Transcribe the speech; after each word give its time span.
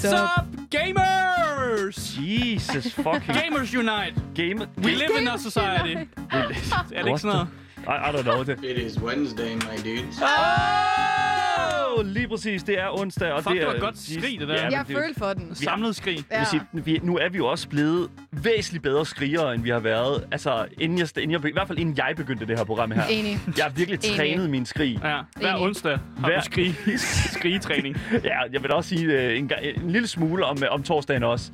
What's 0.00 0.14
up, 0.14 0.46
gamers? 0.70 2.14
Jesus 2.14 2.92
fucking 2.92 3.34
Gamers 3.34 3.72
Unite. 3.72 4.14
game. 4.32 4.64
We 4.76 4.94
live 4.94 5.10
in 5.10 5.26
a 5.26 5.36
society. 5.36 5.96
Er 6.30 6.46
det 6.48 7.06
ikke 7.06 7.18
sådan 7.18 7.36
noget? 7.36 7.48
I, 7.88 8.08
I 8.08 8.12
don't 8.12 8.22
know 8.22 8.44
det. 8.44 8.64
It 8.64 8.78
is 8.78 9.00
Wednesday, 9.00 9.54
my 9.56 9.76
dudes. 9.84 10.18
Oh, 11.98 12.06
lige 12.06 12.28
præcis. 12.28 12.62
Det 12.62 12.78
er 12.80 13.00
onsdag, 13.00 13.32
og 13.32 13.42
Fuck, 13.42 13.52
det 13.52 13.60
det 13.60 13.62
er... 13.62 13.66
var 13.66 13.74
et 13.74 13.80
godt 13.80 13.98
skrig, 13.98 14.40
det 14.40 14.48
der. 14.48 14.62
men 14.64 14.72
Jeg 14.72 14.84
det- 14.88 14.96
følte 14.96 15.18
for 15.18 15.32
den. 15.32 15.54
Samlet 15.54 15.96
skrig. 15.96 16.24
Ja. 16.30 16.44
sige, 16.44 16.62
vi, 16.72 17.00
nu 17.02 17.16
er 17.18 17.28
vi 17.28 17.36
jo 17.38 17.46
også 17.46 17.68
blevet 17.68 18.10
væsentligt 18.32 18.82
bedre 18.82 19.06
skrigere, 19.06 19.54
end 19.54 19.62
vi 19.62 19.70
har 19.70 19.78
været. 19.78 20.24
Altså, 20.32 20.66
inden 20.80 20.98
jeg, 20.98 21.08
inden 21.18 21.30
jeg, 21.30 21.44
i 21.48 21.52
hvert 21.52 21.66
fald 21.66 21.78
inden 21.78 21.96
jeg 21.96 22.12
begyndte 22.16 22.46
det 22.46 22.58
her 22.58 22.64
program 22.64 22.90
her. 22.90 23.04
Enig. 23.10 23.40
Jeg 23.56 23.64
har 23.64 23.70
virkelig 23.70 24.00
Enig. 24.04 24.16
trænet 24.16 24.50
min 24.50 24.66
skrig. 24.66 25.00
Ja, 25.04 25.18
hver 25.36 25.50
Enig. 25.50 25.62
onsdag 25.62 25.98
har 26.20 26.28
Hver- 26.28 26.38
du 26.40 26.44
skrig, 26.44 26.74
skrigetræning. 27.38 27.96
Ja, 28.24 28.38
jeg 28.52 28.62
vil 28.62 28.72
også 28.72 28.88
sige 28.88 29.04
øh, 29.04 29.38
en, 29.38 29.52
ga- 29.52 29.82
en 29.84 29.90
lille 29.90 30.08
smule 30.08 30.44
om, 30.44 30.56
om 30.70 30.82
torsdagen 30.82 31.22
også. 31.22 31.50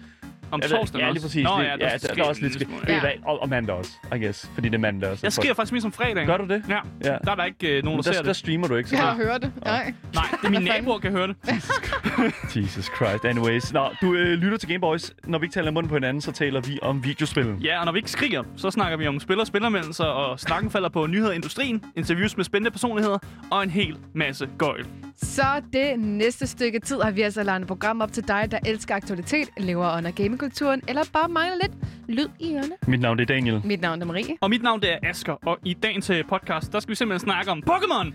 Om 0.54 0.60
Jeg 0.60 0.70
ved- 0.70 0.76
torsdagen 0.78 1.00
Ja, 1.04 1.08
også. 1.08 1.14
lige 1.14 1.22
præcis. 1.22 1.44
Nå, 1.44 1.50
Det- 1.58 1.64
ja, 1.64 1.70
ja, 1.70 1.98
der, 1.98 2.14
der 2.14 2.24
er 2.24 2.28
også 2.28 2.42
lidt 2.42 2.52
skrig. 2.52 2.68
Ja. 2.88 2.94
Ja. 2.94 3.10
Og, 3.24 3.42
og 3.42 3.48
mandag 3.48 3.74
også, 3.76 3.90
I 4.16 4.18
guess. 4.18 4.50
Fordi 4.54 4.68
det 4.68 4.74
er 4.74 4.78
mandag 4.78 5.10
også. 5.10 5.20
Jeg 5.26 5.32
skriger 5.32 5.54
faktisk 5.54 5.72
mest 5.72 5.86
om 5.86 5.92
fredagen. 5.92 6.26
Gør 6.26 6.36
du 6.36 6.44
det? 6.46 6.62
Ja. 6.68 6.78
Ja. 7.04 7.16
Der 7.24 7.30
er 7.30 7.34
der 7.34 7.44
ikke 7.44 7.76
øh, 7.78 7.84
nogen, 7.84 7.98
der, 7.98 8.02
der, 8.02 8.12
ser 8.12 8.22
der 8.22 8.28
det. 8.28 8.36
streamer 8.36 8.68
du 8.68 8.76
ikke, 8.76 8.88
så 8.90 8.96
Jeg 8.96 9.04
har 9.04 9.14
hørt 9.16 9.42
det. 9.42 9.52
Nej. 9.64 9.94
Nej, 10.14 10.24
det 10.40 10.46
er 10.46 10.50
mine 10.50 10.64
naboer 10.64 10.98
kan 10.98 11.10
høre 11.10 11.26
det. 11.26 11.36
Jesus 12.56 12.84
Christ. 12.96 13.24
Anyways. 13.24 13.72
Nå, 13.72 13.88
du 14.00 14.14
øh, 14.14 14.28
lytter 14.38 14.58
til 14.58 14.68
Gameboys. 14.68 15.12
Når 15.24 15.38
vi 15.38 15.44
ikke 15.44 15.54
taler 15.54 15.70
munden 15.70 15.88
på 15.88 15.96
hinanden, 15.96 16.20
så 16.20 16.32
taler 16.32 16.60
vi 16.60 16.78
om 16.82 17.04
videospil. 17.04 17.56
Ja, 17.64 17.78
og 17.80 17.84
når 17.84 17.92
vi 17.92 17.98
ikke 17.98 18.10
skriger, 18.10 18.42
så 18.56 18.70
snakker 18.70 18.96
vi 18.98 19.06
om 19.06 19.20
spil 19.20 19.40
og 19.40 19.46
spillermeldelser, 19.46 20.04
og 20.04 20.40
snakken 20.40 20.70
falder 20.70 20.88
på 20.88 21.06
nyheder 21.06 21.32
i 21.32 21.34
industrien, 21.34 21.84
interviews 21.96 22.36
med 22.36 22.44
spændende 22.44 22.70
personligheder 22.70 23.18
og 23.50 23.62
en 23.62 23.70
hel 23.70 23.96
masse 24.14 24.48
gøjl. 24.58 24.86
Så 25.16 25.62
det 25.72 25.98
næste 26.00 26.46
stykke 26.46 26.78
tid 26.80 27.00
har 27.00 27.10
vi 27.10 27.22
altså 27.22 27.42
lavet 27.42 27.60
et 27.60 27.68
program 27.68 28.00
op 28.00 28.12
til 28.12 28.28
dig, 28.28 28.48
der 28.50 28.58
elsker 28.66 28.94
aktualitet, 28.94 29.48
lever 29.56 29.96
under 29.96 30.10
gamingkulturen, 30.10 30.82
eller 30.88 31.02
bare 31.12 31.28
mangler 31.28 31.56
lidt 31.62 31.72
lyd 32.08 32.28
i 32.40 32.54
ørerne. 32.54 32.74
Mit 32.86 33.00
navn 33.00 33.20
er 33.20 33.24
Daniel. 33.24 33.60
Mit 33.64 33.80
navn 33.80 34.02
er 34.02 34.06
Marie. 34.06 34.36
Og 34.40 34.50
mit 34.50 34.62
navn 34.62 34.80
det 34.80 34.92
er 34.92 34.98
Asker, 35.02 35.32
og 35.46 35.58
i 35.64 35.74
dagens 35.74 36.10
øh, 36.10 36.24
podcast, 36.28 36.72
der 36.72 36.80
skal 36.80 36.90
vi 36.90 36.94
simpelthen 36.94 37.26
snakke 37.26 37.50
om 37.50 37.62
Pokémon. 37.70 38.12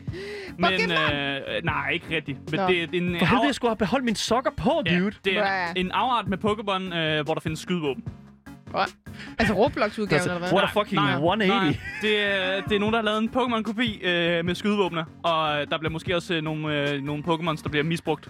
Men, 0.58 0.74
øh, 0.92 1.64
nej, 1.64 1.90
ikke 1.90 2.06
rigtigt. 2.16 2.52
Men 2.52 2.60
Nå. 2.60 2.68
det, 2.68 2.84
er 2.84 2.88
en 2.94 3.16
For 3.20 3.26
helvede, 3.26 3.46
jeg 3.48 3.56
skulle 3.56 3.70
have 3.70 3.78
beholdt 3.78 4.06
mine 4.06 4.18
sokker 4.18 4.52
på, 4.58 4.82
ja, 4.86 5.00
dude. 5.00 5.16
det 5.26 5.38
er 5.38 5.42
Bruh. 5.74 5.82
en 5.82 5.92
afart 5.92 6.28
med 6.28 6.38
Pokémon, 6.38 6.96
øh, 6.96 7.26
hvor 7.26 7.34
der 7.34 7.42
findes 7.42 7.60
skydevåben. 7.60 8.04
Hvad? 8.72 9.09
Altså 9.40 9.54
Roblox-udgaven, 9.54 10.14
Altså, 10.16 10.30
eller 10.30 10.40
hvad? 10.40 10.54
what 10.54 10.64
a 10.76 10.80
fucking 10.80 11.02
180. 11.02 11.78
Det, 12.02 12.20
er, 12.20 12.62
det 12.62 12.76
er 12.76 12.80
nogen, 12.80 12.94
der 12.94 13.00
har 13.00 13.06
lavet 13.06 13.20
en 13.24 13.30
Pokémon-kopi 13.36 14.06
øh, 14.08 14.46
med 14.46 14.56
skydevåbner, 14.56 15.04
og 15.24 15.62
øh, 15.62 15.68
der 15.72 15.78
bliver 15.78 15.92
måske 15.92 16.16
også 16.16 16.34
øh, 16.34 16.42
nogle, 16.44 16.90
øh, 16.92 17.02
nogle 17.04 17.24
Pokémons, 17.28 17.64
der 17.64 17.70
bliver 17.70 17.84
misbrugt. 17.84 18.30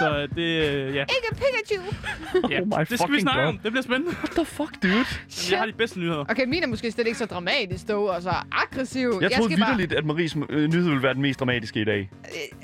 Så 0.00 0.26
det, 0.36 0.42
øh, 0.42 0.94
ja. 0.94 1.00
Ikke 1.02 1.30
Pikachu! 1.32 1.82
ja. 2.52 2.60
Oh 2.60 2.66
my 2.66 2.72
det 2.80 2.86
skal 2.86 2.92
vi 2.92 2.96
fucking 2.96 3.20
snakke 3.20 3.40
God. 3.40 3.48
om. 3.48 3.58
Det 3.58 3.72
bliver 3.72 3.82
spændende. 3.82 4.16
What 4.16 4.30
the 4.30 4.44
fuck, 4.44 4.82
dude? 4.82 4.94
Men 4.94 5.04
jeg 5.50 5.58
har 5.58 5.66
de 5.66 5.72
bedste 5.72 6.00
nyheder. 6.00 6.24
Okay, 6.28 6.44
min 6.46 6.62
er 6.62 6.66
måske 6.66 6.90
slet 6.92 7.06
ikke 7.06 7.18
så 7.18 7.26
dramatisk 7.26 7.88
dog, 7.88 8.08
og 8.10 8.22
så 8.22 8.30
aggressiv. 8.52 9.18
Jeg 9.22 9.32
troede 9.32 9.50
skal 9.52 9.58
bare... 9.60 9.70
vidderligt, 9.70 9.92
at 9.92 10.04
Maries 10.04 10.36
øh, 10.50 10.68
nyhed 10.68 10.88
ville 10.88 11.02
være 11.02 11.14
den 11.14 11.22
mest 11.22 11.40
dramatiske 11.40 11.80
i 11.80 11.84
dag. 11.84 12.10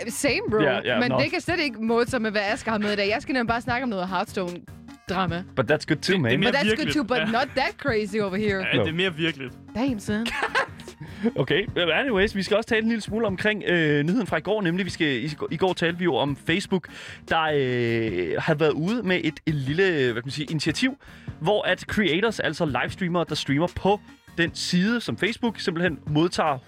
Øh, 0.07 0.13
Same, 0.13 0.41
bro. 0.51 0.59
Ja, 0.63 0.79
ja, 0.85 1.01
Men 1.01 1.11
nå. 1.11 1.21
det 1.21 1.31
kan 1.31 1.41
slet 1.41 1.61
ikke 1.61 1.83
måle 1.85 2.07
sig 2.09 2.23
med, 2.23 2.31
hvad 2.31 2.43
Asger 2.53 2.71
har 2.71 2.79
med 2.79 2.93
i 2.93 2.97
dag. 2.97 3.09
Jeg 3.09 3.23
skal 3.23 3.33
nemlig 3.33 3.49
bare 3.49 3.61
snakke 3.61 3.83
om 3.83 3.89
noget 3.89 4.09
Hearthstone-drama. 5.15 5.45
But 5.57 5.71
that's 5.71 5.85
good 5.87 5.97
too, 5.97 6.13
Det- 6.13 6.21
man. 6.21 6.31
det 6.31 6.41
mere- 6.41 6.51
But 6.53 6.57
that's 6.57 6.63
good 6.69 6.77
virkeligt. 6.77 6.95
too, 6.95 7.05
but 7.05 7.17
Ja. 7.19 7.25
not 7.25 7.49
that 7.57 7.75
crazy 7.79 8.17
over 8.17 8.37
here. 8.37 8.67
Ja, 8.73 8.77
Nå. 8.77 8.83
det 8.83 8.91
er 8.91 8.95
mere 8.95 9.15
virkeligt. 9.15 9.55
Damn, 9.75 10.01
son. 10.01 10.27
Okay, 11.37 11.67
anyways, 11.77 12.37
vi 12.37 12.43
skal 12.43 12.57
også 12.57 12.69
tale 12.69 12.83
en 12.83 12.89
lille 12.89 13.01
smule 13.01 13.27
omkring 13.27 13.63
øh, 13.67 14.03
nyheden 14.05 14.27
fra 14.27 14.37
i 14.37 14.41
går, 14.41 14.63
nemlig 14.63 14.85
vi 14.87 14.91
skal, 14.91 15.07
i, 15.07 15.31
i 15.51 15.57
går 15.57 15.73
talte 15.73 15.99
vi 15.99 16.05
jo 16.05 16.15
om 16.15 16.37
Facebook, 16.37 16.89
der 17.29 17.41
øh, 17.55 18.33
har 18.39 18.55
været 18.55 18.71
ude 18.73 19.03
med 19.03 19.21
et, 19.25 19.35
et 19.47 19.55
lille 19.55 19.85
hvad 20.05 20.15
kan 20.15 20.23
man 20.25 20.31
sige, 20.31 20.47
initiativ, 20.51 20.97
hvor 21.41 21.63
at 21.63 21.81
creators, 21.81 22.41
altså 22.41 22.65
livestreamere, 22.83 23.25
der 23.29 23.35
streamer 23.35 23.67
på 23.77 24.01
den 24.41 24.51
side, 24.55 25.01
som 25.01 25.17
Facebook 25.19 25.61
simpelthen 25.61 25.99
modtager 26.07 26.59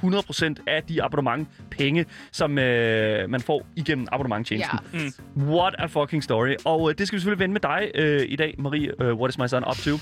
100% 0.58 0.62
af 0.66 0.82
de 0.82 1.02
abonnementpenge, 1.02 2.06
som 2.32 2.58
øh, 2.58 3.30
man 3.30 3.40
får 3.40 3.66
igennem 3.76 4.06
abonnementtjenesten. 4.12 4.78
Yes. 4.94 5.20
Mm. 5.34 5.42
What 5.52 5.74
a 5.78 5.86
fucking 5.86 6.22
story. 6.24 6.54
Og 6.64 6.90
øh, 6.90 6.98
det 6.98 7.06
skal 7.06 7.16
vi 7.16 7.20
selvfølgelig 7.20 7.40
vende 7.40 7.52
med 7.52 7.60
dig 7.60 7.90
øh, 7.94 8.20
i 8.28 8.36
dag, 8.36 8.54
Marie. 8.58 8.92
Øh, 9.02 9.12
what 9.14 9.30
is 9.30 9.38
my 9.38 9.46
son 9.46 9.64
up 9.70 9.76
to? 9.76 9.90
Øh, 9.90 9.98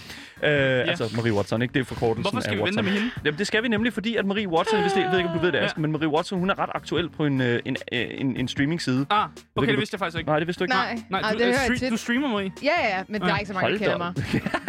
yeah. 0.51 0.89
Altså 0.89 1.13
Marie 1.17 1.33
Watson, 1.33 1.63
ikke? 1.63 1.75
Det 1.75 1.81
er 1.81 1.85
forkortelsen 1.85 2.23
Hvorfor 2.23 2.41
skal 2.41 2.53
af 2.53 2.57
vi 2.59 2.63
Watson. 2.63 2.77
vente 2.85 2.91
med 2.93 3.01
hende? 3.01 3.15
Jamen, 3.25 3.39
det 3.39 3.47
skal 3.47 3.63
vi 3.63 3.69
nemlig, 3.69 3.93
fordi 3.93 4.17
at 4.17 4.27
Marie 4.27 4.49
Watson, 4.49 4.81
hvis 4.81 4.93
det, 4.93 5.01
jeg 5.03 5.11
ved 5.11 5.19
ikke, 5.19 5.31
om 5.31 5.37
du 5.39 5.43
ved 5.45 5.53
det, 5.53 5.59
Aske, 5.59 5.79
ja. 5.79 5.81
men 5.81 5.93
Marie 5.93 6.09
Watson, 6.09 6.39
hun 6.39 6.51
er 6.51 6.59
ret 6.59 6.71
aktuel 6.75 7.09
på 7.09 7.27
en, 7.27 7.41
øh, 7.41 7.61
en, 7.65 7.77
en, 7.93 8.27
en, 8.27 8.37
en 8.37 8.49
streaming-side. 8.49 9.07
Ah, 9.11 9.25
okay, 9.57 9.67
det, 9.67 9.69
det 9.69 9.79
vidste 9.79 9.95
jeg 9.95 9.99
faktisk 9.99 10.19
ikke. 10.19 10.29
Nej, 10.31 10.39
det 10.39 10.47
vidste 10.47 10.59
du 10.59 10.65
ikke. 10.65 10.75
Nej, 10.75 10.99
Nej, 11.11 11.21
Nej 11.21 11.33
du, 11.33 11.39
det 11.39 11.47
øh, 11.47 11.53
stre- 11.55 11.91
du 11.91 11.97
streamer, 11.97 12.29
Marie? 12.29 12.53
Ja, 12.63 12.97
ja, 12.97 13.03
men 13.09 13.23
ja. 13.23 13.27
der 13.29 13.35
er 13.35 13.39
ikke 13.39 13.49
så 13.49 13.55
mange, 13.55 13.73
der 13.73 13.79
kender 13.79 13.99
mig. 13.99 14.15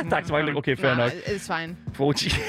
der 0.10 0.12
er 0.12 0.18
ikke 0.18 0.28
så 0.28 0.34
mange, 0.34 0.58
okay, 0.58 0.78
fair 0.78 0.96
nok. 0.96 1.12
it's 1.12 1.56
fine. 1.62 1.76
4G. 2.00 2.40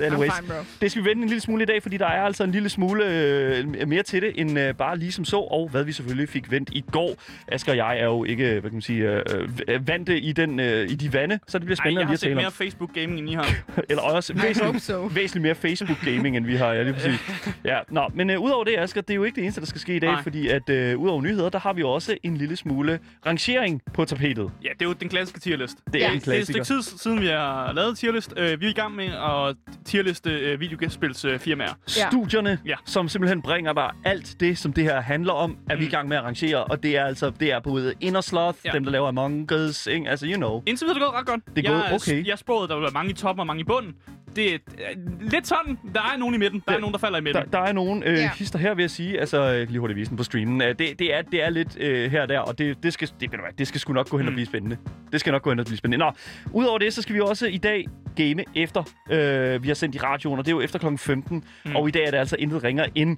Anyways, 0.00 0.32
fine, 0.38 0.48
bro. 0.48 0.54
det 0.80 0.90
skal 0.90 1.04
vi 1.04 1.08
vende 1.08 1.22
en 1.22 1.28
lille 1.28 1.40
smule 1.40 1.62
i 1.62 1.66
dag, 1.66 1.82
fordi 1.82 1.96
der 1.96 2.06
er 2.06 2.22
altså 2.22 2.44
en 2.44 2.52
lille 2.52 2.68
smule 2.68 3.04
øh, 3.06 3.88
mere 3.88 4.02
til 4.02 4.22
det, 4.22 4.32
end 4.40 4.58
øh, 4.58 4.74
bare 4.74 4.98
lige 4.98 5.12
som 5.12 5.24
så, 5.24 5.36
og 5.36 5.68
hvad 5.68 5.84
vi 5.84 5.92
selvfølgelig 5.92 6.28
fik 6.28 6.50
vendt 6.50 6.70
i 6.72 6.84
går. 6.92 7.14
Asger 7.48 7.72
og 7.72 7.76
jeg 7.76 7.98
er 7.98 8.04
jo 8.04 8.24
ikke, 8.24 8.50
hvad 8.50 8.62
kan 8.62 8.72
man 8.72 8.82
sige, 8.82 9.10
øh, 9.10 9.22
øh, 9.68 9.88
vante 9.88 10.20
i, 10.20 10.32
den, 10.32 10.60
øh, 10.60 10.90
i 10.90 10.94
de 10.94 11.12
vande, 11.12 11.38
så 11.48 11.58
det 11.58 11.66
bliver 11.66 11.76
Ej, 11.80 11.82
spændende 11.84 12.00
jeg 12.00 12.06
har 12.06 12.10
lige 12.10 12.14
at 12.14 12.20
set 12.20 12.26
tale 12.26 12.34
mere 12.34 12.46
om. 12.46 12.52
Facebook 12.52 12.94
Gaming, 12.94 13.18
end 13.18 13.30
I 13.30 13.34
har. 13.34 13.54
Eller 13.90 14.02
også 14.02 14.34
væsentligt, 14.34 14.82
so. 14.82 15.02
væsentligt 15.02 15.42
mere 15.42 15.54
Facebook-gaming, 15.54 16.36
end 16.36 16.46
vi 16.46 16.56
har. 16.56 16.72
Ja, 16.72 16.82
lige 16.82 16.94
præcis. 16.94 17.20
Ja, 17.64 17.78
nå, 17.90 18.08
men 18.14 18.30
øh, 18.30 18.38
udover 18.40 18.64
det, 18.64 18.78
Asger, 18.78 19.00
det 19.00 19.10
er 19.10 19.14
jo 19.14 19.24
ikke 19.24 19.36
det 19.36 19.42
eneste, 19.42 19.60
der 19.60 19.66
skal 19.66 19.80
ske 19.80 19.96
i 19.96 19.98
dag, 19.98 20.10
Nej. 20.12 20.22
fordi 20.22 20.48
at 20.48 20.68
øh, 20.70 20.98
udover 20.98 21.22
nyheder, 21.22 21.48
der 21.48 21.58
har 21.58 21.72
vi 21.72 21.80
jo 21.80 21.90
også 21.90 22.16
en 22.22 22.36
lille 22.36 22.56
smule 22.56 22.98
rangering 23.26 23.82
på 23.94 24.04
tapetet. 24.04 24.50
Ja, 24.64 24.68
det 24.78 24.82
er 24.82 24.86
jo 24.86 24.92
den 24.92 25.08
klassiske 25.08 25.40
tierlist. 25.40 25.76
Det 25.92 25.94
er 26.04 26.06
Ja. 26.08 26.12
en 26.14 26.20
Det 26.20 26.28
er 26.28 26.32
et 26.38 26.44
stykke 26.44 26.58
klassiker. 26.58 26.82
tid 26.82 26.98
siden, 26.98 27.20
vi 27.20 27.26
har 27.26 27.72
lavet 27.72 27.98
tierlist. 27.98 28.34
Øh, 28.36 28.60
vi 28.60 28.66
er 28.66 28.70
i 28.70 28.72
gang 28.72 28.94
med 28.96 29.04
at 29.06 29.56
tierliste 29.84 30.30
øh, 30.30 30.60
videospilsfirmaer. 30.60 31.72
Ja. 31.98 32.08
Studierne, 32.10 32.58
Ja. 32.66 32.74
som 32.84 33.08
simpelthen 33.08 33.42
bringer 33.42 33.72
dig 33.72 33.90
alt 34.04 34.36
det, 34.40 34.58
som 34.58 34.72
det 34.72 34.84
her 34.84 35.00
handler 35.00 35.32
om, 35.32 35.56
er 35.70 35.76
vi 35.76 35.84
i 35.84 35.88
gang 35.88 36.08
med 36.08 36.16
at 36.16 36.22
rangere, 36.22 36.64
og 36.64 36.82
det 36.82 36.96
er 36.96 37.04
altså, 37.04 37.30
det 37.40 37.52
er 37.52 37.60
både 37.60 37.94
Inner 38.00 38.20
Sloth, 38.20 38.58
Ja. 38.64 38.70
dem 38.72 38.84
der 38.84 38.90
laver 38.90 39.08
Among 39.08 39.52
Us, 39.52 39.86
ikke? 39.86 40.08
altså 40.10 40.26
you 40.28 40.36
know. 40.36 40.62
Indtil 40.66 40.84
videre 40.86 40.96
er 40.96 41.00
det 41.00 41.08
gået 41.12 41.20
ret 41.20 41.26
godt. 41.26 41.56
Det 41.56 41.66
er 41.66 41.70
gået 41.72 41.82
jeg, 41.84 41.92
okay. 41.94 42.26
Jeg 42.26 42.38
spåede, 42.38 42.68
der 42.68 42.74
ville 42.74 42.82
være 42.84 42.92
mange 42.92 43.10
i 43.10 43.14
toppen 43.14 43.40
og 43.40 43.46
mange 43.46 43.60
i 43.60 43.64
bunden. 43.64 43.94
Det 44.36 44.54
er 44.54 44.58
øh, 44.78 45.20
lidt 45.30 45.46
sådan. 45.46 45.78
Der 45.94 46.00
er 46.14 46.18
nogen 46.18 46.34
i 46.34 46.38
midten. 46.38 46.62
Der 46.66 46.72
er 46.72 46.74
Der- 46.76 46.80
nogen, 46.80 46.92
der 46.92 46.98
falder 46.98 47.18
i 47.18 47.22
midten. 47.22 47.42
Der, 47.42 47.48
der 47.50 47.58
er 47.58 47.72
nogle 47.72 48.06
øh, 48.06 48.14
Ja. 48.14 48.30
hister 48.38 48.58
her, 48.58 48.74
vil 48.74 48.82
jeg 48.82 48.90
sige. 48.90 49.20
Altså, 49.20 49.42
kan 49.58 49.66
lige 49.68 49.80
hurtigt 49.80 49.96
vise 49.96 50.08
den 50.08 50.16
på 50.16 50.24
streamen. 50.24 50.62
Øh, 50.62 50.68
Det, 50.68 50.78
det, 50.98 51.14
er, 51.14 51.22
det 51.22 51.42
er 51.44 51.50
lidt 51.50 51.76
øh, 51.80 52.10
her 52.10 52.22
og 52.22 52.28
der, 52.28 52.38
og 52.38 52.58
det, 52.58 52.82
det, 52.82 52.92
skal, 52.92 53.10
det, 53.20 53.30
hvad, 53.30 53.40
det 53.58 53.66
skal 53.68 53.80
sgu 53.80 53.92
nok 53.92 54.08
gå 54.08 54.18
hen 54.18 54.26
og 54.26 54.30
Mm. 54.32 54.34
blive 54.34 54.46
spændende. 54.46 54.76
Det 55.12 55.20
skal 55.20 55.30
nok 55.32 55.42
gå 55.42 55.50
hen 55.50 55.58
og 55.58 55.64
blive 55.66 55.78
spændende. 55.78 56.04
Nå, 56.04 56.12
udover 56.52 56.78
det, 56.78 56.92
så 56.92 57.02
skal 57.02 57.14
vi 57.14 57.20
også 57.20 57.46
i 57.46 57.56
dag 57.58 57.86
game 58.16 58.44
efter. 58.54 58.82
Øh, 59.10 59.62
vi 59.62 59.68
har 59.68 59.74
sendt 59.74 59.94
i 59.94 59.98
radioen, 59.98 60.38
og 60.38 60.44
det 60.44 60.52
er 60.52 60.56
jo 60.56 60.60
efter 60.60 60.78
kl. 60.78 60.86
15. 60.96 61.44
Mm. 61.64 61.76
Og 61.76 61.88
i 61.88 61.90
dag 61.90 62.04
er 62.06 62.10
det 62.10 62.18
altså 62.18 62.36
intet 62.38 62.64
ringer 62.64 62.86
end 62.94 63.16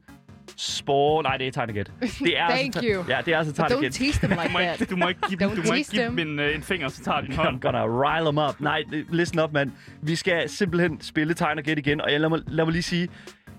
sport. 0.56 1.22
Nej, 1.24 1.36
det 1.36 1.46
er 1.46 1.50
Target. 1.52 1.92
Det 2.00 2.38
er 2.38 2.48
Thank 2.50 2.76
altså, 2.76 2.80
you. 2.94 3.04
Ja, 3.08 3.18
det 3.26 3.34
er 3.34 3.38
altså 3.38 3.62
Don't 3.62 3.68
Target. 3.68 3.92
tease 3.94 4.18
them 4.18 4.30
Du 4.30 4.36
like 4.42 4.52
må, 4.52 4.58
that. 4.58 4.80
ikke, 4.80 4.90
du 4.90 4.96
må 4.96 5.08
ikke 5.08 5.20
give, 5.28 5.44
Don't 5.44 5.56
du 5.56 5.62
må 5.68 5.72
ikke 5.74 5.90
give 5.90 6.04
dem 6.04 6.18
en, 6.18 6.38
øh, 6.38 6.54
en 6.54 6.62
finger, 6.62 6.88
så 6.88 7.04
tager 7.04 7.20
de 7.20 7.26
en 7.26 7.32
I'm 7.38 7.42
hånd. 7.42 7.60
gonna 7.60 7.84
rile 7.86 8.24
them 8.24 8.38
up. 8.38 8.60
Nej, 8.60 8.82
listen 9.10 9.40
up, 9.40 9.52
mand. 9.52 9.70
Vi 10.02 10.16
skal 10.16 10.48
simpelthen 10.48 11.00
spille 11.00 11.34
Target 11.34 11.78
igen, 11.78 12.00
og 12.00 12.12
jeg, 12.12 12.20
lad, 12.20 12.28
mig, 12.28 12.40
lad 12.46 12.64
mig 12.64 12.72
lige 12.72 12.82
sige, 12.82 13.08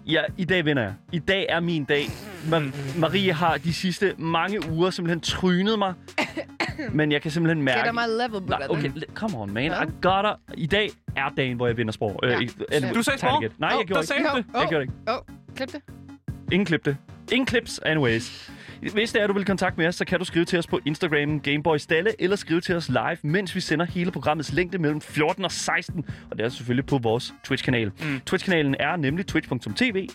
Ja, 0.07 0.21
i 0.37 0.45
dag 0.45 0.65
vinder 0.65 0.83
jeg. 0.83 0.93
I 1.11 1.19
dag 1.19 1.45
er 1.49 1.59
min 1.59 1.83
dag. 1.83 2.03
Ma- 2.51 2.99
Marie 2.99 3.33
har 3.33 3.57
de 3.57 3.73
sidste 3.73 4.13
mange 4.17 4.69
uger 4.71 4.89
simpelthen 4.89 5.19
trynet 5.21 5.79
mig. 5.79 5.93
Men 6.93 7.11
jeg 7.11 7.21
kan 7.21 7.31
simpelthen 7.31 7.63
mærke... 7.63 7.79
Get 7.79 7.89
on 7.89 7.95
my 7.95 8.21
level, 8.21 8.47
brother. 8.47 8.67
okay, 8.69 8.91
come 9.13 9.37
on, 9.37 9.53
man. 9.53 9.63
Ja. 9.63 9.83
I 9.83 9.85
got 10.01 10.25
it. 10.25 10.53
I 10.59 10.65
dag 10.65 10.89
er 11.15 11.29
dagen, 11.37 11.57
hvor 11.57 11.67
jeg 11.67 11.77
vinder 11.77 11.91
spor. 11.93 12.19
Ja. 12.27 12.39
i- 12.39 12.49
eller- 12.71 12.93
Du 12.93 13.01
sagde 13.03 13.19
sport? 13.19 13.43
Nej, 13.59 13.69
Åh, 13.73 13.77
jeg 13.79 13.87
gjorde 13.87 13.99
ikke. 13.99 14.07
sagde 14.07 14.23
det. 14.23 14.45
Jeg 14.53 14.65
gjorde 14.69 14.75
det 14.75 14.81
ikke. 14.81 14.93
Åh, 15.07 15.15
oh, 15.15 15.21
klip 15.55 15.71
det. 15.71 15.81
Ingen 16.51 16.65
klip 16.65 16.85
det. 16.85 16.97
Ingen 17.31 17.45
clips, 17.45 17.79
anyways. 17.85 18.49
Hvis 18.93 19.11
det 19.11 19.21
er, 19.21 19.27
du 19.27 19.33
vil 19.33 19.45
kontakte 19.45 19.77
med 19.79 19.87
os, 19.87 19.95
så 19.95 20.05
kan 20.05 20.19
du 20.19 20.25
skrive 20.25 20.45
til 20.45 20.59
os 20.59 20.67
på 20.67 20.79
Instagram 20.85 21.39
Gameboy 21.39 21.77
Stalle, 21.77 22.21
eller 22.21 22.35
skrive 22.35 22.61
til 22.61 22.75
os 22.75 22.89
live, 22.89 23.17
mens 23.23 23.55
vi 23.55 23.59
sender 23.59 23.85
hele 23.85 24.11
programmets 24.11 24.53
længde 24.53 24.77
mellem 24.77 25.01
14 25.01 25.45
og 25.45 25.51
16. 25.51 26.05
Og 26.31 26.37
det 26.37 26.45
er 26.45 26.49
selvfølgelig 26.49 26.85
på 26.85 26.97
vores 26.97 27.33
Twitch-kanal. 27.43 27.91
Mm. 27.99 28.19
Twitch-kanalen 28.25 28.75
er 28.79 28.95
nemlig 28.95 29.27
twitch.tv, 29.27 30.07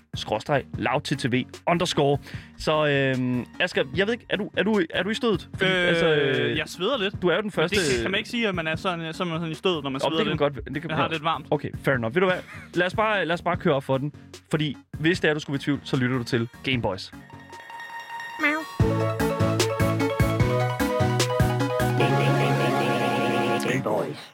lavttv, 0.79 1.45
underscore. 1.67 2.19
Så 2.59 2.87
øhm, 2.87 3.45
Asger, 3.61 3.85
jeg 3.97 4.07
ved 4.07 4.15
ikke, 4.15 4.27
er 4.31 4.37
du, 4.37 4.51
er 4.57 4.63
du, 4.63 4.81
er 4.95 5.03
du 5.03 5.11
i 5.11 5.15
stødet? 5.15 5.49
Fordi, 5.59 5.71
Øh, 5.71 6.57
jeg 6.59 6.65
sveder 6.69 6.99
lidt. 6.99 7.23
Du 7.23 7.29
er 7.29 7.33
jo 7.35 7.37
den 7.41 7.45
Men 7.45 7.51
første... 7.53 7.77
det 7.77 8.03
kan 8.03 8.11
man 8.11 8.19
ikke 8.19 8.31
sige, 8.31 8.49
at 8.49 8.55
man 8.55 8.67
er 8.67 8.77
sådan, 8.77 9.15
så 9.15 9.25
man 9.25 9.39
sådan 9.39 9.51
i 9.53 9.55
stødet, 9.55 9.83
når 9.85 9.91
man 9.91 10.01
sveder 10.01 10.17
det 10.17 10.25
kan 10.25 10.31
lidt. 10.31 10.39
godt... 10.39 10.75
Det 10.75 10.83
kan 10.83 10.91
Jeg 10.91 10.97
har 10.99 11.05
det 11.05 11.13
lidt 11.13 11.25
varmt. 11.25 11.47
Okay, 11.51 11.69
fair 11.83 11.95
enough. 11.95 12.15
Ved 12.15 12.21
du 12.21 12.27
hvad? 12.27 12.39
Lad 12.75 12.87
os 12.87 12.95
bare, 12.95 13.25
lad 13.27 13.35
os 13.35 13.43
bare 13.43 13.57
køre 13.57 13.75
op 13.75 13.85
for 13.85 13.99
den. 13.99 14.13
Fordi 14.51 14.77
hvis 14.99 15.21
det 15.21 15.31
er, 15.31 15.35
du 15.35 15.41
skulle 15.41 15.55
være 15.55 15.61
i 15.61 15.65
tvivl, 15.65 15.81
så 15.85 15.97
lytter 15.97 16.19
du 16.19 16.25
til 16.25 16.49
Gameboys. 16.65 17.13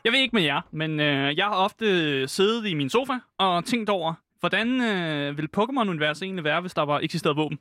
Jeg 0.05 0.13
ved 0.13 0.19
ikke 0.21 0.37
med 0.37 0.43
jer, 0.43 0.61
men 0.71 1.01
øh, 1.01 1.37
jeg 1.39 1.45
har 1.47 1.55
ofte 1.55 2.29
siddet 2.29 2.67
i 2.67 2.75
min 2.75 2.91
sofa 2.91 3.13
og 3.39 3.65
tænkt 3.65 3.91
over 3.91 4.15
Hvordan 4.41 4.81
øh, 4.81 5.37
ville 5.37 5.49
Pokémon-universet 5.57 6.23
egentlig 6.23 6.45
være, 6.45 6.61
hvis 6.61 6.75
der 6.75 6.83
var 6.83 6.99
eksisteret 7.01 7.37
våben? 7.37 7.59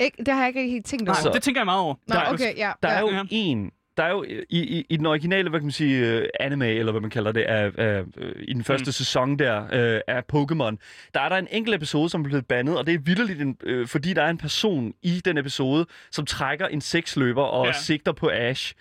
Ikke, 0.00 0.16
det 0.24 0.28
har 0.34 0.40
jeg 0.40 0.48
ikke 0.48 0.70
helt 0.70 0.86
tænkt 0.86 1.08
over. 1.08 1.16
Så- 1.16 1.30
Det 1.34 1.42
tænker 1.42 1.60
jeg 1.60 1.66
meget 1.66 1.80
over. 1.80 1.94
Nå, 2.08 2.14
der 2.14 2.20
er- 2.20 2.32
okay, 2.32 2.56
ja. 2.56 2.72
Der 2.82 2.88
er 2.88 3.00
jo 3.00 3.08
Ja. 3.10 3.22
en... 3.30 3.70
Der 3.96 4.02
er 4.02 4.10
jo 4.10 4.22
i, 4.22 4.44
i, 4.48 4.86
i 4.88 4.96
den 4.96 5.06
originale, 5.06 5.50
hvad 5.50 5.60
kan 5.60 5.66
man 5.66 5.72
sige, 5.72 6.06
øh, 6.06 6.28
anime, 6.40 6.68
eller 6.68 6.92
hvad 6.92 7.00
man 7.00 7.10
kalder 7.10 7.32
det, 7.32 7.42
af, 7.42 7.70
af, 7.78 8.02
øh, 8.18 8.32
i 8.38 8.52
den 8.52 8.64
første 8.64 8.88
mm. 8.88 8.92
sæson 8.92 9.38
der 9.38 9.62
øh, 9.72 10.00
af 10.06 10.22
Pokémon, 10.32 10.76
der 11.14 11.20
er 11.20 11.28
der 11.28 11.36
en 11.36 11.48
enkelt 11.50 11.76
episode, 11.76 12.08
som 12.08 12.20
er 12.20 12.24
blevet 12.24 12.46
bandet, 12.46 12.78
og 12.78 12.86
det 12.86 12.94
er 12.94 12.98
vildt, 12.98 13.40
en, 13.40 13.56
øh, 13.62 13.88
fordi 13.88 14.12
der 14.12 14.22
er 14.22 14.30
en 14.30 14.38
person 14.38 14.94
i 15.02 15.20
den 15.24 15.38
episode, 15.38 15.86
som 16.10 16.26
trækker 16.26 16.66
en 16.66 16.80
seksløber 16.80 17.42
og 17.42 17.66
ja. 17.66 17.72
sigter 17.72 18.12
på 18.12 18.30
Ash. 18.32 18.74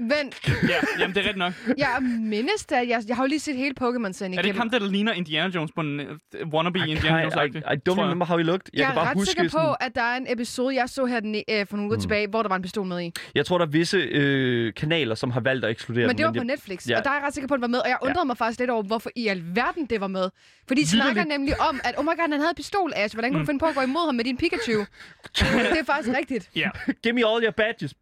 Vent, 0.00 0.48
Ja, 0.68 0.76
jamen 1.00 1.14
det 1.16 1.20
er 1.26 1.28
rigtigt 1.28 1.36
nok. 1.36 1.52
jeg 1.78 1.96
mindes 2.20 2.66
det. 2.66 2.88
Jeg, 2.88 3.02
jeg 3.08 3.16
har 3.16 3.22
jo 3.24 3.28
lige 3.28 3.40
set 3.40 3.56
hele 3.56 3.74
Pokémon-serien 3.80 4.32
Er 4.32 4.36
det 4.42 4.44
ikke 4.46 4.58
ham, 4.58 4.70
der 4.70 4.78
ligner 4.78 5.12
Indiana 5.12 5.48
Jones 5.54 5.72
på 5.74 5.80
en 5.80 6.00
uh, 6.00 6.48
wannabe 6.52 6.78
I, 6.78 6.90
Indiana 6.90 7.18
I, 7.18 7.22
Jones? 7.22 7.54
I, 7.56 7.58
I 7.58 7.76
don't 7.88 8.00
remember 8.02 8.26
how 8.26 8.36
he 8.38 8.44
looked. 8.44 8.68
Jeg, 8.72 8.78
Jeg, 8.78 8.86
kan 8.86 8.94
bare 8.94 9.04
er 9.04 9.10
ret 9.10 9.16
huske 9.16 9.30
sikker 9.30 9.42
på, 9.44 9.48
sådan, 9.50 9.76
at 9.80 9.94
der 9.94 10.02
er 10.02 10.16
en 10.16 10.26
episode, 10.28 10.74
jeg 10.74 10.88
så 10.88 11.04
her 11.04 11.20
den, 11.20 11.34
øh, 11.50 11.66
for 11.66 11.76
nogle 11.76 11.90
uger 11.90 12.00
tilbage, 12.00 12.28
hvor 12.28 12.42
der 12.42 12.48
var 12.48 12.56
en 12.56 12.62
pistol 12.62 12.86
med 12.86 13.00
i. 13.02 13.12
Jeg 13.34 13.46
tror, 13.46 13.58
der 13.58 13.66
er 13.66 13.70
visse 13.70 13.96
øh, 13.96 14.74
kanaler, 14.74 15.14
som 15.14 15.30
har 15.30 15.40
valgt 15.40 15.64
at 15.64 15.70
ekskludere 15.70 16.06
Men 16.06 16.16
det 16.18 16.24
var 16.26 16.32
den. 16.32 16.40
på 16.40 16.44
jeg- 16.44 16.54
Netflix, 16.56 16.86
Ja. 16.88 16.98
og 16.98 17.04
der 17.04 17.10
er 17.10 17.14
jeg 17.14 17.22
ret 17.26 17.34
sikker 17.34 17.48
på, 17.48 17.54
at 17.54 17.58
den 17.58 17.62
var 17.62 17.68
med. 17.68 17.78
Og 17.78 17.88
jeg 17.88 17.96
undrede 18.02 18.26
mig 18.26 18.36
faktisk 18.38 18.60
lidt 18.60 18.70
over, 18.70 18.82
hvorfor 18.82 19.10
i 19.16 19.26
alverden 19.26 19.86
det 19.86 20.00
var 20.00 20.06
med. 20.08 20.30
For 20.68 20.74
de 20.74 20.86
snakker 20.88 21.24
nemlig 21.24 21.60
om, 21.68 21.80
at 21.84 21.94
oh 21.98 22.04
my 22.04 22.08
god, 22.08 22.30
han 22.30 22.40
havde 22.40 22.52
pistol, 22.56 22.92
Ash. 22.96 23.14
Hvordan 23.14 23.30
kunne 23.32 23.40
du 23.40 23.46
finde 23.46 23.58
på 23.60 23.66
at 23.66 23.74
gå 23.74 23.80
imod 23.80 24.06
ham 24.06 24.14
med 24.14 24.24
din 24.24 24.36
Pikachu? 24.36 24.78
det 25.72 25.78
er 25.80 25.84
faktisk 25.86 26.16
rigtigt. 26.18 26.50
Ja, 26.56 26.70
Give 27.02 27.12
me 27.14 27.20
all 27.26 27.44
your 27.44 27.50
badges. 27.56 27.94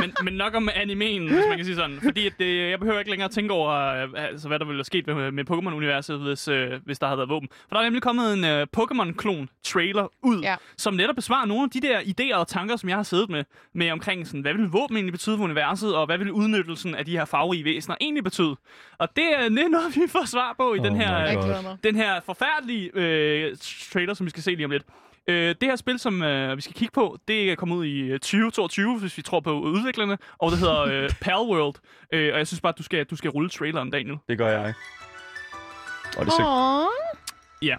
Men, 0.00 0.12
men 0.24 0.34
nok 0.34 0.54
om 0.54 0.68
animeen, 0.74 1.22
hvis 1.28 1.44
man 1.48 1.56
kan 1.56 1.64
sige 1.64 1.76
sådan. 1.76 1.98
Fordi 2.02 2.26
at 2.26 2.32
det, 2.38 2.70
jeg 2.70 2.78
behøver 2.78 2.98
ikke 2.98 3.10
længere 3.10 3.24
at 3.24 3.30
tænke 3.30 3.52
over, 3.52 3.70
øh, 3.72 4.08
altså, 4.16 4.48
hvad 4.48 4.58
der 4.58 4.64
ville 4.64 4.78
have 4.78 4.84
sket 4.84 5.06
med, 5.06 5.30
med 5.30 5.50
Pokémon-universet, 5.50 6.18
hvis, 6.18 6.48
øh, 6.48 6.72
hvis 6.84 6.98
der 6.98 7.06
havde 7.06 7.18
været 7.18 7.28
våben. 7.28 7.48
For 7.68 7.74
der 7.76 7.80
er 7.80 7.84
nemlig 7.84 8.02
kommet 8.02 8.32
en 8.34 8.44
øh, 8.44 8.66
Pokémon-klon-trailer 8.76 10.12
ud, 10.22 10.40
Ja. 10.42 10.56
som 10.76 10.94
netop 10.94 11.16
besvarer 11.16 11.46
nogle 11.46 11.62
af 11.64 11.70
de 11.70 11.80
der 11.80 12.00
idéer 12.00 12.36
og 12.36 12.48
tanker, 12.48 12.76
som 12.76 12.88
jeg 12.88 12.96
har 12.96 13.02
siddet 13.02 13.30
med, 13.30 13.44
med 13.72 13.90
omkring, 13.90 14.26
sådan, 14.26 14.40
hvad 14.40 14.54
vil 14.54 14.66
våben 14.68 14.96
egentlig 14.96 15.12
betyde 15.12 15.36
for 15.36 15.44
universet, 15.44 15.94
og 15.96 16.06
hvad 16.06 16.18
vil 16.18 16.32
udnyttelsen 16.32 16.94
af 16.94 17.04
de 17.04 17.10
her 17.10 17.24
farverige 17.24 17.64
væsener 17.64 17.96
egentlig 18.00 18.24
betyde. 18.24 18.56
Og 18.98 19.16
det 19.16 19.24
er 19.34 19.38
er 19.66 19.68
noget, 19.68 19.96
vi 19.96 20.00
får 20.08 20.26
svar 20.26 20.54
på 20.58 20.74
i 20.74 20.78
Oh 20.78 20.84
den 20.84 20.96
her, 20.96 21.76
den 21.84 21.96
her 21.96 22.20
forfærdelige 22.20 22.90
øh, 22.94 23.56
trailer, 23.92 24.14
som 24.14 24.26
vi 24.26 24.30
skal 24.30 24.42
se 24.42 24.50
lige 24.50 24.64
om 24.64 24.70
lidt. 24.70 24.84
Øh, 25.28 25.48
det 25.48 25.68
her 25.68 25.76
spil, 25.76 25.98
som 25.98 26.22
øh, 26.22 26.56
vi 26.56 26.62
skal 26.62 26.74
kigge 26.74 26.92
på, 26.92 27.18
det 27.28 27.50
er 27.52 27.54
kommet 27.54 27.76
ud 27.76 27.84
i 27.84 27.98
øh, 28.00 28.18
2022, 28.20 28.98
hvis 28.98 29.16
vi 29.16 29.22
tror 29.22 29.40
på 29.40 29.52
udviklerne, 29.60 30.18
og 30.38 30.50
det 30.50 30.58
hedder 30.58 30.80
øh, 30.80 31.10
Pal 31.22 31.34
World. 31.34 31.74
Øh, 32.12 32.32
og 32.32 32.38
jeg 32.38 32.46
synes 32.46 32.60
bare, 32.60 32.72
at 32.72 32.78
du 32.78 32.82
skal, 32.82 33.04
du 33.04 33.16
skal 33.16 33.30
rulle 33.30 33.50
traileren, 33.50 33.90
Daniel. 33.90 34.16
Det 34.28 34.38
gør 34.38 34.48
jeg. 34.48 34.74
Og 36.18 36.24
det 36.26 36.32
ser 36.34 36.44
Åh, 36.46 36.86
Ja. 37.62 37.76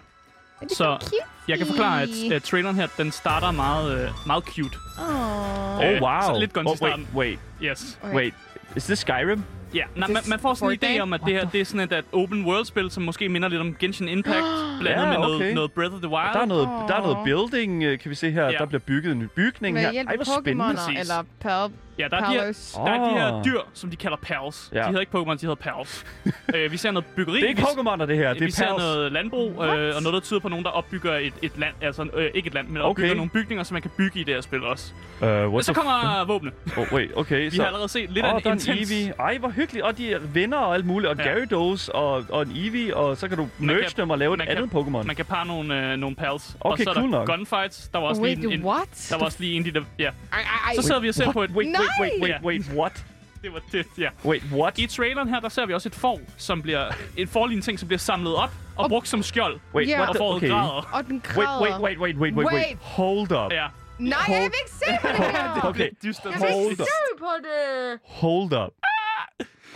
er 0.60 0.66
det 0.66 0.76
Så 0.76 0.98
cute? 1.00 1.16
jeg 1.48 1.58
kan 1.58 1.66
forklare, 1.66 2.02
at 2.02 2.08
uh, 2.34 2.40
traileren 2.40 2.76
her, 2.76 2.86
den 2.96 3.12
starter 3.12 3.50
meget, 3.50 4.04
øh, 4.04 4.10
meget 4.26 4.44
cute. 4.44 4.76
Åh. 5.00 5.78
Oh, 5.78 5.84
Øh, 5.84 6.02
wow. 6.02 6.20
så 6.20 6.36
lidt 6.40 6.56
i 6.56 6.58
oh, 6.58 6.64
wait, 6.66 6.76
starten. 6.76 7.08
wait, 7.14 7.38
Yes. 7.62 7.98
Okay. 8.02 8.14
wait. 8.16 8.34
Is 8.76 8.84
this 8.84 8.98
Skyrim? 8.98 9.42
Ja, 9.74 9.84
nej, 9.96 10.06
Det 10.06 10.14
man, 10.14 10.22
man 10.28 10.38
får 10.38 10.54
sådan 10.54 10.78
en 10.82 10.96
idé 10.96 11.00
om, 11.00 11.12
at 11.12 11.20
det 11.26 11.32
her 11.34 11.48
det 11.50 11.60
er 11.60 11.64
sådan 11.64 11.80
et, 11.80 11.92
et 11.98 12.04
open 12.12 12.44
world-spil, 12.46 12.90
som 12.90 13.02
måske 13.02 13.28
minder 13.28 13.48
lidt 13.48 13.60
om 13.60 13.76
Genshin 13.80 14.08
Impact, 14.08 14.36
blandet 14.80 15.02
Ja, 15.02 15.08
med 15.08 15.18
noget, 15.18 15.36
okay. 15.36 15.52
noget 15.54 15.72
Breath 15.72 15.94
of 15.94 16.00
the 16.00 16.08
Wild. 16.10 16.32
Der 16.34 16.40
er 16.40 16.44
noget, 16.46 16.68
der 16.88 16.94
er 16.94 17.02
noget 17.02 17.18
building, 17.24 17.82
øh, 17.82 17.98
kan 17.98 18.10
vi 18.10 18.14
se 18.14 18.30
her. 18.30 18.44
Ja. 18.44 18.50
Der 18.58 18.66
bliver 18.66 18.80
bygget 18.80 19.12
en 19.12 19.18
ny 19.18 19.26
bygning 19.36 19.74
Med 19.74 19.82
her. 19.82 20.04
Ej, 20.08 20.16
hvor 20.16 20.40
spændende. 20.40 21.00
Eller 21.00 21.24
Pal 21.40 21.70
Ja, 21.98 22.08
der 22.08 22.16
er, 22.16 22.24
de 22.24 22.32
her, 22.32 22.72
der 22.84 22.90
er 22.92 23.08
de 23.08 23.14
her 23.20 23.32
Åh. 23.34 23.44
dyr, 23.44 23.60
som 23.74 23.90
de 23.90 23.96
kalder 23.96 24.16
pals. 24.16 24.70
Ja. 24.72 24.78
De 24.82 24.84
hedder 24.86 25.00
ikke 25.00 25.18
Pokémon, 25.18 25.32
de 25.34 25.38
hedder 25.40 25.54
pals. 25.54 26.06
øh, 26.54 26.72
vi 26.72 26.76
ser 26.76 26.90
noget 26.90 27.06
byggeri. 27.16 27.36
Det 27.36 27.44
er 27.44 27.48
ikke 27.48 27.60
vi, 27.60 27.66
Pokémoner, 27.66 28.06
det 28.06 28.16
her. 28.16 28.32
Det 28.32 28.40
vi 28.40 28.46
er 28.46 28.50
ser 28.50 28.66
Pals. 28.66 28.78
noget 28.78 29.12
landbrug, 29.12 29.50
øh, 29.50 29.56
What? 29.58 29.94
og 29.94 30.02
noget, 30.02 30.14
der 30.14 30.20
tyder 30.20 30.40
på 30.40 30.48
nogen, 30.48 30.64
der 30.64 30.70
opbygger 30.70 31.12
et, 31.14 31.32
et 31.42 31.52
land. 31.58 31.74
Altså, 31.80 32.06
øh, 32.14 32.30
ikke 32.34 32.46
et 32.46 32.54
land, 32.54 32.68
men 32.68 32.82
opbygger 32.82 33.08
Okay. 33.10 33.16
nogle 33.16 33.30
bygninger, 33.30 33.64
som 33.64 33.74
man 33.74 33.82
kan 33.82 33.90
bygge 33.96 34.20
i 34.20 34.24
det 34.24 34.34
her 34.34 34.40
spil 34.40 34.64
også. 34.64 34.92
Uh, 35.20 35.28
Men 35.28 35.46
what 35.46 35.64
så 35.64 35.72
kommer 35.72 36.24
våbne. 36.24 36.50
f- 36.66 36.80
oh, 36.80 36.92
wait, 36.92 37.10
okay. 37.16 37.44
Vi 37.44 37.50
så... 37.50 37.62
har 37.62 37.66
allerede 37.66 37.88
set 37.88 38.10
lidt 38.10 38.26
Åh, 38.26 38.34
af 38.34 38.42
der 38.42 38.52
en 38.52 38.58
en 38.58 38.78
intens... 38.78 39.10
Ej, 39.18 39.38
hvor 39.38 39.48
hyggeligt. 39.58 39.84
Og 39.86 39.98
de 39.98 40.12
er 40.12 40.18
venner 40.18 40.56
og 40.56 40.74
alt 40.74 40.86
muligt. 40.86 41.10
Og 41.10 41.16
Ja. 41.18 41.22
Gyarados 41.34 41.88
og, 41.88 42.24
og 42.28 42.42
en 42.42 42.52
Eevee. 42.56 42.96
Og 42.96 43.16
så 43.16 43.28
kan 43.28 43.36
du 43.36 43.42
Man 43.58 43.66
merge 43.66 43.82
kan- 43.82 43.90
dem 43.96 44.10
og 44.10 44.18
lave 44.18 44.34
et 44.34 44.40
kan- 44.40 44.48
andet 44.48 44.70
Pokémon. 44.74 45.02
Man 45.06 45.16
kan 45.16 45.24
parre 45.24 45.46
nogle, 45.46 45.92
øh, 45.92 45.96
nogle 45.96 46.16
pals. 46.16 46.56
og 46.60 46.70
Okay, 46.72 46.84
så 46.84 46.90
er 46.90 46.94
cool 46.94 47.12
der 47.12 47.18
nok. 47.18 47.28
gunfights. 47.28 47.88
Der 47.92 47.98
var 47.98 48.06
også 48.06 48.22
Wait, 48.22 48.38
lige 48.38 48.52
en, 48.54 48.60
en, 48.60 48.66
what? 48.66 49.06
der 49.10 49.18
var 49.18 49.24
også 49.24 49.36
lige 49.40 49.54
en, 49.56 49.64
de 49.64 49.70
der... 49.72 49.82
Ja. 49.98 50.04
Ej, 50.32 50.38
ej. 50.66 50.74
Så 50.74 50.82
sidder 50.82 51.00
vi 51.00 51.08
og 51.08 51.14
ser 51.14 51.32
på 51.32 51.42
et... 51.42 51.50
Wait, 51.50 51.68
wait, 51.68 51.78
wait, 52.00 52.12
wait, 52.22 52.30
Nej! 52.30 52.40
wait, 52.44 52.62
what? 52.76 53.04
Det 53.42 53.52
var 53.52 53.60
det, 53.72 53.86
ja. 53.98 54.08
Wait, 54.24 54.42
what? 54.52 54.78
I 54.78 54.86
traileren 54.86 55.28
her, 55.28 55.40
der 55.40 55.48
ser 55.48 55.66
vi 55.66 55.74
også 55.74 55.88
et 55.88 55.94
får, 55.94 56.20
som 56.36 56.62
bliver... 56.62 56.84
En 57.16 57.28
forlignende 57.28 57.66
ting, 57.66 57.78
som 57.78 57.88
bliver 57.88 57.98
samlet 57.98 58.34
op 58.36 58.50
og 58.76 58.88
brugt 58.88 59.08
som 59.08 59.22
skjold. 59.22 59.60
Wait, 59.74 59.88
Ja. 59.88 59.96
what 59.98 60.08
Og 60.08 60.14
the... 60.14 60.18
foråret 60.18 60.36
Okay. 60.36 60.48
græder. 60.50 60.88
Og 60.92 61.04
den 61.06 61.12
Wait, 61.14 61.22
græder. 61.48 61.60
wait, 61.62 61.80
wait, 61.82 61.98
wait, 61.98 62.16
wait, 62.16 62.34
wait, 62.34 62.46
wait. 62.46 62.66
Wait. 62.66 62.78
Hold 62.80 63.32
up. 63.32 63.52
Ja. 63.52 63.66
Nej, 63.98 64.18
jeg 64.28 64.36
vil 64.36 64.44
ikke 64.44 64.70
se 64.70 64.84
på 65.02 65.08
det 65.08 65.16
her. 65.16 65.60
Okay. 65.68 65.80
Jeg 65.80 65.88
vil 66.02 66.14
Hold 66.38 66.70
ikke 66.70 66.82
up. 66.82 66.86
se 66.88 67.18
på 67.18 67.30
det. 67.42 68.00
hold 68.04 68.52
up. 68.64 68.72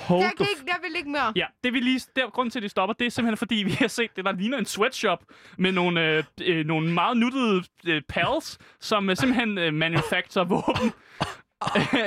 Hold 0.08 0.20
Jeg, 0.20 0.32
the 0.36 0.44
kan 0.44 0.46
ikke, 0.58 0.62
jeg 0.66 0.78
vil 0.82 0.96
ikke 0.96 1.10
mere. 1.10 1.32
Ja, 1.36 1.46
det 1.64 1.72
vi 1.72 1.80
lige, 1.80 2.00
der, 2.16 2.30
grund 2.30 2.50
til, 2.50 2.58
at 2.58 2.62
de 2.62 2.68
stopper, 2.68 2.94
det 2.94 3.06
er 3.06 3.10
simpelthen 3.10 3.36
fordi, 3.36 3.54
vi 3.54 3.70
har 3.70 3.88
set 3.88 4.16
det, 4.16 4.24
der 4.24 4.32
ligner 4.32 4.58
en 4.58 4.66
sweatshop 4.66 5.24
med 5.58 5.72
nogle, 5.72 6.00
øh, 6.00 6.24
øh, 6.42 6.66
nogle 6.66 6.92
meget 6.92 7.16
nuttede 7.16 7.62
øh, 7.86 8.02
pals, 8.08 8.58
som 8.80 9.10
øh, 9.10 9.16
simpelthen 9.16 9.58
øh, 9.58 9.74
manufacturer 9.74 10.44
våben. 10.44 10.92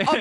Og, 0.09 0.17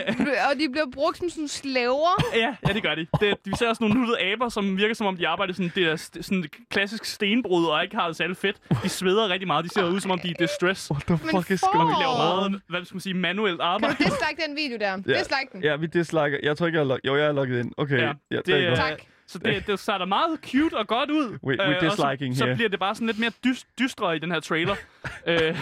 og 0.51 0.59
de 0.61 0.69
bliver 0.69 0.87
brugt 0.93 1.19
som 1.19 1.31
sådan 1.31 1.49
slaver. 1.49 2.23
ja, 2.35 2.55
ja, 2.69 2.73
det 2.73 2.83
gør 2.83 2.95
de. 2.95 3.07
Det, 3.21 3.35
vi 3.45 3.53
ser 3.59 3.69
også 3.69 3.83
nogle 3.85 4.01
nuttede 4.01 4.21
aber, 4.33 4.49
som 4.49 4.77
virker 4.77 4.95
som 4.95 5.07
om, 5.07 5.17
de 5.17 5.29
arbejder 5.29 5.55
sådan, 5.55 5.73
det 5.75 5.85
er 5.85 5.97
sådan 5.97 6.39
et 6.39 6.51
klassisk 6.71 7.05
stenbrud 7.05 7.65
og 7.67 7.83
ikke 7.83 7.97
har 7.97 8.07
det 8.07 8.17
særlig 8.17 8.37
fedt. 8.37 8.57
De 8.83 8.89
sveder 8.89 9.29
rigtig 9.29 9.47
meget. 9.47 9.65
De 9.65 9.71
ser 9.71 9.85
ud, 9.85 10.01
som 10.01 10.11
om 10.11 10.19
de 10.19 10.31
er 10.31 10.35
distress. 10.39 10.91
What 10.91 11.03
the 11.07 11.19
fuck 11.19 11.51
is 11.51 11.61
going 11.73 11.91
De 11.91 11.97
laver 12.01 12.13
Åh. 12.13 12.19
meget, 12.51 12.61
hvad 12.69 12.85
skal 12.85 12.95
man 12.95 13.01
sige, 13.01 13.15
manuelt 13.15 13.61
Kan 13.61 13.67
arbejde. 13.67 13.95
du 13.95 14.03
dislike 14.03 14.43
den 14.49 14.57
video 14.57 14.79
der? 14.79 14.91
Ja. 14.91 15.19
Dislike 15.19 15.49
den. 15.53 15.63
Ja, 15.63 15.77
vi 15.77 15.87
disliker. 15.87 16.39
Jeg 16.43 16.57
tror 16.57 16.67
ikke, 16.67 16.77
jeg 16.79 16.83
er 16.85 16.89
logget. 16.89 17.07
Jo, 17.07 17.17
jeg 17.17 17.27
er 17.27 17.33
logget 17.33 17.59
ind. 17.61 17.73
Okay. 17.77 17.99
Ja, 18.01 18.13
ja 18.31 18.37
det 18.37 18.47
det 18.47 18.65
er. 18.67 18.75
Tak. 18.75 19.03
Så 19.27 19.39
det, 19.39 19.67
det 19.67 19.79
starter 19.81 20.05
meget 20.07 20.39
cute 20.51 20.75
og 20.77 20.87
godt 20.87 21.11
ud. 21.11 21.39
We- 21.47 21.57
we're 21.63 21.85
Øh, 21.85 21.91
disliking 21.91 22.35
så, 22.35 22.39
så 22.39 22.45
here. 22.45 22.55
bliver 22.57 22.69
det 22.69 22.79
bare 22.79 22.95
sådan 22.95 23.07
lidt 23.07 23.19
mere 23.19 23.31
dyst, 23.45 23.67
dystre 23.79 24.17
i 24.17 24.19
den 24.19 24.31
her 24.33 24.41
trailer. 24.41 24.75
øh, 25.27 25.57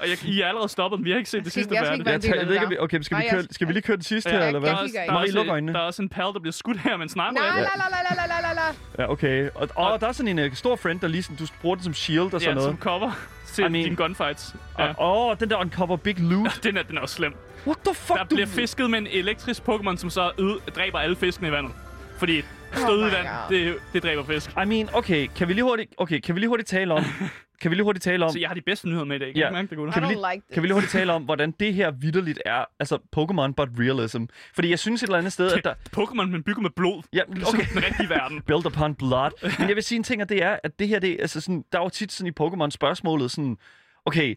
og 0.00 0.08
jeg, 0.08 0.24
I 0.24 0.40
er 0.40 0.46
allerede 0.48 0.68
stoppet 0.68 0.96
den. 0.98 1.04
Vi 1.04 1.10
har 1.10 1.18
ikke 1.18 1.30
set 1.30 1.44
det 1.44 1.52
sidste 1.52 1.70
være 1.74 1.84
Jeg, 1.84 2.24
jeg 2.36 2.46
ved 2.48 2.54
ikke, 2.54 2.82
okay, 2.82 3.00
skal, 3.00 3.16
vi 3.18 3.22
Nej, 3.22 3.30
køre, 3.30 3.42
skal 3.50 3.68
vi 3.68 3.72
lige 3.72 3.82
køre 3.82 3.96
den 3.96 4.04
sidste 4.04 4.30
Ja, 4.30 4.38
her, 4.38 4.46
eller 4.46 4.60
hvad? 4.60 4.70
Der, 4.70 4.76
er, 4.76 5.02
er 5.08 5.12
Marie, 5.12 5.32
luk 5.32 5.48
øjnene. 5.48 5.72
der 5.72 5.78
er 5.78 5.82
også 5.84 6.02
en 6.02 6.08
pal, 6.08 6.22
der 6.24 6.40
bliver 6.40 6.52
skudt 6.52 6.80
her 6.80 6.96
med 6.96 7.02
en 7.02 7.08
sniper. 7.08 7.30
Nej, 7.30 7.48
la, 7.48 7.56
la, 7.60 8.26
la, 8.26 8.40
la, 8.48 8.54
la. 8.54 9.04
Ja, 9.04 9.10
okay. 9.10 9.48
Og, 9.54 9.68
og 9.76 10.00
der 10.00 10.08
er 10.08 10.12
sådan 10.12 10.38
en 10.38 10.46
uh, 10.50 10.54
stor 10.54 10.76
friend, 10.76 11.00
der 11.00 11.08
lige 11.08 11.22
sådan, 11.22 11.36
du 11.36 11.46
bruger 11.60 11.74
den 11.76 11.84
som 11.84 11.94
shield 11.94 12.22
og 12.24 12.30
sådan 12.30 12.48
Ja, 12.48 12.54
noget. 12.54 12.68
som 12.68 12.78
cover 12.78 13.10
til 13.46 13.62
I 13.64 13.66
mean- 13.66 13.70
dine 13.70 13.96
gunfights. 13.96 14.54
Ja. 14.78 14.92
Og 14.94 15.28
åh, 15.28 15.36
den 15.40 15.50
der 15.50 15.56
uncover 15.56 15.96
big 15.96 16.20
loot. 16.20 16.60
Den 16.62 16.76
er, 16.76 16.82
den 16.82 16.96
er 16.96 17.00
også 17.00 17.14
slem. 17.14 17.34
What 17.66 17.78
the 17.86 17.94
fuck? 17.94 18.18
Der 18.18 18.24
du- 18.24 18.34
bliver 18.34 18.46
fisket 18.48 18.90
med 18.90 18.98
en 18.98 19.06
elektrisk 19.06 19.62
Pokémon, 19.68 19.96
som 19.96 20.10
så 20.10 20.30
øde, 20.38 20.58
dræber 20.76 20.98
alle 20.98 21.16
fiskene 21.16 21.48
i 21.48 21.52
vandet. 21.52 21.72
Fordi 22.18 22.42
stød 22.76 23.02
Oh 23.02 23.08
i 23.08 23.12
vand, 23.12 23.28
det, 23.48 23.74
det 23.92 24.02
dræber 24.02 24.24
fisk. 24.24 24.50
I 24.50 24.64
mean, 24.66 24.88
okay, 24.94 25.28
kan 25.36 25.48
vi 25.48 25.52
lige 25.52 25.64
hurtigt, 25.64 25.94
okay, 25.96 26.20
kan 26.20 26.34
vi 26.34 26.40
lige 26.40 26.48
hurtigt 26.48 26.68
tale 26.68 26.94
om, 26.94 27.04
kan 27.60 27.70
vi 27.70 27.76
lige 27.76 27.84
hurtigt 27.84 28.02
tale 28.04 28.24
om, 28.24 28.30
Så 28.32 28.38
jeg 28.38 28.48
har 28.48 28.54
de 28.54 28.60
bedste 28.60 28.88
nyheder 28.88 29.04
med 29.04 29.16
i 29.16 29.18
dag. 29.18 29.28
Kan 29.34 29.36
Ja. 29.42 29.48
du 29.48 29.52
mærke 29.52 29.68
det, 29.68 29.76
gutter? 29.78 29.92
Kan 29.94 30.02
vi 30.02 30.06
lige- 30.08 30.32
like 30.32 30.42
this. 30.46 30.54
kan 30.54 30.62
vi 30.62 30.66
lige 30.68 30.74
hurtigt 30.74 30.92
tale 30.92 31.12
om, 31.12 31.22
hvordan 31.22 31.50
det 31.60 31.74
her 31.74 31.90
vidderligt 31.90 32.40
er, 32.46 32.64
altså 32.80 32.94
Pokémon 32.96 33.52
but 33.56 33.68
realism. 33.78 34.24
Fordi 34.54 34.70
jeg 34.70 34.78
synes 34.78 35.02
et 35.02 35.06
eller 35.06 35.18
andet 35.18 35.32
sted, 35.32 35.52
at 35.52 35.64
der, 35.64 35.74
Pokémon, 36.02 36.24
men 36.26 36.42
bygget 36.42 36.62
med 36.62 36.70
blod. 36.76 37.02
ja, 37.12 37.20
Ligesom 37.34 37.58
okay, 37.58 37.66
den 37.74 37.84
rigtige 37.84 38.08
verden. 38.08 38.42
build 38.46 38.66
upon 38.66 38.94
blood. 38.94 39.58
Men 39.58 39.68
jeg 39.68 39.76
vil 39.76 39.84
sige 39.84 39.96
en 39.96 40.02
ting, 40.04 40.22
og 40.22 40.28
det 40.28 40.42
er, 40.42 40.56
at 40.64 40.78
det 40.78 40.88
her, 40.88 40.98
det, 40.98 41.10
er, 41.12 41.16
altså 41.20 41.40
sådan, 41.40 41.64
der 41.72 41.78
er 41.78 41.82
jo 41.82 41.88
tit 41.88 42.12
sådan 42.12 42.32
i 42.38 42.44
Pokémon 42.46 42.70
spørgsmålet 42.70 43.30
sådan, 43.30 43.56
okay, 44.04 44.34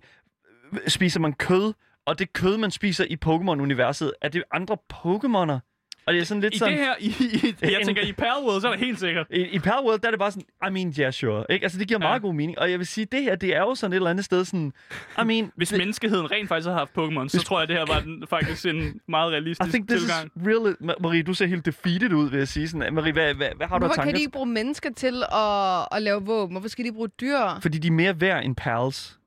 spiser 0.87 1.19
man 1.19 1.33
kød, 1.33 1.73
og 2.05 2.19
det 2.19 2.33
kød, 2.33 2.57
man 2.57 2.71
spiser 2.71 3.05
i 3.09 3.17
Pokémon-universet, 3.25 4.11
er 4.21 4.29
det 4.29 4.43
andre 4.51 4.77
Pokémoner? 4.93 5.59
Og 6.07 6.13
det 6.13 6.21
er 6.21 6.25
sådan 6.25 6.41
lidt 6.41 6.53
I 6.53 6.57
sådan... 6.57 6.77
det 6.77 6.85
her, 6.85 6.93
i, 6.99 7.05
i, 7.07 7.55
jeg 7.73 7.81
tænker, 7.85 8.01
i 8.01 8.11
Palworld, 8.11 8.61
så 8.61 8.67
er 8.67 8.71
det 8.71 8.79
helt 8.79 8.99
sikkert. 8.99 9.27
I, 9.29 9.41
I 9.41 9.59
Palworld, 9.59 9.99
der 9.99 10.07
er 10.07 10.11
det 10.11 10.19
bare 10.19 10.31
sådan, 10.31 10.45
I 10.67 10.71
mean, 10.73 10.93
yeah, 10.99 11.13
sure. 11.13 11.45
Ikke? 11.49 11.63
Altså, 11.63 11.79
det 11.79 11.87
giver 11.87 11.99
Ja. 12.01 12.07
meget 12.07 12.21
god 12.21 12.33
mening. 12.33 12.59
Og 12.59 12.71
jeg 12.71 12.79
vil 12.79 12.87
sige, 12.87 13.05
det 13.11 13.23
her, 13.23 13.35
det 13.35 13.55
er 13.55 13.59
jo 13.59 13.75
sådan 13.75 13.91
et 13.93 13.95
eller 13.95 14.09
andet 14.09 14.25
sted 14.25 14.45
sådan, 14.45 14.73
I 15.21 15.23
mean... 15.25 15.51
Hvis 15.57 15.69
det, 15.69 15.77
menneskeheden 15.77 16.31
rent 16.31 16.47
faktisk 16.49 16.65
havde 16.67 16.77
haft 16.77 16.91
Pokémon, 16.97 17.27
så 17.27 17.43
tror 17.43 17.59
jeg, 17.59 17.67
det 17.67 17.75
her 17.77 17.85
var 17.85 17.99
den, 17.99 18.23
faktisk 18.29 18.65
en 18.65 18.99
meget 19.07 19.31
I 19.31 19.33
realistisk 19.33 19.69
think 19.69 19.89
this 19.89 20.01
tilgang. 20.01 20.31
is 20.35 20.47
really... 20.47 20.73
Ma- 20.83 21.01
Marie, 21.01 21.23
du 21.23 21.33
ser 21.33 21.45
helt 21.45 21.65
defeated 21.65 22.13
ud, 22.13 22.29
vil 22.29 22.37
jeg 22.37 22.47
sige. 22.47 22.67
Sådan, 22.67 22.93
Marie, 22.93 23.13
hvad, 23.13 23.33
hvad, 23.33 23.47
hvad 23.57 23.67
har 23.67 23.77
du 23.77 23.85
Hvorfor 23.85 23.95
tanker? 23.95 24.11
kan 24.11 24.15
de 24.15 24.19
ikke 24.21 24.31
bruge 24.31 24.45
mennesker 24.49 24.89
til 24.95 25.23
at, 25.31 25.87
at 25.91 26.01
lave 26.01 26.21
våben? 26.25 26.53
Hvorfor 26.53 26.69
skal 26.69 26.85
de 26.85 26.91
bruge 26.93 27.09
dyr? 27.21 27.37
Fordi 27.61 27.77
de 27.77 27.87
er 27.87 27.91
mere 27.91 28.21
værd 28.21 28.45
end 28.45 28.55
pals. 28.55 29.19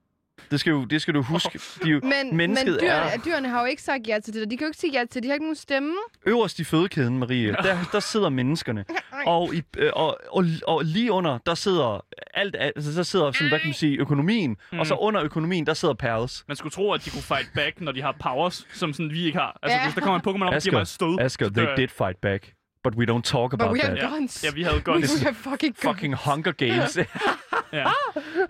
Det 0.50 0.60
skal, 0.60 0.70
jo, 0.70 0.84
det 0.84 1.02
skal 1.02 1.14
du 1.14 1.22
huske. 1.22 1.58
De 1.82 1.88
er 1.88 1.92
jo, 1.92 2.00
Men, 2.02 2.10
men 2.12 2.36
mennesket 2.36 2.78
dyrene, 2.80 3.10
er 3.10 3.18
dyrene 3.24 3.48
har 3.48 3.60
jo 3.60 3.66
ikke 3.66 3.82
sagt 3.82 4.08
ja 4.08 4.18
til 4.24 4.34
det 4.34 4.40
der. 4.42 4.48
De 4.48 4.56
kan 4.56 4.64
jo 4.64 4.68
ikke 4.68 4.78
sige 4.78 4.92
ja 4.92 5.00
til 5.00 5.14
det. 5.14 5.22
De 5.22 5.28
har 5.28 5.34
ikke 5.34 5.44
nogen 5.44 5.56
stemme. 5.56 5.94
øverst 6.26 6.58
i 6.58 6.64
fødekæden, 6.64 7.18
Marie. 7.18 7.52
Der, 7.52 7.76
der 7.92 8.00
sidder 8.00 8.28
menneskerne. 8.28 8.84
Og, 9.26 9.54
i, 9.54 9.62
øh, 9.78 9.90
og, 9.94 10.18
og, 10.30 10.44
og 10.66 10.84
lige 10.84 11.12
under, 11.12 11.38
der 11.46 11.54
sidder 11.54 12.04
alt, 12.34 12.56
altså 12.58 12.92
der 12.92 13.02
sidder 13.02 13.32
sådan, 13.32 13.48
hvad 13.48 13.58
kan 13.58 13.68
man 13.68 13.74
sige, 13.74 13.98
økonomien. 13.98 14.56
Mm. 14.72 14.78
Og 14.80 14.86
så 14.86 14.94
under 14.94 15.22
økonomien, 15.22 15.66
der 15.66 15.74
sidder 15.74 15.94
pals. 15.94 16.44
Man 16.48 16.56
skulle 16.56 16.70
tro, 16.70 16.92
at 16.92 17.04
de 17.04 17.10
kunne 17.10 17.22
fight 17.22 17.50
back, 17.54 17.80
når 17.80 17.92
de 17.92 18.02
har 18.02 18.16
powers, 18.20 18.66
som 18.72 18.92
sådan 18.92 19.10
vi 19.10 19.24
ikke 19.24 19.38
har. 19.38 19.58
Altså, 19.62 19.76
Ja. 19.78 19.84
hvis 19.84 19.94
der 19.94 20.00
kommer 20.00 20.18
en 20.20 20.22
Pokémon 20.42 20.46
op 20.48 20.54
og 20.54 20.62
giver 20.62 20.74
mig 20.74 20.82
et 20.82 20.88
stød. 20.88 21.18
Asger, 21.20 21.46
så 21.46 21.52
they 21.54 21.66
did 21.76 21.88
fight 21.88 22.16
back. 22.22 22.52
But 22.90 22.98
we 22.98 23.04
don't 23.06 23.22
talk 23.22 23.50
But 23.50 23.60
about 23.60 23.72
we 23.72 23.80
that. 23.80 23.98
have 23.98 24.10
guns. 24.10 24.44
Ja, 24.44 24.50
vi 24.50 24.62
havde 24.62 24.76
We 24.76 24.82
guns. 24.82 25.22
have 25.22 25.34
fucking 25.34 25.74
guns. 25.82 25.96
Fucking 25.96 26.14
Hunger 26.14 26.52
Games. 26.52 26.98
Ja. 27.72 27.84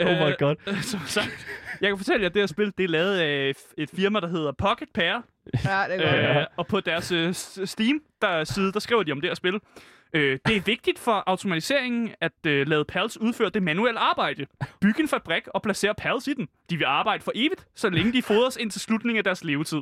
Oh 0.01 0.29
my 0.29 0.35
god. 0.39 0.57
Øh, 0.67 0.83
Som 0.83 1.01
sagt, 1.07 1.47
jeg 1.81 1.89
kan 1.91 1.97
fortælle 1.99 2.21
jer, 2.23 2.29
at 2.29 2.35
det 2.35 2.43
her 2.43 2.47
spil, 2.47 2.73
det 2.79 2.85
er 2.85 2.89
lavet 2.89 3.19
af 3.19 3.53
et 3.79 3.91
firma, 3.97 4.21
der 4.21 4.29
hedder 4.29 4.53
Pocket 4.53 4.89
Pair. 4.95 5.05
Ja, 5.65 5.85
det 5.89 6.05
er 6.05 6.29
godt. 6.33 6.37
Øh, 6.41 6.47
og 6.57 6.67
på 6.67 6.81
deres 6.81 7.13
øh, 7.13 7.35
Steam 7.67 8.01
der 8.23 8.45
side, 8.45 8.73
der 8.73 8.79
skriver 8.81 9.03
de 9.03 9.13
om 9.13 9.21
det 9.21 9.31
her 9.31 9.35
spil. 9.35 9.61
Øh, 10.13 10.39
det 10.47 10.57
er 10.57 10.61
vigtigt 10.61 10.99
for 10.99 11.23
automatiseringen 11.27 12.11
at 12.21 12.33
øh, 12.47 12.69
lade 12.69 12.85
PALs 12.85 13.21
udføre 13.21 13.51
det 13.51 13.63
manuelle 13.63 14.01
arbejde. 14.01 14.47
Bygge 14.81 15.01
en 15.03 15.09
fabrik 15.09 15.49
og 15.49 15.63
placere 15.63 15.95
PALs 15.95 16.27
i 16.29 16.35
den. 16.35 16.49
De 16.71 16.77
vil 16.77 16.85
arbejde 16.85 17.23
for 17.25 17.33
evigt, 17.35 17.67
så 17.75 17.91
længe 17.91 18.13
de 18.13 18.23
fodres 18.23 18.57
indtil 18.57 18.81
slutningen 18.81 19.19
af 19.19 19.25
deres 19.25 19.45
levetid. 19.45 19.81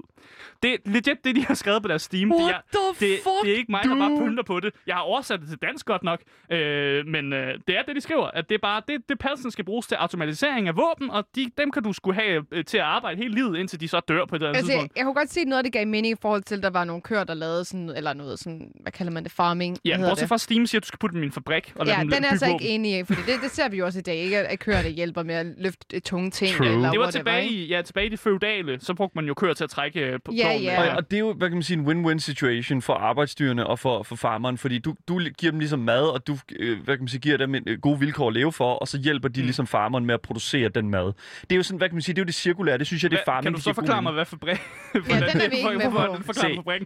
Det 0.62 0.72
er 0.72 0.76
legit 0.84 1.24
det, 1.24 1.36
de 1.36 1.44
har 1.44 1.54
skrevet 1.54 1.82
på 1.82 1.88
deres 1.88 2.02
Steam. 2.02 2.32
What 2.32 2.54
det, 2.72 2.78
er, 2.78 2.92
the 3.00 3.08
det, 3.12 3.18
fuck, 3.22 3.44
det 3.44 3.52
er 3.52 3.56
ikke 3.56 3.70
mig, 3.72 3.80
der 3.84 3.96
bare 3.98 4.18
pynter 4.26 4.42
på 4.42 4.60
det. 4.60 4.74
Jeg 4.86 4.94
har 4.94 5.02
oversat 5.02 5.40
det 5.40 5.48
til 5.48 5.58
dansk 5.62 5.86
godt 5.86 6.02
nok, 6.02 6.20
øh, 6.52 7.06
men 7.06 7.32
øh, 7.32 7.54
det 7.68 7.78
er 7.78 7.82
det, 7.82 7.96
de 7.96 8.00
skriver. 8.00 8.26
At 8.26 8.48
det 8.48 8.54
er 8.54 8.58
bare 8.58 8.82
det, 8.88 9.00
det 9.08 9.18
PALsen 9.18 9.50
skal 9.50 9.64
bruges 9.64 9.86
til 9.86 9.94
automatisering 9.94 10.68
af 10.68 10.76
våben, 10.76 11.10
og 11.10 11.24
de, 11.36 11.50
dem 11.58 11.70
kan 11.70 11.82
du 11.82 11.92
skulle 11.92 12.20
have 12.20 12.44
øh, 12.52 12.64
til 12.64 12.78
at 12.78 12.84
arbejde 12.84 13.16
hele 13.16 13.34
livet, 13.34 13.58
indtil 13.58 13.80
de 13.80 13.88
så 13.88 14.00
dør 14.00 14.24
på 14.24 14.34
et 14.36 14.38
eller 14.38 14.48
andet 14.48 14.56
Altså, 14.58 14.72
tidspunkt. 14.72 14.92
jeg, 14.92 14.98
jeg 14.98 15.04
kunne 15.04 15.14
godt 15.14 15.30
se 15.30 15.44
noget, 15.44 15.64
det 15.64 15.72
gav 15.72 15.86
mening 15.86 16.12
i 16.12 16.20
forhold 16.22 16.42
til, 16.42 16.56
at 16.56 16.62
der 16.62 16.70
var 16.70 16.84
nogle 16.84 17.02
køer, 17.02 17.24
der 17.24 17.34
lavede 17.34 17.64
sådan, 17.64 17.90
eller 17.90 18.12
noget 18.12 18.38
sådan, 18.38 18.72
hvad 18.80 18.92
kalder 18.92 19.12
man 19.12 19.24
det, 19.24 19.32
farming? 19.32 19.78
Ja, 19.84 19.96
bortset 20.16 20.28
fra 20.28 20.38
Steam 20.38 20.66
siger, 20.66 20.78
at 20.78 20.82
du 20.82 20.86
skal 20.86 20.98
putte 20.98 21.14
dem 21.14 21.22
i 21.22 21.26
en 21.26 21.32
fabrik 21.32 21.72
og 21.76 21.86
Ja, 21.86 21.96
dem 22.00 22.10
den 22.10 22.24
er 22.24 22.28
jeg 22.30 22.38
så 22.38 22.46
ikke 22.46 22.68
enig 22.68 22.98
i, 22.98 23.04
fordi 23.04 23.20
det, 23.20 23.34
det 23.42 23.50
ser 23.50 23.68
vi 23.68 23.76
jo 23.76 23.84
også 23.86 23.98
i 23.98 24.02
dag, 24.02 24.16
ikke? 24.16 24.38
At 24.38 24.58
køerne 24.58 24.88
hjælper 24.88 25.22
med 25.22 25.34
at 25.34 25.46
løfte 25.58 26.00
tunge 26.00 26.30
ting. 26.30 26.56
True. 26.56 26.66
Eller 26.68 26.90
Det 26.90 27.00
var 27.00 27.10
tilbage 27.10 27.48
i, 27.48 27.66
ja, 27.66 27.82
tilbage 27.82 28.06
i 28.06 28.08
det 28.08 28.18
feudale, 28.18 28.78
så 28.80 28.94
brugte 28.94 29.18
man 29.18 29.24
jo 29.26 29.34
køer 29.34 29.54
til 29.54 29.64
at 29.64 29.70
trække 29.70 30.00
øh, 30.00 30.18
på 30.24 30.32
Ja, 30.32 30.52
ja. 30.52 30.90
Og, 30.90 30.96
og 30.96 31.10
det 31.10 31.16
er 31.16 31.20
jo, 31.20 31.32
hvad 31.32 31.48
kan 31.48 31.56
man 31.56 31.62
sige, 31.62 31.78
en 31.78 31.86
win-win 32.06 32.18
situation 32.18 32.82
for 32.82 32.94
arbejdsdyrene 32.94 33.66
og 33.66 33.78
for, 33.78 34.02
for 34.02 34.16
farmeren, 34.16 34.58
fordi 34.58 34.78
du, 34.78 34.94
du 35.08 35.20
giver 35.38 35.50
dem 35.50 35.58
ligesom 35.58 35.78
mad, 35.78 36.02
og 36.02 36.26
du 36.26 36.36
øh, 36.58 36.78
hvad 36.84 36.96
kan 36.96 37.02
man 37.02 37.08
sige, 37.08 37.20
giver 37.20 37.36
dem 37.36 37.54
en, 37.54 37.62
øh, 37.66 37.78
gode 37.80 37.98
vilkår 38.00 38.28
at 38.28 38.34
leve 38.34 38.52
for, 38.52 38.72
og 38.74 38.88
så 38.88 38.98
hjælper 38.98 39.28
de 39.28 39.40
Mm. 39.40 39.44
ligesom 39.44 39.66
farmeren 39.66 40.06
med 40.06 40.14
at 40.14 40.20
producere 40.20 40.68
den 40.68 40.90
mad. 40.90 41.04
Det 41.42 41.52
er 41.52 41.56
jo 41.56 41.62
sådan, 41.62 41.78
hvad 41.78 41.88
kan 41.88 41.94
man 41.94 42.02
sige, 42.02 42.14
det 42.14 42.20
er 42.20 42.24
jo 42.24 42.26
det 42.26 42.34
cirkulære, 42.34 42.78
det 42.78 42.86
synes 42.86 43.02
jeg, 43.02 43.10
det 43.10 43.16
er 43.18 43.22
farming. 43.26 43.42
kan 43.44 43.52
du 43.52 43.60
så 43.60 43.72
forklare 43.72 44.02
mig, 44.02 44.12
hvad 44.12 44.24
fabrik... 44.24 44.58
den 44.92 45.02
er 45.12 45.48
vi 45.50 45.56
ikke 45.72 45.90
med 45.90 45.90
på. 46.26 46.32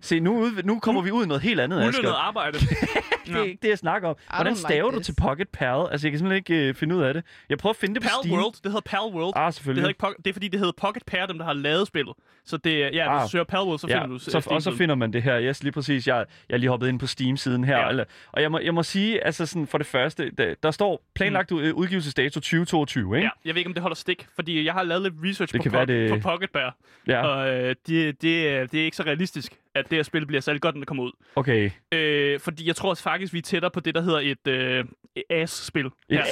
Se, 0.02 0.20
nu, 0.20 0.38
ud, 0.40 0.62
nu 0.64 0.78
kommer 0.78 1.02
vi 1.02 1.10
ud 1.10 1.24
i 1.24 1.28
noget 1.28 1.42
helt 1.42 1.60
andet, 1.60 1.76
Ulønnet 1.76 1.94
Asger. 1.98 2.12
arbejde. 2.12 2.58
Det 3.26 3.36
er 3.36 3.42
ikke 3.42 3.58
det, 3.62 3.68
jeg 3.68 3.78
snakker 3.78 4.08
om. 4.08 4.16
Hvordan 4.36 4.56
staver 4.56 4.90
like 4.90 4.98
du 4.98 5.02
til 5.02 5.14
Pocket 5.20 5.48
Pal? 5.48 5.86
Altså, 5.90 6.06
jeg 6.06 6.12
kan 6.12 6.18
simpelthen 6.18 6.36
ikke 6.36 6.68
øh, 6.68 6.74
finde 6.74 6.96
ud 6.96 7.02
af 7.02 7.14
det. 7.14 7.24
Jeg 7.48 7.58
prøver 7.58 7.72
at 7.72 7.76
finde 7.76 7.94
det 7.94 8.02
på 8.02 8.08
Pal 8.08 8.18
Steam. 8.28 8.38
World. 8.40 8.52
Det 8.54 8.64
hedder 8.72 8.80
Pal 8.80 8.98
World. 9.14 9.32
Ah, 9.36 9.46
Det, 9.46 9.54
selvfølgelig. 9.54 9.80
hedder 9.80 9.88
ikke 9.88 9.98
Pocket, 9.98 10.16
det 10.24 10.26
er 10.30 10.32
fordi, 10.32 10.48
det 10.48 10.58
hedder 10.60 10.72
Pocket 10.76 11.02
Pair, 11.06 11.26
dem 11.26 11.38
der 11.38 11.44
har 11.44 11.52
lavet 11.52 11.86
spillet. 11.86 12.14
Så 12.44 12.56
det 12.56 12.78
ja, 12.80 12.88
hvis 12.88 12.98
Ah. 13.00 13.22
du 13.22 13.28
søger 13.30 13.44
Pal 13.44 13.58
World, 13.60 13.78
så 13.78 13.86
finder 13.86 14.00
ja, 14.00 14.06
du 14.06 14.18
så, 14.18 14.46
og 14.50 14.62
så 14.62 14.76
finder 14.76 14.94
man 14.94 15.12
det 15.12 15.22
her. 15.22 15.40
Yes, 15.40 15.62
lige 15.62 15.72
præcis. 15.72 16.06
Jeg, 16.08 16.24
jeg 16.48 16.54
er 16.54 16.58
lige 16.58 16.70
hoppet 16.70 16.88
ind 16.88 16.98
på 17.00 17.06
Steam-siden 17.06 17.64
her. 17.64 17.78
Ja. 17.96 18.04
Og 18.32 18.42
jeg 18.42 18.50
må, 18.50 18.58
jeg 18.58 18.74
må 18.74 18.82
sige, 18.82 19.24
altså 19.26 19.46
sådan, 19.46 19.66
for 19.66 19.78
det 19.78 19.86
første, 19.86 20.30
der, 20.30 20.54
der 20.62 20.70
står 20.70 21.02
planlagt 21.14 21.50
mm. 21.50 21.56
udgivelsesdato 21.56 22.40
2022, 22.40 23.16
ikke? 23.16 23.24
Ja, 23.24 23.30
jeg 23.44 23.54
ved 23.54 23.58
ikke, 23.60 23.68
om 23.68 23.74
det 23.74 23.82
holder 23.82 23.94
stik, 23.94 24.26
fordi 24.34 24.64
jeg 24.64 24.72
har 24.74 24.82
lavet 24.82 25.02
lidt 25.02 25.14
research 25.24 25.52
Det 25.52 25.58
på, 25.58 25.62
kan 25.62 25.72
po- 25.72 25.76
være, 25.76 25.86
det- 25.86 26.22
på 26.22 26.28
Pocket 26.30 26.50
Bear, 26.50 26.76
ja. 27.08 27.26
og 27.26 27.48
øh, 27.48 27.74
det, 27.86 28.22
det, 28.22 28.48
er- 28.48 28.66
det 28.66 28.80
er 28.80 28.84
ikke 28.84 28.96
så 28.96 29.02
realistisk, 29.02 29.52
at 29.74 29.90
det 29.90 29.98
her 29.98 30.02
spil 30.02 30.26
bliver 30.26 30.40
særlig 30.40 30.62
godt, 30.62 30.74
når 30.74 30.80
det 30.80 30.88
kommer 30.88 31.04
ud. 31.04 31.12
Okay. 31.36 31.70
Øh, 31.92 32.40
fordi 32.40 32.66
jeg 32.66 32.76
tror 32.76 32.94
faktisk, 33.10 33.32
vi 33.32 33.38
er 33.38 33.42
tættere 33.42 33.70
på 33.70 33.80
det, 33.80 33.94
der 33.94 34.00
hedder 34.00 34.18
et 34.20 34.46
øh, 34.46 34.84
ass-spil. 35.30 35.90
Ja, 36.10 36.22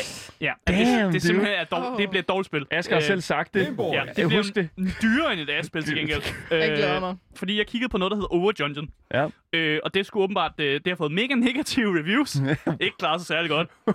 ja. 0.40 0.52
Damn, 0.68 0.78
det, 1.04 1.12
det, 1.12 1.16
er 1.16 1.20
simpelthen 1.26 1.60
et 1.60 1.70
dårlig, 1.70 1.98
det 1.98 2.10
bliver 2.10 2.22
et 2.22 2.28
dårligt 2.28 2.46
spil. 2.46 2.66
Asger 2.70 2.94
har 2.94 3.00
Øh, 3.00 3.06
selv 3.06 3.20
sagt 3.20 3.54
det. 3.54 3.60
Ja, 3.78 3.92
jeg 3.92 4.06
det 4.06 4.14
bliver 4.14 4.36
husk 4.36 4.54
det. 4.54 4.68
dyrere 5.02 5.32
end 5.32 5.40
et 5.40 5.50
ass-spil 5.50 5.84
til 5.84 5.96
gengæld. 5.96 6.22
Jeg 6.50 6.68
glæder 6.68 6.94
Øh, 6.94 7.00
mig. 7.00 7.16
Fordi 7.36 7.58
jeg 7.58 7.66
kiggede 7.66 7.88
på 7.90 7.98
noget, 7.98 8.10
der 8.10 8.16
hedder 8.16 8.34
Over 8.34 8.52
Dungeon. 8.52 8.88
Ja. 9.14 9.26
Øh, 9.52 9.80
og 9.84 9.94
det 9.94 10.06
skulle 10.06 10.24
åbenbart, 10.24 10.52
øh, 10.58 10.74
det 10.74 10.82
har 10.86 10.96
fået 10.96 11.12
mega 11.12 11.34
negative 11.34 11.98
reviews. 12.00 12.36
ikke 12.80 12.96
klaret 12.98 13.20
sig 13.20 13.26
særlig 13.26 13.50
godt. 13.50 13.68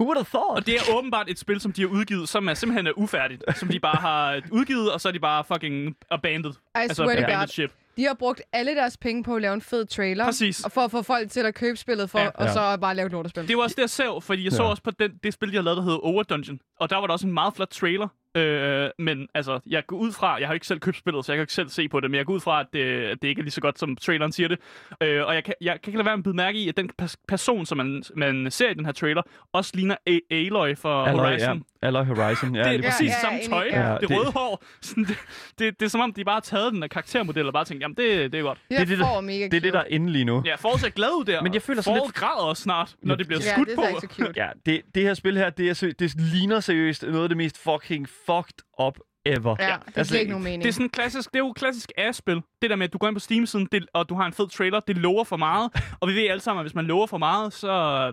Who 0.00 0.04
would 0.06 0.16
have 0.16 0.24
thought? 0.24 0.58
Og 0.58 0.66
det 0.66 0.74
er 0.74 0.96
åbenbart 0.98 1.30
et 1.30 1.38
spil, 1.38 1.60
som 1.60 1.72
de 1.72 1.80
har 1.82 1.88
udgivet, 1.88 2.28
som 2.28 2.48
er 2.48 2.54
simpelthen 2.54 2.86
er 2.86 2.92
ufærdigt. 2.96 3.44
Som 3.56 3.68
de 3.68 3.80
bare 3.80 3.96
har 4.00 4.40
udgivet, 4.50 4.92
og 4.92 5.00
så 5.00 5.08
er 5.08 5.12
de 5.12 5.18
bare 5.20 5.44
fucking 5.44 5.96
abandoned. 6.10 6.54
I 6.54 6.58
altså 6.74 6.94
swear 6.96 7.06
to 7.08 7.12
abandoned 7.12 7.38
God. 7.40 7.46
ship. 7.46 7.70
De 7.96 8.04
har 8.04 8.14
brugt 8.14 8.42
alle 8.52 8.74
deres 8.74 8.96
penge 8.96 9.24
på 9.24 9.36
at 9.36 9.42
lave 9.42 9.54
en 9.54 9.60
fed 9.60 9.84
trailer. 9.86 10.24
Præcis. 10.24 10.64
Og 10.64 10.72
for 10.72 10.80
at 10.80 10.90
få 10.90 11.02
folk 11.02 11.30
til 11.30 11.40
at 11.40 11.54
købe 11.54 11.76
spillet 11.76 12.10
for, 12.10 12.18
Ja. 12.18 12.28
og 12.34 12.48
så 12.50 12.76
bare 12.80 12.94
lave 12.94 13.06
et 13.06 13.12
lortespil. 13.12 13.48
Det 13.48 13.56
var 13.56 13.62
også 13.62 13.74
det, 13.74 13.82
jeg 13.82 13.90
så, 13.90 14.20
fordi 14.20 14.44
jeg 14.44 14.52
så 14.52 14.62
Ja. 14.62 14.68
også 14.68 14.82
på 14.82 14.90
den, 14.90 15.10
det 15.24 15.34
spil, 15.34 15.50
de 15.50 15.56
har 15.56 15.62
lavet, 15.62 15.76
der 15.76 15.82
hedder 15.82 15.98
Over 15.98 16.22
Dungeon. 16.22 16.58
Og 16.80 16.90
der 16.90 16.96
var 16.96 17.06
der 17.06 17.12
også 17.12 17.26
en 17.26 17.32
meget 17.32 17.54
flot 17.56 17.68
trailer. 17.68 18.08
Øh, 18.36 18.90
men 18.98 19.28
altså, 19.34 19.60
jeg 19.66 19.86
går 19.86 19.96
ud 19.96 20.12
fra, 20.12 20.36
jeg 20.40 20.46
har 20.48 20.54
ikke 20.54 20.66
selv 20.66 20.80
købt 20.80 20.96
spillet, 20.96 21.24
så 21.24 21.32
jeg 21.32 21.36
kan 21.36 21.42
ikke 21.42 21.52
selv 21.52 21.68
se 21.68 21.88
på 21.88 22.00
det, 22.00 22.10
men 22.10 22.18
jeg 22.18 22.26
går 22.26 22.34
ud 22.34 22.40
fra, 22.40 22.60
at 22.60 22.66
det, 22.72 22.80
at 22.84 23.22
det 23.22 23.28
ikke 23.28 23.38
er 23.40 23.42
lige 23.42 23.52
så 23.52 23.60
godt, 23.60 23.78
som 23.78 23.96
traileren 23.96 24.32
siger 24.32 24.48
det. 24.48 24.58
Øh, 25.00 25.26
og 25.26 25.34
jeg 25.34 25.44
kan, 25.44 25.54
jeg 25.60 25.72
kan 25.82 25.90
ikke 25.90 25.98
lade 25.98 26.06
være 26.06 26.16
med 26.16 26.20
at 26.20 26.24
bide 26.24 26.36
mærke 26.36 26.58
i, 26.58 26.68
at 26.68 26.76
den 26.76 26.90
pers- 27.02 27.16
person, 27.28 27.66
som 27.66 27.78
man, 27.78 28.02
man 28.16 28.50
ser 28.50 28.70
i 28.70 28.74
den 28.74 28.84
her 28.84 28.92
trailer, 28.92 29.22
også 29.52 29.70
ligner 29.74 29.96
A- 30.06 30.18
Aloy 30.30 30.76
fra 30.76 31.08
Alloy, 31.08 31.20
Horizon. 31.24 31.56
ja. 31.82 31.86
Alloy 31.86 32.04
Horizon, 32.04 32.54
ja, 32.54 32.60
det 32.60 32.66
er 32.68 32.72
lige 32.72 32.82
præcis 32.82 32.90
præcis. 32.98 33.08
Ja, 33.08 33.20
samme 33.20 33.38
tøj, 33.48 33.68
Ja, 33.72 33.88
ja, 33.88 33.98
det, 33.98 34.08
det- 34.08 34.18
røde 34.18 34.32
hår. 34.32 34.64
Sådan, 34.82 35.04
det, 35.04 35.16
det, 35.58 35.80
det, 35.80 35.86
er 35.86 35.90
som 35.90 36.00
om, 36.00 36.12
de 36.12 36.24
bare 36.24 36.34
har 36.34 36.40
taget 36.40 36.72
den 36.72 36.82
af 36.82 36.90
karaktermodel 36.90 37.46
og 37.46 37.52
bare 37.52 37.64
tænkt, 37.64 37.82
jamen 37.82 37.96
det, 37.96 38.32
det 38.32 38.38
er 38.38 38.42
godt. 38.42 38.58
det, 38.70 38.78
det 38.78 38.82
er 38.82 38.86
det, 38.86 38.98
der- 38.98 39.20
Det 39.50 39.54
er 39.56 39.60
det, 39.60 39.72
der 39.72 39.78
er 39.80 39.84
inde 39.88 40.12
lige 40.12 40.24
nu. 40.24 40.42
Ja, 40.46 40.54
Foråret 40.54 40.80
ser 40.80 40.88
glad 40.90 41.08
ud 41.18 41.24
der. 41.24 41.42
Men 41.42 41.54
jeg 41.54 41.62
føler 41.62 41.82
sådan 41.82 42.00
lidt- 42.04 42.14
græder 42.14 42.44
også 42.44 42.62
snart, 42.62 42.94
når 43.02 43.14
det 43.14 43.26
bliver 43.26 43.40
Ja, 43.44 43.52
skudt 43.52 43.68
det 43.68 43.76
på. 43.76 43.82
er 43.82 43.88
ikke 43.88 44.00
så 44.00 44.06
cute. 44.06 44.32
Ja, 44.36 44.48
det, 44.66 44.82
det 44.94 45.02
her 45.02 45.14
spil 45.14 45.36
her, 45.36 45.50
det, 45.50 45.82
er, 45.82 45.92
det 45.98 46.14
ligner 46.20 46.60
seriøst 46.60 47.02
noget 47.02 47.22
af 47.22 47.28
det 47.28 47.36
mest 47.36 47.58
fucking 47.58 48.08
fucked 48.26 48.58
up 48.82 48.98
ever. 49.26 49.56
Ja, 49.58 49.76
det 49.86 49.96
Altså, 49.96 50.12
giver 50.12 50.20
ikke 50.20 50.30
nogen 50.30 50.44
mening. 50.44 50.62
Det 50.62 50.68
er 50.68 50.72
sådan 50.72 50.88
klassisk, 50.88 51.32
det 51.32 51.36
er 51.38 51.44
jo 51.44 51.52
klassisk 51.52 51.92
ass-spil. 51.96 52.42
Det 52.62 52.70
der 52.70 52.76
med, 52.76 52.86
at 52.86 52.92
du 52.92 52.98
går 52.98 53.06
ind 53.08 53.16
på 53.16 53.20
Steam-siden, 53.20 53.68
det, 53.72 53.86
og 53.92 54.08
du 54.08 54.14
har 54.14 54.26
en 54.26 54.32
fed 54.32 54.48
trailer, 54.48 54.80
det 54.80 54.98
lover 54.98 55.24
for 55.24 55.36
meget. 55.36 55.70
og 56.00 56.08
vi 56.08 56.14
ved 56.14 56.28
alle 56.28 56.40
sammen, 56.40 56.60
at 56.60 56.64
hvis 56.64 56.74
man 56.74 56.84
lover 56.84 57.06
for 57.06 57.18
meget, 57.18 57.52
så 57.52 58.12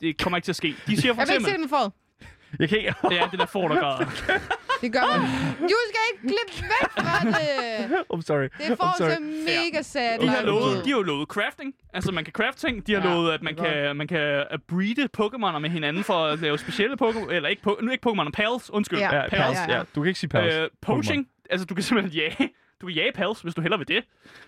det 0.00 0.18
kommer 0.22 0.36
ikke 0.36 0.46
til 0.46 0.52
at 0.52 0.56
ske. 0.56 0.74
De 0.86 0.96
siger 0.96 1.14
for 1.14 1.20
jeg 1.20 1.28
vil 1.28 1.34
ikke 1.34 1.44
se 1.44 1.50
eksempel... 1.50 1.78
det 1.78 1.92
med. 2.20 2.28
Jeg 2.60 2.68
kan 2.68 2.78
ikke... 2.78 2.94
Det 3.08 3.18
er 3.20 3.28
det 3.30 3.38
der 3.38 3.46
får, 3.46 3.68
der. 3.68 4.04
Det 4.80 4.92
gør 4.92 5.00
man. 5.18 5.20
Du 5.68 5.76
skal 5.88 6.00
ikke 6.12 6.20
klippe 6.22 6.68
væk 6.72 6.90
fra 7.04 7.28
det. 7.28 8.04
I'm 8.14 8.22
sorry. 8.22 8.48
Det 8.68 8.78
får 8.78 8.94
sorry. 8.98 9.10
så 9.10 9.20
mega 9.20 9.82
sad. 9.82 10.18
De 10.18 10.28
har, 10.28 10.42
lovet, 10.42 10.84
de 10.84 10.90
har 10.90 10.96
jo 10.96 11.02
lovet 11.02 11.28
crafting. 11.28 11.74
Altså, 11.94 12.12
man 12.12 12.24
kan 12.24 12.32
craft 12.32 12.58
ting. 12.58 12.86
De 12.86 12.94
har 12.94 13.08
Ja, 13.08 13.14
lovet, 13.14 13.32
at 13.32 13.42
man 13.42 13.58
er 13.58 13.64
kan, 13.64 13.96
man 13.96 14.08
kan 14.08 14.44
uh, 14.52 14.58
breede 14.68 15.08
Pokémoner 15.20 15.58
med 15.58 15.70
hinanden 15.70 16.04
for 16.04 16.24
at 16.26 16.38
lave 16.38 16.58
specielle 16.58 16.96
Pokémon. 17.02 17.30
Eller 17.32 17.48
ikke, 17.48 17.62
po- 17.70 17.84
nu 17.84 17.90
ikke 17.90 18.10
Pokémon, 18.10 18.30
Pals. 18.30 18.70
Undskyld. 18.70 18.98
Ja. 18.98 19.10
Pals. 19.10 19.30
pals, 19.30 19.58
ja, 19.68 19.76
ja. 19.76 19.82
Du 19.94 20.00
kan 20.02 20.08
ikke 20.08 20.20
sige 20.20 20.30
pals. 20.30 20.54
Øh, 20.54 20.68
poaching. 20.82 21.28
Altså, 21.50 21.66
du 21.66 21.74
kan 21.74 21.82
simpelthen 21.82 22.20
jage. 22.20 22.50
Du 22.80 22.86
kan 22.86 22.94
jage 22.96 23.12
pals, 23.12 23.40
hvis 23.40 23.54
du 23.54 23.60
hellere 23.60 23.78
vil 23.78 23.88
det. 23.88 24.04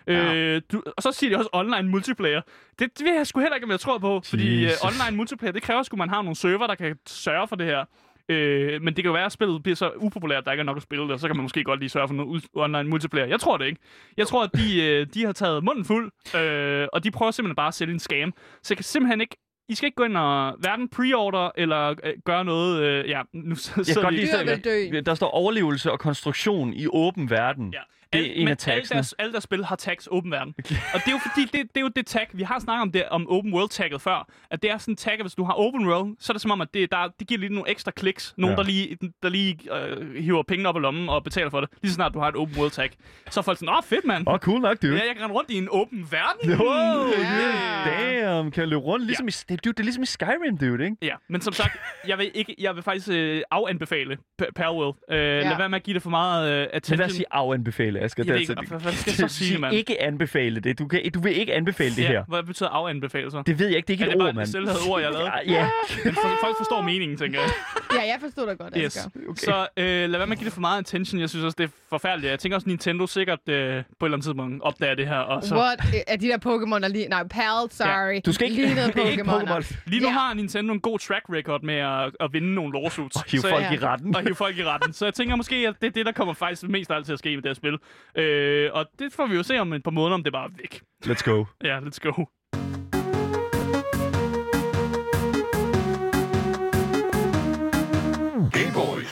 Ja. 0.07 0.35
Øh, 0.35 0.63
du, 0.73 0.83
og 0.97 1.03
så 1.03 1.13
siger 1.13 1.31
de 1.31 1.37
også 1.37 1.49
online 1.53 1.89
multiplayer. 1.89 2.41
Det, 2.79 2.99
det 2.99 3.07
ved 3.07 3.15
jeg 3.15 3.27
sgu 3.27 3.41
heller 3.41 3.55
ikke, 3.55 3.65
om 3.65 3.71
jeg 3.71 3.81
tror 3.81 3.99
på. 3.99 4.21
Fordi 4.25 4.57
uh, 4.57 4.63
Jesus. 4.63 4.85
online 4.85 5.17
multiplayer, 5.17 5.53
det 5.53 5.63
kræver 5.63 5.83
sgu, 5.83 5.95
at 5.95 5.99
man 5.99 6.09
har 6.09 6.23
nogle 6.23 6.37
server, 6.37 6.67
der 6.67 6.75
kan 6.75 6.97
sørge 7.07 7.49
for 7.49 7.57
det 7.57 7.67
her. 7.67 7.85
Øh, 8.29 8.83
men 8.83 8.87
det 8.87 8.95
kan 8.97 9.05
jo 9.05 9.13
være, 9.13 9.25
at 9.25 9.33
spillet 9.33 9.63
bliver 9.63 9.77
så 9.77 9.91
upopulært, 9.97 10.39
at 10.39 10.45
der 10.45 10.53
ikke 10.53 10.61
er 10.61 10.65
nok 10.65 10.77
at 10.77 10.83
spille 10.83 11.05
det, 11.05 11.13
og 11.13 11.21
så 11.21 11.27
kan 11.27 11.37
man 11.37 11.43
måske 11.43 11.65
godt 11.65 11.81
lige 11.81 11.89
sørge 11.91 12.09
for 12.09 12.15
noget 12.15 12.45
online 12.55 12.85
multiplayer. 12.91 13.27
Jeg 13.27 13.41
tror 13.41 13.57
det 13.57 13.67
ikke. 13.67 13.81
Jeg 14.17 14.27
tror, 14.27 14.45
at 14.45 14.51
de, 14.55 14.83
øh, 14.87 15.07
de 15.15 15.25
har 15.25 15.33
taget 15.33 15.65
munden 15.65 15.85
fuld, 15.85 16.11
øh, 16.41 16.89
og 16.93 17.05
de 17.05 17.11
prøver 17.11 17.31
simpelthen 17.33 17.57
bare 17.57 17.69
at 17.69 17.75
sælge 17.75 17.93
en 17.93 17.99
scam. 17.99 18.33
Så 18.63 18.75
jeg 18.75 18.77
kan 18.77 18.85
simpelthen 18.85 19.21
ikke 19.21 19.37
I 19.69 19.75
skal 19.75 19.87
ikke 19.87 19.97
gå 19.97 20.05
ind 20.05 20.17
og 20.17 20.57
hverken 20.59 20.89
pre-order 20.89 21.51
eller 21.57 21.89
øh, 22.05 22.13
gøre 22.25 22.45
noget... 22.45 22.83
Øh, 22.83 23.09
ja, 23.09 23.23
nu 23.35 23.55
s- 23.55 23.73
Jeg 23.77 23.97
kan 24.05 24.15
lide, 24.15 24.27
Dyr 24.27 24.45
vil 24.91 24.93
dø. 24.93 25.01
der 25.07 25.15
står 25.15 25.29
overlevelse 25.31 25.93
og 25.93 25.99
konstruktion 25.99 26.73
i 26.75 26.87
åben 26.93 27.31
verden. 27.31 27.73
Ja. 27.73 27.81
Det 28.12 28.21
er 28.21 28.25
Al- 28.25 28.31
en 28.38 28.45
men 28.45 28.49
af 28.49 28.57
tagsene. 28.59 28.95
Alle 28.97 29.03
deres, 29.03 29.15
alle 29.19 29.33
deres 29.33 29.45
spil 29.45 29.65
har 29.65 29.77
tags 29.77 30.09
åben 30.11 30.31
verden. 30.31 30.55
og 30.95 31.00
det 31.00 31.09
er 31.09 31.12
jo 31.12 31.19
fordi, 31.19 31.45
det, 31.45 31.53
det 31.53 31.77
er 31.77 31.81
jo 31.81 31.88
det 31.97 32.07
tag, 32.07 32.27
vi 32.33 32.43
har 32.43 32.59
snakket 32.59 32.83
om 32.83 32.93
det 32.93 33.05
om 33.11 33.29
open 33.31 33.55
world 33.55 33.69
tagget 33.71 34.03
før, 34.03 34.29
at 34.50 34.62
det 34.62 34.71
er 34.71 34.79
sådan 34.79 34.93
en 34.93 34.97
tag, 34.97 35.12
at 35.12 35.21
hvis 35.21 35.35
du 35.35 35.45
har 35.45 35.53
open 35.53 35.87
world, 35.88 36.17
så 36.21 36.33
er 36.33 36.35
det 36.35 36.43
som 36.43 36.50
om, 36.50 36.61
at 36.61 36.69
det, 36.75 36.91
der, 36.91 37.09
det 37.19 37.27
giver 37.29 37.41
lige 37.41 37.55
nogle 37.55 37.71
ekstra 37.71 37.91
kliks. 37.91 38.35
Nogen, 38.37 38.53
Ja. 38.57 38.62
der 38.62 38.69
lige, 38.69 38.97
der 39.23 39.29
lige 39.29 39.59
øh, 39.77 40.15
hiver 40.23 40.43
penge 40.43 40.69
op 40.69 40.77
af 40.77 40.83
lommen 40.83 41.09
og 41.09 41.25
betaler 41.25 41.50
for 41.50 41.61
det. 41.61 41.71
Lige 41.83 41.91
så 41.91 41.95
snart 41.95 42.15
du 42.15 42.19
har 42.21 42.29
et 42.29 42.37
open 42.37 42.57
world 42.59 42.71
tag. 42.71 42.91
Så 43.31 43.41
er 43.41 43.45
folk 43.45 43.59
sådan, 43.59 43.75
åh 43.75 43.83
fedt 43.85 44.05
mand. 44.05 44.29
Åh, 44.29 44.33
oh, 44.35 44.38
cool 44.38 44.61
nok, 44.61 44.83
dude. 44.83 44.93
Ja, 44.97 45.07
jeg 45.07 45.15
kan 45.15 45.23
rende 45.25 45.35
rundt 45.35 45.50
i 45.50 45.59
en 45.59 45.69
åben 45.71 46.09
verden. 46.11 46.50
Wow, 46.61 47.09
Ja. 47.09 47.98
Damn, 48.38 48.50
kan 48.50 48.68
løbe 48.68 48.80
rundt 48.83 49.07
ligesom 49.07 49.28
i, 49.28 49.30
det, 49.30 49.64
dude, 49.64 49.73
det 49.73 49.80
er 49.80 49.85
ligesom 49.85 50.02
i 50.02 50.07
Skyrim, 50.07 50.59
dude, 50.59 50.85
ikke? 50.85 50.97
Ja, 51.02 51.14
men 51.28 51.40
som 51.40 51.52
sagt, 51.52 51.76
jeg 52.07 52.18
vil, 52.18 52.30
ikke, 52.35 52.54
jeg 52.59 52.75
vil 52.75 52.83
faktisk 52.83 53.09
øh, 53.12 53.42
afanbefale 53.50 54.16
P- 54.42 54.50
Parallel. 54.57 54.92
Øh, 55.11 55.16
ja. 55.18 55.40
Lad 55.49 55.57
være 55.59 55.68
med 55.68 55.76
at 55.78 55.83
give 55.83 55.95
det 55.95 56.02
for 56.02 56.11
meget 56.11 56.52
øh, 56.52 56.66
attention. 56.73 56.99
lad 56.99 57.07
os 57.07 57.12
sige 57.12 57.25
afanbefale, 57.30 58.00
Asger. 58.00 58.25
Jeg 58.25 58.33
ved 58.33 58.35
Det 58.35 58.40
ikke, 58.40 58.54
altså- 58.59 58.71
hvad- 58.75 58.80
hvad 58.80 58.92
skal 58.92 59.11
jeg 59.18 59.30
så 59.30 59.37
sige, 59.38 59.59
mand? 59.59 59.75
Ikke 59.75 60.02
anbefale 60.02 60.61
det. 60.61 60.78
Du, 60.78 60.87
kan, 60.87 61.11
du 61.14 61.21
vil 61.21 61.37
ikke 61.40 61.54
anbefale 61.54 61.90
det 61.90 62.02
ja, 62.02 62.09
her. 62.09 62.25
Hvad 62.28 62.42
betyder 62.42 62.68
afanbefale 62.68 63.30
så? 63.30 63.42
Det 63.47 63.59
ved 63.59 63.66
jeg 63.66 63.76
ikke, 63.76 63.87
det 63.87 63.92
er 63.92 63.95
ikke 63.95 64.04
er 64.04 64.07
et 64.09 64.12
det 64.12 64.18
bare 64.18 64.28
ord, 64.28 64.35
mand. 64.35 64.47
et 64.47 64.52
selvlavet 64.52 64.78
ord, 64.90 65.00
jeg 65.00 65.09
har 65.09 65.12
lavet? 65.18 65.30
Ja, 65.47 65.52
ja. 65.52 65.68
Men 66.04 66.14
for, 66.14 66.28
folk 66.40 66.57
forstår 66.59 66.83
meningen, 66.83 67.18
tænker 67.18 67.40
jeg. 67.40 67.49
Ja, 67.95 68.00
jeg 68.00 68.16
forstod 68.21 68.47
dig 68.47 68.59
godt, 68.59 68.75
Yes. 68.76 68.97
Asger. 68.97 69.11
Okay. 69.28 69.35
Så 69.45 69.66
øh, 69.76 69.85
lad 69.85 70.18
være 70.18 70.26
med 70.26 70.33
at 70.33 70.38
give 70.38 70.45
det 70.45 70.52
for 70.52 70.61
meget 70.61 70.78
attention. 70.78 71.21
Jeg 71.21 71.30
synes 71.30 71.45
også, 71.45 71.57
det 71.59 71.64
er 71.64 71.68
forfærdeligt. 71.90 72.30
Jeg 72.30 72.38
tænker 72.38 72.57
også, 72.57 72.68
Nintendo 72.68 73.07
sikkert 73.07 73.38
øh, 73.49 73.54
på 73.54 73.57
et 73.57 74.09
eller 74.09 74.16
andet 74.16 74.25
tidspunkt 74.25 74.62
opdager 74.62 74.95
det 74.95 75.09
her. 75.09 75.16
Og 75.18 75.42
så... 75.45 75.54
What? 75.57 75.78
Er 76.09 76.16
de 76.16 76.28
der 76.28 76.37
Pokémon, 76.38 76.80
der 76.83 76.88
lige... 76.88 77.09
Nej, 77.09 77.23
Pal, 77.28 77.71
sorry. 77.71 78.21
Du 78.29 78.33
skal 78.33 78.51
ikke... 78.51 78.63
Lignede 78.67 78.87
det 78.93 78.97
er 79.07 79.09
ikke. 79.11 79.23
Pokémon. 79.23 79.77
Lige 79.87 80.01
nu 80.03 80.07
Ja. 80.09 80.13
har 80.13 80.35
Nintendo 80.35 80.73
en 80.73 80.81
god 80.81 80.99
track 80.99 81.25
record 81.31 81.63
med 81.63 81.75
at, 81.75 82.17
at 82.21 82.33
vinde 82.33 82.55
nogle 82.55 82.81
lawsuits. 82.81 83.17
Og 83.17 83.23
hive 83.31 83.41
Så 83.41 83.49
folk 83.51 83.63
jeg- 83.63 83.75
i 83.75 83.79
retten. 83.79 84.17
og 84.17 84.23
hive 84.23 84.35
folk 84.35 84.59
i 84.59 84.65
retten. 84.65 84.93
Så 84.93 85.05
jeg 85.07 85.15
tænker 85.15 85.37
måske, 85.37 85.57
at 85.69 85.75
det 85.81 85.87
er 85.87 85.91
det, 85.91 86.07
der 86.07 86.13
kommer 86.13 86.35
faktisk 86.35 86.63
mest 86.69 86.91
af 86.91 86.95
alt 86.97 87.07
til 87.07 87.13
at 87.13 87.19
ske 87.19 87.29
med 87.37 87.43
det 87.43 87.49
her 87.49 87.55
spil. 87.55 87.79
Øh, 88.23 88.71
og 88.73 88.87
det 88.99 89.13
får 89.13 89.27
vi 89.27 89.35
jo 89.37 89.43
se 89.43 89.59
om 89.59 89.73
et 89.73 89.83
par 89.83 89.91
måneder, 89.91 90.15
om 90.15 90.25
det 90.25 90.33
bare 90.33 90.45
er 90.45 90.51
væk. 90.57 90.81
Let's 91.07 91.23
go. 91.31 91.45
Ja, 91.65 91.79
let's 91.81 91.99
go. 92.03 92.25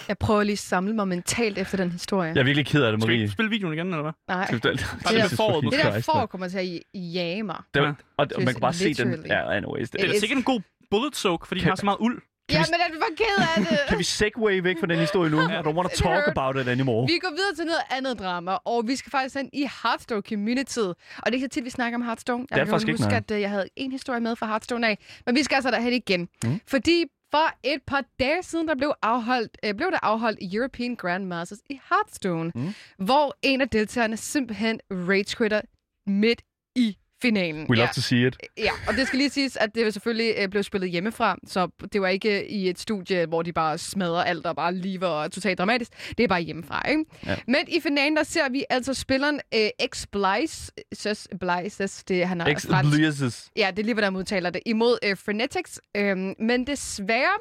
Jeg 0.08 0.18
prøver 0.18 0.42
lige 0.42 0.52
at 0.52 0.58
samle 0.58 0.94
mig 0.94 1.08
mentalt 1.08 1.58
efter 1.58 1.76
den 1.76 1.92
historie. 1.92 2.28
Jeg 2.34 2.40
er 2.40 2.44
virkelig 2.44 2.66
ked 2.66 2.82
af 2.82 2.92
det, 2.92 3.02
Skal 3.02 3.12
vi 3.12 3.18
Marie. 3.18 3.30
spille 3.30 3.50
videoen 3.50 3.74
igen, 3.74 3.86
eller 3.86 4.02
hvad? 4.02 4.12
Nej. 4.28 4.46
Skal 4.46 4.54
vi- 4.56 4.60
det 4.60 4.86
med 5.12 5.36
foråret, 5.36 5.54
Det 5.56 5.64
måske. 5.64 5.82
der 5.82 6.00
får 6.00 6.26
kommer 6.26 6.48
til 6.48 6.58
at 6.58 6.82
jage 6.94 7.42
mig. 7.42 7.56
Det 7.74 7.82
var, 7.82 7.88
Ja. 7.88 7.94
og, 8.16 8.26
og 8.36 8.42
man 8.42 8.54
kan 8.54 8.60
bare 8.60 8.72
se 8.72 8.94
den. 8.94 9.10
Literally. 9.10 9.28
Ja, 9.28 9.56
anyways. 9.56 9.90
Det, 9.90 10.00
Det 10.00 10.16
er 10.16 10.20
sikkert 10.20 10.36
en 10.38 10.42
god 10.44 10.60
bullet 10.90 11.16
soak, 11.16 11.46
fordi 11.46 11.58
den 11.60 11.64
Kan- 11.64 11.70
har 11.70 11.76
så 11.76 11.84
meget 11.84 11.98
uld. 12.00 12.22
Ja, 12.52 12.58
men 12.58 12.66
jeg 12.80 13.00
var 13.00 13.06
ked 13.16 13.44
af 13.56 13.66
det. 13.70 13.78
kan 13.88 13.98
vi 13.98 14.04
segway 14.04 14.60
væk 14.62 14.76
fra 14.80 14.86
den 14.86 14.98
historie 14.98 15.30
nu? 15.30 15.40
I 15.40 15.42
don't 15.44 15.66
want 15.68 15.76
to 15.76 15.82
Det 15.82 15.92
talk 15.98 16.24
about 16.28 16.56
it 16.56 16.68
anymore. 16.68 17.06
Vi 17.06 17.18
går 17.22 17.30
videre 17.30 17.54
til 17.56 17.64
noget 17.64 17.80
andet 17.90 18.18
drama, 18.18 18.52
og 18.52 18.84
vi 18.88 18.96
skal 18.96 19.10
faktisk 19.10 19.36
ind 19.36 19.50
i 19.52 19.68
Hearthstone 19.82 20.22
Community. 20.28 20.78
Og 20.78 20.94
det 21.26 21.28
er 21.28 21.32
ikke 21.32 21.44
så 21.44 21.48
tit, 21.48 21.64
vi 21.64 21.70
snakker 21.70 21.98
om 21.98 22.02
Hearthstone. 22.04 22.46
Jeg 22.50 22.58
er 22.58 22.64
kan 22.64 22.70
faktisk 22.70 22.88
ikke, 22.88 22.98
huske, 23.02 23.10
nej. 23.10 23.16
at 23.18 23.30
øh, 23.30 23.40
jeg 23.40 23.50
havde 23.50 23.68
en 23.76 23.92
historie 23.92 24.20
med 24.20 24.36
fra 24.36 24.46
Hearthstone 24.46 24.88
af. 24.88 24.98
Men 25.26 25.34
vi 25.36 25.42
skal 25.42 25.54
altså 25.54 25.70
derhen 25.70 25.92
igen. 25.92 26.28
Mm. 26.44 26.60
Fordi 26.66 27.04
for 27.36 27.50
et 27.62 27.82
par 27.86 28.04
dage 28.20 28.42
siden, 28.42 28.68
der 28.68 28.74
blev, 28.74 28.92
afholdt, 29.02 29.58
øh, 29.64 29.74
blev 29.74 29.90
der 29.90 29.98
afholdt 30.02 30.54
European 30.54 30.96
Grandmasters 30.96 31.58
i 31.70 31.80
Hearthstone, 31.88 32.52
Mm. 32.54 32.74
hvor 32.98 33.36
en 33.42 33.60
af 33.60 33.68
deltagerne 33.68 34.16
simpelthen 34.16 34.80
rage 34.90 35.62
midt 36.06 36.42
i 36.76 36.96
finalen. 37.22 37.66
We 37.70 37.76
love 37.76 37.86
ja. 37.86 37.92
to 37.92 38.00
see 38.00 38.26
it. 38.26 38.36
Ja, 38.58 38.70
og 38.88 38.94
det 38.94 39.06
skal 39.06 39.16
lige 39.16 39.30
siges, 39.30 39.56
at 39.56 39.74
det 39.74 39.92
selvfølgelig 39.92 40.34
øh, 40.38 40.48
blev 40.48 40.62
spillet 40.62 40.90
hjemmefra, 40.90 41.36
så 41.46 41.68
det 41.92 42.00
var 42.00 42.08
ikke 42.08 42.50
i 42.50 42.68
et 42.68 42.78
studie, 42.78 43.26
hvor 43.26 43.42
de 43.42 43.52
bare 43.52 43.78
smadrer 43.78 44.24
alt 44.24 44.46
og 44.46 44.56
bare 44.56 44.74
lever 44.74 45.22
er 45.24 45.28
totalt 45.28 45.58
dramatisk. 45.58 45.90
Det 46.18 46.24
er 46.24 46.28
bare 46.28 46.40
hjemmefra, 46.40 46.88
ikke? 46.88 47.04
Ja. 47.26 47.36
Men 47.46 47.60
i 47.68 47.80
finalen, 47.80 48.16
der 48.16 48.22
ser 48.22 48.48
vi 48.48 48.64
altså 48.70 48.94
spilleren 48.94 49.40
øh, 49.54 49.68
X 49.86 50.06
Blaise, 50.12 50.72
Søs 50.92 51.28
Blaise, 51.40 52.04
det 52.08 52.28
han 52.28 52.40
er 52.40 52.46
Ex 52.46 52.66
fransk. 52.66 52.90
Blizzes. 52.90 53.50
Ja, 53.56 53.70
det 53.70 53.78
er 53.78 53.84
lige, 53.84 53.94
hvordan 53.94 54.12
man 54.12 54.20
udtaler 54.20 54.50
det. 54.50 54.62
Imod 54.66 54.98
øh, 55.04 55.16
Frenetics. 55.16 55.80
Øhm, 55.96 56.34
men 56.38 56.66
desværre 56.66 57.38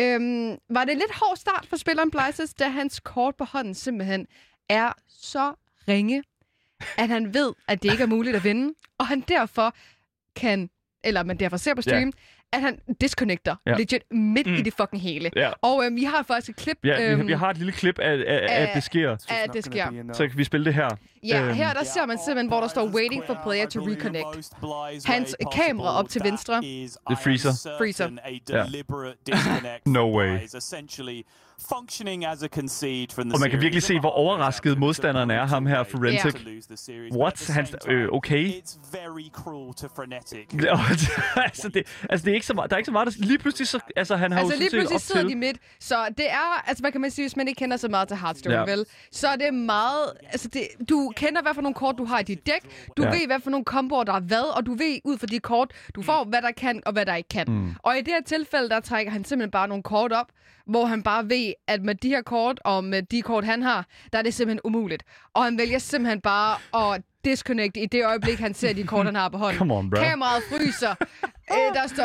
øhm, 0.00 0.56
var 0.70 0.84
det 0.84 0.94
lidt 0.94 1.12
hård 1.12 1.36
start 1.36 1.66
for 1.70 1.76
spilleren 1.76 2.10
Blaises, 2.10 2.54
da 2.54 2.68
hans 2.68 3.00
kort 3.00 3.34
på 3.38 3.44
hånden 3.44 3.74
simpelthen 3.74 4.26
er 4.68 4.92
så 5.08 5.52
ringe, 5.88 6.22
at 6.98 7.08
han 7.08 7.34
ved, 7.34 7.52
at 7.68 7.82
det 7.82 7.92
ikke 7.92 8.02
er 8.02 8.06
muligt 8.08 8.36
at 8.36 8.44
vinde, 8.44 8.74
og 8.98 9.06
han 9.06 9.20
derfor 9.28 9.74
kan, 10.36 10.70
eller 11.04 11.22
man 11.22 11.36
derfor 11.40 11.56
ser 11.56 11.74
på 11.74 11.82
stream, 11.82 12.12
at 12.52 12.60
han 12.60 12.78
disconnecter 13.00 13.56
Ja. 13.66 13.70
ja. 13.70 13.76
legit 13.76 14.02
midt 14.10 14.46
mm. 14.46 14.54
i 14.54 14.62
det 14.62 14.74
fucking 14.74 15.02
hele. 15.02 15.30
Ja. 15.36 15.50
Og 15.62 15.84
øhm, 15.84 15.96
vi 15.96 16.04
har 16.04 16.22
faktisk 16.22 16.50
et 16.50 16.56
klip 16.56 16.78
Ja, 16.84 16.96
vi, 16.98 17.02
øhm, 17.12 17.26
vi 17.28 17.32
har 17.32 17.50
et 17.50 17.56
lille 17.58 17.72
klip 17.72 17.98
af, 17.98 18.12
af, 18.12 18.46
af 18.48 18.62
at 18.62 18.68
det 18.74 18.82
sker. 18.82 19.16
at 19.28 19.50
det 19.52 19.64
sker. 19.64 20.10
Så 20.12 20.28
kan 20.28 20.38
vi 20.38 20.44
spille 20.44 20.64
det 20.66 20.74
her. 20.74 20.88
Ja, 21.26 21.42
Øhm, 21.42 21.54
her 21.54 21.72
der 21.72 21.84
ser 21.84 22.06
man 22.06 22.18
simpelthen, 22.18 22.48
hvor 22.48 22.60
der 22.60 22.68
står 22.68 22.88
waiting 22.88 23.22
for 23.26 23.40
player 23.44 23.66
to 23.66 23.80
reconnect. 23.80 24.50
Hans 25.06 25.36
kamera 25.52 25.98
op 25.98 26.08
til 26.08 26.24
venstre. 26.24 26.60
Det 26.60 26.84
er 27.10 27.16
freezer. 27.24 27.74
Freezer. 27.78 28.10
Ja. 28.48 28.64
No 29.86 30.18
way. 30.18 30.38
Og 33.34 33.40
man 33.40 33.50
kan 33.50 33.60
virkelig 33.60 33.82
se, 33.82 34.00
hvor 34.00 34.10
overrasket 34.10 34.78
modstanderen 34.78 35.30
er, 35.30 35.46
ham 35.46 35.66
her, 35.66 35.82
Forensic. 35.84 36.34
What? 37.16 37.46
Han, 37.48 37.66
øh, 37.88 38.08
okay. 38.12 38.48
It's 38.50 38.78
very 38.92 39.30
cruel 39.32 39.74
to 39.74 39.88
Frenetic. 39.96 40.46
altså, 41.48 41.68
det, 41.68 41.82
altså, 42.10 42.24
det 42.24 42.30
er 42.30 42.34
ikke 42.34 42.46
så 42.46 42.54
meget, 42.54 42.70
der 42.70 42.76
er 42.76 42.78
ikke 42.78 42.86
så 42.86 42.92
meget, 42.92 43.06
der, 43.08 43.26
lige 43.26 43.38
pludselig, 43.38 43.68
så, 43.68 43.78
altså, 43.96 44.16
han 44.16 44.32
har 44.32 44.38
Altså 44.38 44.54
jo 44.54 44.58
lige 44.58 44.70
pludselig 44.70 45.00
sidder 45.00 45.20
til, 45.20 45.30
de 45.30 45.34
midt. 45.36 45.56
Så 45.80 45.96
det 46.18 46.30
er, 46.30 46.68
altså 46.68 46.82
hvad 46.82 46.92
kan 46.92 47.00
man 47.00 47.10
sige, 47.10 47.24
hvis 47.24 47.36
man 47.36 47.48
ikke 47.48 47.58
kender 47.58 47.76
så 47.76 47.88
meget 47.88 48.08
til 48.08 48.16
Hearthstone, 48.16 48.56
Ja. 48.56 48.64
vel? 48.64 48.86
Så 49.12 49.28
er 49.28 49.36
det 49.36 49.54
meget, 49.54 50.12
altså 50.32 50.48
det, 50.48 50.62
du 50.88 51.12
kender, 51.16 51.42
hvad 51.42 51.54
for 51.54 51.62
nogle 51.62 51.74
kort 51.74 51.94
du 51.98 52.04
har 52.04 52.18
i 52.18 52.22
dit 52.22 52.46
dæk. 52.46 52.62
Du 52.96 53.02
ja. 53.02 53.10
ved, 53.10 53.26
hvad 53.26 53.40
for 53.40 53.50
nogle 53.50 53.64
komboer 53.64 54.04
der 54.04 54.12
er 54.12 54.20
hvad, 54.20 54.56
og 54.56 54.66
du 54.66 54.74
ved 54.74 54.98
ud 55.04 55.18
fra 55.18 55.26
de 55.26 55.38
kort, 55.40 55.70
du 55.94 56.02
får, 56.02 56.24
hvad 56.24 56.42
der 56.42 56.50
kan 56.50 56.82
og 56.86 56.92
hvad 56.92 57.06
der 57.06 57.14
ikke 57.14 57.28
kan. 57.28 57.44
Mm. 57.48 57.74
Og 57.82 57.96
i 57.98 58.00
det 58.00 58.08
her 58.08 58.22
tilfælde, 58.26 58.68
der 58.68 58.80
trækker 58.80 59.12
han 59.12 59.24
simpelthen 59.24 59.50
bare 59.50 59.68
nogle 59.68 59.82
kort 59.82 60.12
op, 60.12 60.26
hvor 60.66 60.84
han 60.86 61.02
bare 61.02 61.28
ved, 61.28 61.45
at 61.68 61.82
med 61.82 61.94
de 61.94 62.08
her 62.08 62.22
kort 62.22 62.60
og 62.64 62.84
med 62.84 63.02
de 63.02 63.22
kort, 63.22 63.44
han 63.44 63.62
har, 63.62 63.86
der 64.12 64.18
er 64.18 64.22
det 64.22 64.34
simpelthen 64.34 64.60
umuligt. 64.64 65.02
Og 65.34 65.44
han 65.44 65.58
vælger 65.58 65.78
simpelthen 65.78 66.20
bare 66.20 66.94
at 66.94 67.02
disconnect 67.24 67.76
i 67.76 67.86
det 67.86 68.04
øjeblik, 68.06 68.38
han 68.38 68.54
ser 68.54 68.72
de 68.72 68.84
kort, 68.84 69.06
han 69.06 69.14
har 69.14 69.28
på 69.28 69.38
hånden. 69.38 69.58
Come 69.58 69.74
on, 69.74 69.90
bro. 69.90 69.96
Kameraet 70.00 70.42
fryser. 70.50 70.90
øh, 71.52 71.74
der 71.74 71.86
står 71.86 72.04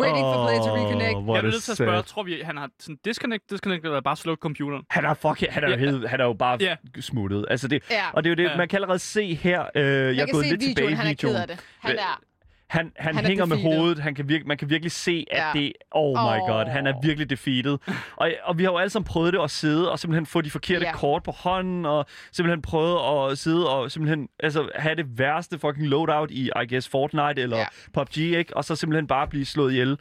waiting 0.00 0.24
for 0.32 0.46
player 0.46 0.62
to 0.62 0.76
reconnect. 0.76 1.28
Jeg 1.28 1.34
er 1.34 1.36
er 1.36 1.40
det 1.42 1.50
nødt 1.52 1.62
til 1.62 1.72
at 1.72 1.76
spørge, 1.78 2.02
tror 2.02 2.22
vi, 2.22 2.40
han 2.44 2.56
har 2.56 2.68
sådan 2.80 2.98
disconnect, 3.04 3.50
disconnect, 3.50 3.84
eller 3.84 4.00
bare 4.00 4.16
slukket 4.16 4.42
computeren? 4.42 4.82
Han 4.90 5.04
er, 5.04 5.14
fuck, 5.14 5.50
han 5.50 5.64
er, 5.64 5.68
Ja. 5.70 5.76
helt, 5.76 6.08
han 6.08 6.20
er 6.20 6.24
jo 6.24 6.32
bare 6.32 6.58
Ja. 6.60 6.76
smuttet. 7.00 7.46
Altså 7.50 7.68
det, 7.68 7.82
Ja. 7.90 8.02
Og 8.12 8.24
det 8.24 8.28
er 8.30 8.32
jo 8.32 8.36
det, 8.36 8.50
Ja. 8.52 8.56
man 8.56 8.68
kan 8.68 8.76
allerede 8.76 8.98
se 8.98 9.34
her. 9.34 9.62
Øh, 9.74 9.82
jeg 9.84 9.90
er 9.90 10.08
Jeg 10.12 10.26
kan 10.26 10.32
gået 10.32 10.44
se 10.44 10.50
lidt 10.50 10.60
videoen, 10.60 10.76
tilbage 10.76 10.90
i 10.92 10.94
han 10.94 11.06
er 11.06 11.10
ked 11.14 11.28
videoen. 11.28 11.40
af 11.42 11.48
det. 11.48 11.58
Han 11.78 11.96
er... 11.98 12.20
Han, 12.68 12.92
han, 12.96 13.14
Han 13.14 13.24
er 13.24 13.28
hænger 13.28 13.44
med 13.44 13.56
defeated. 13.56 13.78
hovedet. 13.78 13.98
Han 13.98 14.14
kan 14.14 14.28
virke, 14.28 14.44
man 14.44 14.56
kan 14.56 14.70
virkelig 14.70 14.92
se, 14.92 15.26
at 15.30 15.38
Ja. 15.38 15.60
det... 15.60 15.72
Oh 15.90 16.12
my 16.12 16.40
Åh. 16.40 16.48
god, 16.48 16.64
han 16.70 16.86
er 16.86 16.92
virkelig 17.02 17.30
defeated. 17.30 17.78
Og, 18.16 18.30
og 18.44 18.58
vi 18.58 18.64
har 18.64 18.70
jo 18.70 18.78
alle 18.78 18.90
sammen 18.90 19.06
prøvet 19.06 19.32
det 19.32 19.40
at 19.42 19.50
sidde 19.50 19.90
og 19.92 19.98
simpelthen 19.98 20.26
få 20.26 20.40
de 20.40 20.50
forkerte 20.50 20.84
Ja. 20.86 20.92
kort 20.92 21.22
på 21.22 21.30
hånden, 21.30 21.86
og 21.86 22.06
simpelthen 22.32 22.62
prøvet 22.62 23.30
at 23.32 23.38
sidde 23.38 23.70
og 23.70 23.90
simpelthen 23.90 24.28
altså, 24.40 24.68
have 24.74 24.94
det 24.94 25.18
værste 25.18 25.58
fucking 25.58 25.86
loadout 25.86 26.30
i, 26.30 26.50
I 26.62 26.66
guess, 26.68 26.88
Fortnite 26.88 27.42
eller 27.42 27.58
Ja. 27.58 27.66
PUBG, 27.92 28.16
ikke? 28.18 28.56
Og 28.56 28.64
så 28.64 28.76
simpelthen 28.76 29.06
bare 29.06 29.28
blive 29.28 29.44
slået 29.44 29.72
ihjel. 29.72 29.98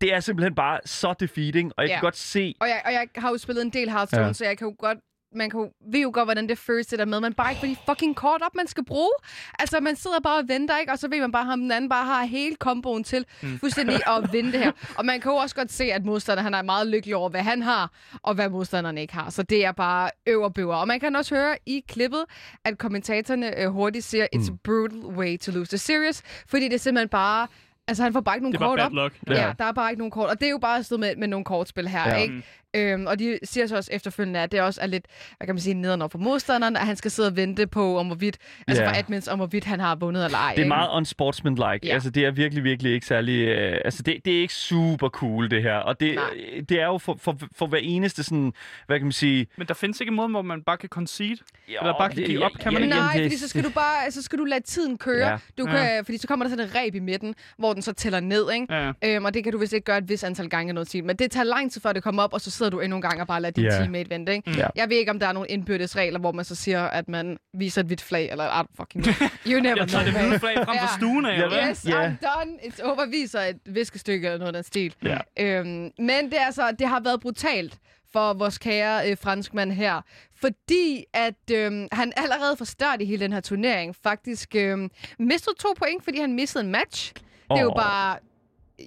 Det 0.00 0.14
er 0.14 0.20
simpelthen 0.20 0.54
bare 0.54 0.78
så 0.84 1.14
defeating, 1.20 1.72
og 1.76 1.82
jeg 1.84 1.88
Ja. 1.88 1.94
kan 1.94 2.02
godt 2.02 2.16
se... 2.16 2.54
Og 2.60 2.68
jeg, 2.68 2.82
og 2.84 2.92
jeg 2.92 3.06
har 3.16 3.30
jo 3.30 3.38
spillet 3.38 3.62
en 3.64 3.70
del 3.70 3.90
Hearthstone, 3.90 4.26
ja. 4.26 4.32
så 4.32 4.44
jeg 4.44 4.58
kan 4.58 4.66
jo 4.66 4.74
godt 4.78 4.98
man 5.34 5.50
kan 5.50 5.60
jo, 5.60 5.70
ved 5.92 6.00
jo 6.00 6.10
godt, 6.14 6.26
hvordan 6.26 6.48
det 6.48 6.58
føles 6.58 6.86
det 6.86 6.98
der 6.98 7.04
med, 7.04 7.20
man 7.20 7.32
bare 7.34 7.50
ikke 7.50 7.60
får 7.60 7.66
de 7.66 7.76
fucking 7.88 8.16
kort 8.16 8.42
op, 8.42 8.54
man 8.54 8.66
skal 8.66 8.84
bruge. 8.84 9.10
Altså, 9.58 9.80
man 9.80 9.96
sidder 9.96 10.20
bare 10.20 10.38
og 10.38 10.48
venter, 10.48 10.78
ikke? 10.78 10.92
Og 10.92 10.98
så 10.98 11.08
ved 11.08 11.20
man 11.20 11.32
bare, 11.32 11.52
at 11.52 11.58
den 11.58 11.72
anden 11.72 11.88
bare 11.90 12.04
har 12.06 12.24
hele 12.24 12.56
komboen 12.56 13.04
til 13.04 13.26
mm. 13.42 13.58
fuldstændig 13.58 13.94
at 14.08 14.28
vinde 14.32 14.52
det 14.52 14.60
her. 14.60 14.72
Og 14.98 15.06
man 15.06 15.20
kan 15.20 15.32
jo 15.32 15.36
også 15.36 15.54
godt 15.54 15.72
se, 15.72 15.84
at 15.84 16.04
modstanderen 16.04 16.44
han 16.44 16.54
er 16.54 16.62
meget 16.62 16.86
lykkelig 16.86 17.16
over, 17.16 17.28
hvad 17.28 17.42
han 17.42 17.62
har, 17.62 17.90
og 18.22 18.34
hvad 18.34 18.48
modstanderen 18.48 18.98
ikke 18.98 19.14
har. 19.14 19.30
Så 19.30 19.42
det 19.42 19.64
er 19.64 19.72
bare 19.72 20.10
øverbøver. 20.26 20.74
Og 20.74 20.88
man 20.88 21.00
kan 21.00 21.16
også 21.16 21.34
høre 21.34 21.56
i 21.66 21.84
klippet, 21.88 22.24
at 22.64 22.78
kommentatorerne 22.78 23.60
øh, 23.60 23.68
hurtigt 23.68 24.04
siger, 24.04 24.26
it's 24.36 24.52
a 24.52 24.56
brutal 24.64 24.98
way 25.04 25.38
to 25.38 25.52
lose 25.52 25.70
the 25.70 25.78
series, 25.78 26.22
fordi 26.48 26.64
det 26.64 26.74
er 26.74 26.78
simpelthen 26.78 27.08
bare... 27.08 27.46
Altså, 27.88 28.02
han 28.02 28.12
får 28.12 28.20
bare 28.20 28.36
ikke 28.36 28.44
nogen 28.44 28.52
Det 28.52 28.60
er 28.60 28.66
bare 28.66 28.68
kort 28.68 28.78
bad 28.78 28.86
op. 28.86 28.92
luck. 28.92 29.14
Ja. 29.38 29.46
Ja. 29.46 29.52
der 29.58 29.64
er 29.64 29.72
bare 29.72 29.90
ikke 29.90 29.98
nogen 29.98 30.10
kort. 30.10 30.30
Og 30.30 30.40
det 30.40 30.46
er 30.46 30.50
jo 30.50 30.58
bare 30.58 30.82
stået 30.82 31.00
med, 31.00 31.16
med 31.16 31.28
nogle 31.28 31.44
kortspil 31.44 31.88
her, 31.88 32.08
Ja. 32.08 32.14
ja. 32.14 32.16
ikke? 32.16 32.42
Øhm, 32.76 33.06
og 33.06 33.18
de 33.18 33.38
siger 33.42 33.66
så 33.66 33.76
også 33.76 33.90
efterfølgende, 33.92 34.40
at 34.40 34.52
det 34.52 34.60
også 34.60 34.80
er 34.80 34.86
lidt, 34.86 35.04
hvad 35.36 35.46
kan 35.46 35.54
man 35.54 35.60
sige, 35.62 35.74
nederen 35.74 36.10
for 36.10 36.18
modstanderen, 36.18 36.76
at 36.76 36.86
han 36.86 36.96
skal 36.96 37.10
sidde 37.10 37.28
og 37.28 37.36
vente 37.36 37.66
på, 37.66 37.98
om 37.98 38.06
hvorvidt, 38.06 38.36
altså 38.68 38.82
Ja. 38.82 38.88
for 38.90 38.94
admins, 38.94 39.28
om 39.28 39.38
hvorvidt 39.38 39.64
han 39.64 39.80
har 39.80 39.94
vundet 39.94 40.24
eller 40.24 40.38
ej. 40.38 40.50
Det 40.50 40.58
er 40.58 40.62
ikke? 40.62 40.68
meget 40.68 40.88
unsportsmanlike. 40.96 41.86
Ja. 41.86 41.94
Altså, 41.94 42.10
det 42.10 42.24
er 42.24 42.30
virkelig, 42.30 42.64
virkelig 42.64 42.92
ikke 42.92 43.06
særlig... 43.06 43.48
Øh, 43.48 43.80
altså, 43.84 44.02
det, 44.02 44.16
det 44.24 44.36
er 44.36 44.40
ikke 44.40 44.54
super 44.54 45.08
cool, 45.08 45.50
det 45.50 45.62
her. 45.62 45.74
Og 45.76 46.00
det, 46.00 46.14
Nej. 46.14 46.24
det 46.68 46.80
er 46.80 46.86
jo 46.86 46.98
for, 46.98 47.16
for, 47.20 47.38
for 47.56 47.66
hver 47.66 47.78
eneste 47.82 48.22
sådan... 48.22 48.52
Hvad 48.86 48.98
kan 48.98 49.06
man 49.06 49.12
sige... 49.12 49.46
Men 49.56 49.66
der 49.66 49.74
findes 49.74 50.00
ikke 50.00 50.10
en 50.10 50.16
måde, 50.16 50.28
hvor 50.28 50.42
man 50.42 50.62
bare 50.62 50.76
kan 50.76 50.88
concede. 50.88 51.36
Jo, 51.68 51.78
Eller 51.80 51.98
bare 51.98 52.10
kan 52.10 52.24
give 52.24 52.44
op, 52.44 52.50
kan 52.60 52.72
man 52.72 52.82
Ja, 52.82 52.86
ikke? 52.86 52.96
Nej, 52.96 53.22
fordi 53.24 53.36
så 53.36 53.48
skal 53.48 53.64
du 53.64 53.70
bare, 53.70 54.10
så 54.10 54.22
skal 54.22 54.38
du 54.38 54.44
lade 54.44 54.60
tiden 54.64 54.98
køre. 54.98 55.26
Ja. 55.26 55.30
Ja. 55.32 55.38
Du 55.58 55.68
Ja. 55.68 55.76
kan, 55.76 56.04
fordi 56.04 56.18
så 56.18 56.26
kommer 56.28 56.44
der 56.44 56.50
sådan 56.50 56.64
et 56.64 56.74
reb 56.74 56.94
i 56.94 56.98
midten, 56.98 57.34
hvor 57.58 57.72
den 57.72 57.82
så 57.82 57.92
tæller 57.92 58.20
ned, 58.20 58.52
ikke? 58.52 58.74
Ja. 58.74 58.92
Øhm, 59.04 59.24
og 59.24 59.34
det 59.34 59.44
kan 59.44 59.52
du 59.52 59.58
vist 59.58 59.72
ikke 59.72 59.84
gøre 59.84 59.98
et 59.98 60.08
vis 60.08 60.24
antal 60.24 60.48
gange 60.48 60.72
noget 60.72 60.88
tid. 60.88 61.02
Men 61.02 61.16
det 61.16 61.30
tager 61.30 61.44
lang 61.44 61.72
tid 61.72 61.80
før 61.80 61.92
det 61.92 62.02
kommer 62.02 62.22
op, 62.22 62.32
og 62.32 62.40
så 62.40 62.50
sidder 62.60 62.70
du 62.70 62.80
endnu 62.80 62.96
en 62.96 63.02
gang 63.02 63.20
og 63.20 63.26
bare 63.26 63.40
lader 63.40 63.52
din 63.52 63.64
Ja. 63.64 63.70
teammate 63.70 64.10
vente. 64.10 64.32
Ikke? 64.34 64.50
Ja. 64.50 64.66
Jeg 64.76 64.88
ved 64.88 64.96
ikke, 64.96 65.10
om 65.10 65.18
der 65.20 65.26
er 65.26 65.32
nogle 65.32 65.48
indbyrdes 65.48 65.96
regler, 65.96 66.18
hvor 66.18 66.32
man 66.32 66.44
så 66.44 66.54
siger, 66.54 66.82
at 66.84 67.08
man 67.08 67.36
viser 67.54 67.80
et 67.80 67.86
hvidt 67.86 68.02
flag, 68.02 68.30
eller 68.30 68.44
I 68.44 68.48
don't 68.62 68.74
fucking 68.76 69.04
know. 69.04 69.28
You 69.46 69.60
never 69.66 69.76
Jeg 69.76 69.88
tager 69.88 70.04
det 70.04 70.14
know. 70.14 70.26
hvide 70.26 70.38
flag 70.40 70.54
frem 70.56 70.66
fra 70.66 70.74
Ja. 70.74 70.96
stuen 70.98 71.26
af, 71.26 71.34
eller? 71.34 71.68
Yes, 71.70 71.84
Ja. 71.88 72.06
I'm 72.08 72.26
done. 72.28 72.52
It's 72.62 72.84
over. 72.84 73.06
Viser 73.10 73.40
et 73.40 73.58
viskestykke 73.66 74.26
eller 74.26 74.38
noget 74.38 74.48
af 74.48 74.52
den 74.54 74.64
stil. 74.64 74.94
Ja. 75.04 75.18
Øhm, 75.40 75.66
men 75.98 76.24
det, 76.30 76.34
er 76.40 76.46
altså, 76.46 76.70
det 76.78 76.88
har 76.88 77.00
været 77.00 77.20
brutalt 77.20 77.78
for 78.12 78.32
vores 78.32 78.58
kære 78.58 79.10
øh, 79.10 79.16
franskmand 79.16 79.72
her. 79.72 80.00
Fordi 80.40 81.04
at 81.14 81.34
øhm, 81.52 81.88
han 81.92 82.12
allerede 82.16 82.56
fra 82.56 82.64
start 82.64 83.00
i 83.02 83.04
hele 83.04 83.24
den 83.24 83.32
her 83.32 83.40
turnering 83.40 83.96
faktisk 84.02 84.54
øhm, 84.54 84.90
mistede 85.18 85.54
to 85.58 85.68
point, 85.78 86.04
fordi 86.04 86.20
han 86.20 86.32
missede 86.32 86.64
en 86.64 86.70
match. 86.70 87.12
Det 87.50 87.58
er 87.58 87.62
jo 87.62 87.72
bare 87.76 88.16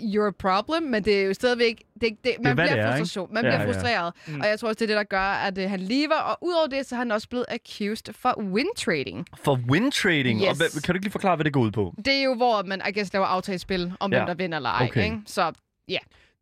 your 0.01 0.31
problem, 0.39 0.83
men 0.83 1.05
det 1.05 1.21
er 1.21 1.25
jo 1.25 1.33
stadigvæk... 1.33 1.83
Det, 2.01 2.09
det, 2.23 2.35
man 2.43 2.53
hvad 2.53 2.65
bliver 2.65 2.75
det 2.75 2.83
er, 2.83 2.87
ikke? 2.87 2.97
frustration. 2.97 3.33
Man 3.33 3.43
Ja, 3.45 3.49
bliver 3.49 3.61
ja. 3.61 3.67
frustreret. 3.67 4.13
Mm. 4.27 4.39
Og 4.41 4.47
jeg 4.47 4.59
tror 4.59 4.67
også, 4.67 4.79
det 4.79 4.81
er 4.81 4.87
det, 4.87 4.97
der 4.97 5.03
gør, 5.03 5.19
at 5.47 5.57
øh, 5.57 5.69
han 5.69 5.79
lever. 5.79 6.15
Og 6.15 6.37
udover 6.41 6.67
det, 6.67 6.85
så 6.85 6.95
er 6.95 6.97
han 6.97 7.11
også 7.11 7.29
blevet 7.29 7.45
accused 7.49 8.13
for 8.13 8.39
win 8.41 8.67
trading. 8.77 9.25
For 9.43 9.59
win 9.69 9.91
trading. 9.91 10.41
Yes. 10.41 10.47
Og 10.49 10.55
hvad, 10.55 10.81
kan 10.81 10.93
du 10.93 10.97
ikke 10.97 11.05
lige 11.05 11.11
forklare, 11.11 11.35
hvad 11.35 11.43
det 11.43 11.53
går 11.53 11.61
ud 11.61 11.71
på? 11.71 11.93
Det 12.05 12.13
er 12.13 12.23
jo, 12.23 12.35
hvor 12.35 12.63
man, 12.63 12.81
I 12.89 12.91
guess, 12.91 13.13
laver 13.13 13.25
aftalespil 13.25 13.93
om, 13.99 14.11
Ja. 14.11 14.17
hvem 14.17 14.27
der 14.27 14.33
vinder 14.33 14.57
eller 14.57 14.69
ej. 14.69 14.85
Okay. 14.89 15.03
Ikke? 15.03 15.17
Så 15.25 15.51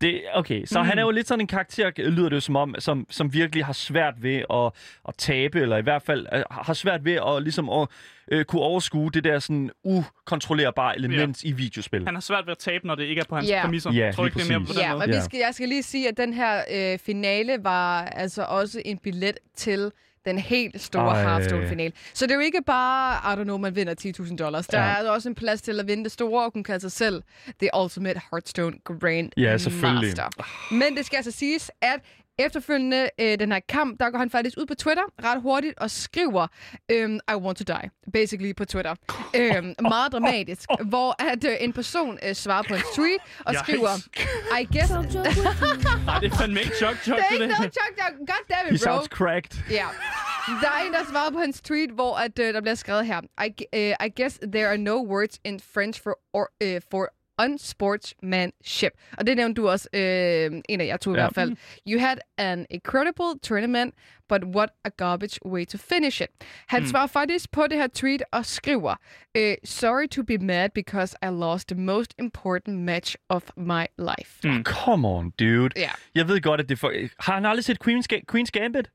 Det, 0.02 0.22
okay, 0.34 0.66
så 0.66 0.80
mm. 0.80 0.86
han 0.88 0.98
er 0.98 1.02
jo 1.02 1.12
lidt 1.12 1.28
sådan 1.28 1.42
en 1.42 1.48
karakter, 1.48 1.92
lyder 1.98 2.30
det 2.30 2.36
jo 2.36 2.40
som 2.42 2.56
om, 2.56 2.76
som, 2.80 3.08
som 3.10 3.34
virkelig 3.34 3.66
har 3.66 3.74
svært 3.74 4.14
ved 4.24 4.36
at, 4.54 4.72
at 5.08 5.16
tabe, 5.18 5.60
eller 5.62 5.78
i 5.78 5.82
hvert 5.82 6.02
fald 6.02 6.28
øh, 6.34 6.44
har 6.52 6.74
svært 6.74 7.06
ved 7.06 7.14
at, 7.14 7.44
ligesom 7.44 7.70
at 7.70 7.88
øh, 8.32 8.46
kunne 8.46 8.62
overskue 8.62 9.12
det 9.12 9.24
der 9.24 9.40
sådan 9.40 9.70
ukontrollerbare 9.84 10.96
element 10.96 11.44
ja. 11.44 11.50
i 11.50 11.52
videospil. 11.52 12.06
Han 12.06 12.16
har 12.16 12.22
svært 12.22 12.46
ved 12.46 12.52
at 12.52 12.58
tabe, 12.58 12.88
når 12.88 12.96
det 12.96 13.04
ikke 13.04 13.20
er 13.22 13.26
på 13.30 13.36
hans 13.36 13.50
Ja. 13.50 13.62
præmisser. 13.64 13.92
Ja, 13.94 14.12
tror 14.16 14.26
ikke, 14.26 14.40
det 14.40 14.46
er 14.52 14.60
mere 14.60 14.68
på 14.68 14.74
den 14.74 14.82
Ja, 14.82 14.94
måde? 14.94 15.00
men 15.00 15.10
Ja. 15.10 15.20
vi 15.20 15.24
skal, 15.26 15.38
jeg 15.40 15.50
skal 15.54 15.70
lige 15.70 15.84
sige, 15.84 16.08
at 16.08 16.18
den 16.18 16.34
her 16.34 16.62
øh, 16.74 17.00
finale 17.00 17.58
var 17.64 18.02
altså 18.06 18.44
også 18.44 18.82
en 18.86 18.98
billet 18.98 19.38
til 19.56 19.92
den 20.25 20.38
helt 20.38 20.81
store 20.81 21.12
Ej. 21.15 21.23
Hearthstone-finale. 21.23 21.93
Så 22.13 22.25
det 22.25 22.31
er 22.31 22.36
jo 22.36 22.41
ikke 22.41 22.62
bare, 22.65 23.34
I 23.34 23.39
don't 23.39 23.43
know, 23.43 23.57
man 23.57 23.75
vinder 23.75 23.95
10.000 24.25 24.36
dollars. 24.36 24.67
Der 24.67 24.79
Ja. 24.79 25.03
er 25.03 25.10
også 25.10 25.29
en 25.29 25.36
plads 25.36 25.62
til 25.62 25.79
at 25.79 25.88
vinde 25.88 26.03
det 26.03 26.12
store, 26.12 26.45
og 26.45 26.53
kunne 26.53 26.63
kalde 26.63 26.79
sig 26.81 26.91
selv 26.91 27.23
The 27.60 27.69
Ultimate 27.84 28.21
Hearthstone 28.31 28.75
Grand 28.84 29.29
Ja, 29.38 29.57
selvfølgelig. 29.57 30.07
Master. 30.17 30.73
Men 30.73 30.97
det 30.97 31.05
skal 31.05 31.17
altså 31.17 31.31
siges, 31.31 31.71
at 31.81 31.99
Efterfølgende 32.45 33.10
øh, 33.19 33.39
den 33.39 33.51
her 33.51 33.60
kamp, 33.69 33.99
der 33.99 34.10
går 34.10 34.17
han 34.19 34.30
faktisk 34.30 34.58
ud 34.58 34.65
på 34.65 34.75
Twitter 34.75 35.04
ret 35.23 35.41
hurtigt 35.41 35.80
og 35.80 35.91
skriver, 35.91 36.47
øhm, 36.91 37.19
I 37.32 37.36
want 37.36 37.58
to 37.58 37.63
die, 37.73 37.89
basically 38.13 38.54
på 38.56 38.65
Twitter. 38.65 38.95
Øhm, 39.36 39.75
meget 39.82 40.12
dramatisk, 40.12 40.69
hvor 40.86 41.23
at 41.32 41.43
øh, 41.43 41.56
en 41.60 41.73
person 41.73 42.17
øh, 42.27 42.36
svarer 42.36 42.63
på 42.63 42.73
en 42.73 42.82
tweet 42.95 43.17
og 43.45 43.56
skriver, 43.56 43.89
I 44.62 44.65
guess... 44.77 44.91
Nej, 46.06 46.19
det 46.19 46.32
er 46.32 46.36
fandme 46.38 46.60
ikke 46.60 46.75
chok, 46.75 46.95
chok, 47.04 47.17
det 47.17 47.23
er 47.25 47.30
det 47.30 47.41
ikke 47.41 47.54
der. 47.54 47.58
noget 47.60 47.73
chok, 47.73 47.91
chok. 47.99 48.13
God 48.19 48.43
damn 48.49 48.67
He 48.69 48.75
it, 48.75 48.82
bro. 48.82 48.84
sounds 48.84 49.08
cracked. 49.08 49.63
Ja. 49.69 49.86
Der 50.62 50.67
er 50.69 50.86
en, 50.88 50.93
der 50.93 51.06
svarer 51.12 51.32
på 51.32 51.39
hans 51.39 51.62
tweet, 51.62 51.89
hvor 51.91 52.15
at, 52.15 52.39
øh, 52.39 52.54
der 52.54 52.62
bliver 52.62 52.75
skrevet 52.75 53.06
her. 53.06 53.21
I, 53.45 53.65
øh, 53.75 54.08
I 54.08 54.21
guess 54.21 54.39
there 54.54 54.67
are 54.67 54.77
no 54.77 54.95
words 55.13 55.39
in 55.45 55.60
French 55.73 56.04
for, 56.04 56.19
or, 56.34 56.47
øh, 56.63 56.82
for 56.91 57.08
unsportsmanship. 57.45 58.91
Og 59.17 59.27
det 59.27 59.38
nævnte 59.38 59.62
du 59.62 59.69
også, 59.69 59.88
øh, 59.93 60.62
en 60.69 60.82
af 60.82 60.86
jer 60.86 60.97
to 60.97 61.12
i 61.12 61.13
Ja. 61.13 61.19
hvert 61.21 61.34
fald. 61.36 61.56
You 61.88 61.99
had 61.99 62.17
an 62.38 62.65
incredible 62.69 63.39
tournament, 63.43 63.95
but 64.30 64.43
what 64.43 64.69
a 64.86 64.89
garbage 64.97 65.45
way 65.45 65.65
to 65.65 65.77
finish 65.77 66.21
it. 66.21 66.27
Han 66.67 66.88
svarer 66.88 67.08
faktisk 67.08 67.51
på 67.51 67.67
det 67.67 67.77
her 67.77 67.88
tweet 67.93 68.23
og 68.32 68.45
skriver, 68.45 68.95
øh, 69.38 69.54
Sorry 69.63 70.08
to 70.10 70.23
be 70.23 70.38
mad 70.38 70.69
because 70.75 71.15
I 71.23 71.25
lost 71.25 71.67
the 71.67 71.77
most 71.82 72.13
important 72.19 72.80
match 72.80 73.15
of 73.30 73.43
my 73.58 73.84
life. 73.97 74.63
Come 74.63 75.08
on, 75.08 75.30
dude. 75.39 75.69
Ja. 75.75 75.89
Jeg 76.15 76.27
ved 76.27 76.41
godt, 76.41 76.62
at 76.62 76.69
det 76.69 76.80
for... 76.80 76.91
Har 77.19 77.34
han 77.34 77.45
aldrig 77.45 77.63
set 77.63 77.77
Queen's, 77.88 78.06
Ga- 78.13 78.21
Queen's 78.36 78.49
Gambit? 78.51 78.89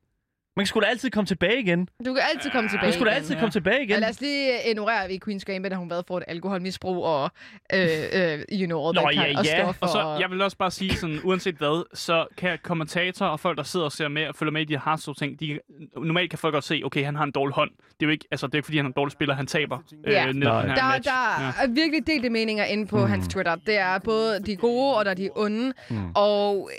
Man 0.56 0.66
skulle 0.66 0.84
da 0.86 0.90
altid 0.90 1.10
komme 1.10 1.26
tilbage 1.26 1.60
igen. 1.60 1.88
Du 2.06 2.14
kan 2.14 2.22
altid 2.34 2.50
komme 2.50 2.70
tilbage 2.70 2.86
Man 2.86 2.92
skulle 2.92 3.10
da 3.10 3.16
igen. 3.16 3.22
altid 3.22 3.36
komme 3.36 3.50
tilbage 3.50 3.82
igen. 3.82 3.94
Og 3.94 4.00
lad 4.00 4.08
os 4.08 4.20
lige 4.20 4.52
ignorere, 4.70 5.02
at 5.04 5.08
vi 5.10 5.14
i 5.14 5.20
Queen's 5.28 5.44
Gambit 5.44 5.72
har 5.72 5.78
hun 5.78 5.90
været 5.90 6.04
for 6.08 6.16
et 6.18 6.24
alkoholmisbrug 6.28 7.04
og, 7.04 7.30
øh, 7.74 7.80
øh, 8.12 8.38
you 8.52 8.66
know, 8.66 8.88
all 8.88 8.94
Nå, 8.94 9.00
that 9.00 9.12
kind, 9.12 9.22
ja, 9.32 9.38
og 9.38 9.44
ja. 9.44 9.62
stoffer. 9.62 9.82
Og 9.86 9.88
så, 9.88 10.16
jeg 10.20 10.30
vil 10.30 10.42
også 10.42 10.56
bare 10.56 10.70
sige 10.70 10.96
sådan, 10.96 11.20
uanset 11.24 11.54
hvad, 11.54 11.84
så 11.94 12.26
kan 12.36 12.58
kommentatorer 12.62 13.30
og 13.30 13.40
folk, 13.40 13.56
der 13.58 13.64
sidder 13.64 13.86
og 13.86 13.92
ser 13.92 14.08
med 14.08 14.28
og 14.28 14.34
følger 14.34 14.52
med 14.52 14.60
i 14.62 14.64
de 14.64 14.72
her 14.72 14.80
hardstyle 14.80 15.14
ting, 15.14 15.40
de, 15.40 15.58
normalt 15.96 16.30
kan 16.30 16.38
folk 16.38 16.52
godt 16.52 16.64
se, 16.64 16.80
okay, 16.84 17.04
han 17.04 17.16
har 17.16 17.24
en 17.24 17.30
dårlig 17.32 17.54
hånd. 17.54 17.70
Det 17.70 18.02
er 18.02 18.06
jo 18.06 18.10
ikke, 18.10 18.24
altså, 18.30 18.46
det 18.46 18.54
er 18.54 18.58
ikke 18.58 18.66
fordi, 18.66 18.76
han 18.76 18.86
er 18.86 18.90
en 18.90 18.94
dårlig 18.96 19.12
spiller, 19.12 19.34
han 19.34 19.46
taber 19.46 19.78
Ja. 20.06 20.26
øh, 20.26 20.34
den 20.34 20.42
her 20.42 20.50
der, 20.50 20.66
match. 20.66 21.08
der 21.08 21.42
ja. 21.44 21.52
er 21.62 21.66
virkelig 21.68 22.06
delte 22.06 22.30
meninger 22.30 22.64
inde 22.64 22.86
på 22.86 22.98
mm. 22.98 23.06
hans 23.10 23.28
Twitter. 23.28 23.54
Det 23.54 23.78
er 23.78 23.98
både 23.98 24.40
de 24.46 24.56
gode 24.56 24.96
og 24.96 25.04
der 25.04 25.10
er 25.10 25.14
de 25.14 25.30
onde. 25.36 25.72
Mm. 25.90 25.96
Og 26.14 26.70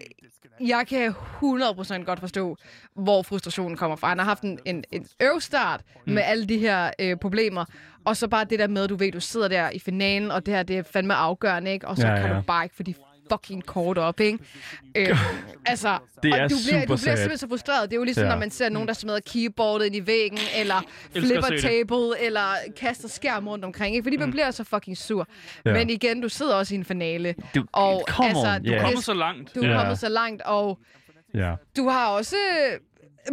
jeg 0.59 0.87
kan 0.87 1.09
100% 1.43 2.03
godt 2.03 2.19
forstå, 2.19 2.57
hvor 2.95 3.21
frustrationen 3.21 3.77
kommer 3.77 3.95
fra. 3.95 4.07
Han 4.07 4.17
har 4.17 4.25
haft 4.25 4.43
en, 4.43 4.59
en, 4.65 4.83
en 4.91 5.07
øvstart 5.21 5.81
mm. 6.05 6.13
med 6.13 6.23
alle 6.25 6.45
de 6.45 6.57
her 6.57 6.91
øh, 6.99 7.17
problemer. 7.17 7.65
Og 8.05 8.17
så 8.17 8.27
bare 8.27 8.45
det 8.45 8.59
der 8.59 8.67
med, 8.67 8.87
du 8.87 8.95
ved, 8.95 9.11
du 9.11 9.19
sidder 9.19 9.47
der 9.47 9.69
i 9.69 9.79
finalen, 9.79 10.31
og 10.31 10.45
det 10.45 10.53
her, 10.53 10.63
det 10.63 10.77
er 10.77 10.83
fandme 10.83 11.13
afgørende, 11.13 11.71
ikke? 11.71 11.87
Og 11.87 11.97
så 11.97 12.07
ja, 12.07 12.15
kan 12.15 12.29
ja. 12.29 12.37
du 12.37 12.41
bare 12.41 12.65
ikke 12.65 12.75
få 12.75 12.83
de 12.83 12.93
fucking 13.31 13.65
kort 13.65 13.97
op, 13.97 14.19
ikke? 14.19 14.39
Øh, 14.95 15.17
altså, 15.65 15.97
Det 16.23 16.33
og 16.33 16.39
er 16.39 16.47
du 16.47 16.55
bliver, 16.67 16.81
super 16.81 16.81
du 16.81 16.85
bliver 16.85 16.97
sad. 16.97 17.17
simpelthen 17.17 17.37
så 17.37 17.47
frustreret. 17.47 17.89
Det 17.89 17.95
er 17.95 17.99
jo 17.99 18.03
ligesom, 18.03 18.23
Ja. 18.23 18.29
når 18.29 18.37
man 18.37 18.51
ser 18.51 18.69
nogen, 18.69 18.87
der 18.87 18.93
smider 18.93 19.19
keyboardet 19.33 19.85
ind 19.85 19.95
i 19.95 20.07
væggen, 20.07 20.39
eller 20.55 20.83
flipper 21.11 21.57
table, 21.61 22.25
eller 22.25 22.47
kaster 22.77 23.07
skærm 23.09 23.47
rundt 23.47 23.65
omkring, 23.65 23.95
ikke? 23.95 24.05
Fordi 24.05 24.17
man 24.17 24.31
bliver 24.31 24.51
så 24.51 24.63
fucking 24.63 24.97
sur. 24.97 25.27
Ja. 25.65 25.73
Men 25.73 25.89
igen, 25.89 26.21
du 26.21 26.29
sidder 26.29 26.55
også 26.55 26.73
i 26.75 26.77
en 26.77 26.85
finale. 26.85 27.35
Du, 27.55 27.65
Og 27.73 28.03
come 28.09 28.29
altså, 28.29 28.47
on, 28.55 28.63
du 28.63 28.69
yeah. 28.71 28.81
Kommer 28.83 29.01
så 29.01 29.13
langt. 29.13 29.55
Du 29.55 29.59
er 29.61 29.69
Ja. 29.69 29.77
kommet 29.79 29.99
så 29.99 30.09
langt, 30.09 30.41
og 30.41 30.79
Ja. 31.33 31.53
du 31.77 31.87
har 31.89 32.07
også 32.07 32.35
øh, 32.35 32.79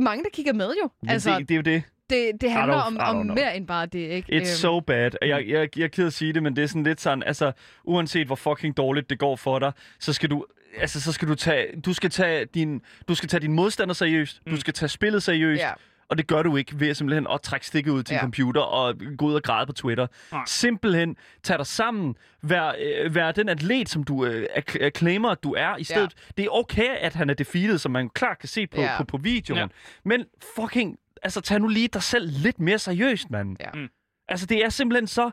mange, 0.03 0.25
der 0.25 0.31
kigger 0.33 0.53
med 0.53 0.75
jo. 0.83 0.91
Altså, 1.09 1.39
det, 1.39 1.49
det 1.49 1.55
er 1.55 1.57
jo 1.57 1.63
det. 1.63 1.83
Det, 2.11 2.31
det 2.41 2.51
handler 2.51 2.75
om, 2.75 2.97
om 3.01 3.27
mere 3.27 3.57
end 3.57 3.67
bare 3.67 3.87
det, 3.87 3.99
ikke? 3.99 4.33
It's 4.33 4.37
Øhm, 4.37 4.45
so 4.45 4.81
bad. 4.81 5.11
Jeg, 5.23 5.49
jeg, 5.49 5.79
jeg 5.79 5.85
er 5.85 5.89
ked 5.89 6.07
at 6.07 6.13
sige 6.13 6.33
det, 6.33 6.43
men 6.43 6.57
det 6.57 6.65
er 6.65 6.69
sådan 6.69 6.83
lidt 6.83 7.01
sådan, 7.01 7.23
altså, 7.23 7.53
uanset 7.85 8.27
hvor 8.27 8.37
fucking 8.37 8.77
dårligt 8.77 9.11
det 9.11 9.19
går 9.19 9.37
for 9.37 9.59
dig, 9.59 9.73
så 10.01 10.13
skal 10.13 10.31
du, 10.31 10.45
altså, 10.81 11.01
så 11.01 11.13
skal 11.13 11.29
du 11.29 11.35
tage, 11.35 11.81
du 11.81 11.93
skal 11.93 12.11
tage 12.11 12.45
din, 12.45 12.81
du 13.09 13.15
skal 13.15 13.29
tage 13.29 13.41
din 13.41 13.53
modstander 13.53 13.95
seriøst, 13.95 14.41
du 14.51 14.61
skal 14.61 14.75
tage 14.75 14.89
spillet 14.89 15.23
seriøst, 15.23 15.63
Ja. 15.63 15.71
og 16.09 16.19
det 16.19 16.27
gør 16.27 16.43
du 16.43 16.57
ikke 16.57 16.81
ved 16.81 16.95
simpelthen 16.95 17.27
at 17.33 17.43
trække 17.43 17.67
stikket 17.67 17.91
ud 17.93 18.03
til 18.03 18.15
ja. 18.15 18.17
Ja. 18.17 18.21
en 18.21 18.25
computer 18.25 18.61
og 18.61 18.95
gå 19.19 19.27
ud 19.27 19.35
og 19.35 19.43
græde 19.43 19.67
på 19.67 19.73
Twitter. 19.73 20.07
Nej. 20.33 20.43
Simpelthen 20.47 21.17
tag 21.43 21.59
dig 21.59 21.67
sammen, 21.67 22.15
vær, 22.43 22.73
øh, 23.05 23.15
vær 23.15 23.33
den 23.33 23.49
atlet, 23.49 23.89
som 23.89 24.05
du 24.05 24.25
øh, 24.27 24.47
ak- 24.57 24.91
claimer, 24.97 25.29
at 25.31 25.43
du 25.43 25.53
er 25.59 25.77
i 25.77 25.85
stedet. 25.85 26.15
Det 26.37 26.45
er 26.45 26.49
okay, 26.51 26.89
at 27.01 27.15
han 27.15 27.31
er 27.31 27.35
defeated, 27.35 27.79
som 27.79 27.93
man 27.93 28.09
klart 28.09 28.39
kan 28.39 28.49
se 28.49 28.67
på, 28.67 28.81
Ja. 28.81 28.97
på, 28.99 29.05
på 29.05 29.17
videoen, 29.17 29.59
Ja. 29.61 29.67
men 30.05 30.25
fucking, 30.61 30.97
altså 31.25 31.41
tag 31.41 31.61
nu 31.61 31.69
lige 31.69 31.89
dig 31.89 32.03
selv 32.03 32.31
lidt 32.33 32.61
mere 32.61 32.79
seriøst, 32.79 33.31
mand. 33.31 33.57
Ja. 33.61 33.71
Mm. 33.75 33.89
Altså, 34.29 34.47
det 34.47 34.65
er 34.65 34.69
simpelthen 34.69 35.07
så... 35.07 35.31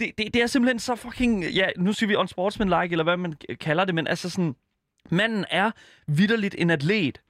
Det, 0.00 0.10
det, 0.18 0.34
det 0.34 0.42
er 0.42 0.46
simpelthen 0.46 0.78
så 0.78 0.94
fucking... 0.94 1.44
Ja, 1.44 1.68
nu 1.76 1.92
siger 1.92 2.08
vi 2.08 2.14
unsportsmanlike, 2.16 2.92
eller 2.92 3.04
hvad 3.04 3.16
man 3.16 3.34
kalder 3.60 3.84
det, 3.84 3.94
men 3.94 4.06
altså 4.06 4.30
sådan... 4.30 4.54
Manden 5.10 5.44
er 5.50 5.70
vidderligt 6.06 6.54
en 6.58 6.70
atlet. 6.70 7.20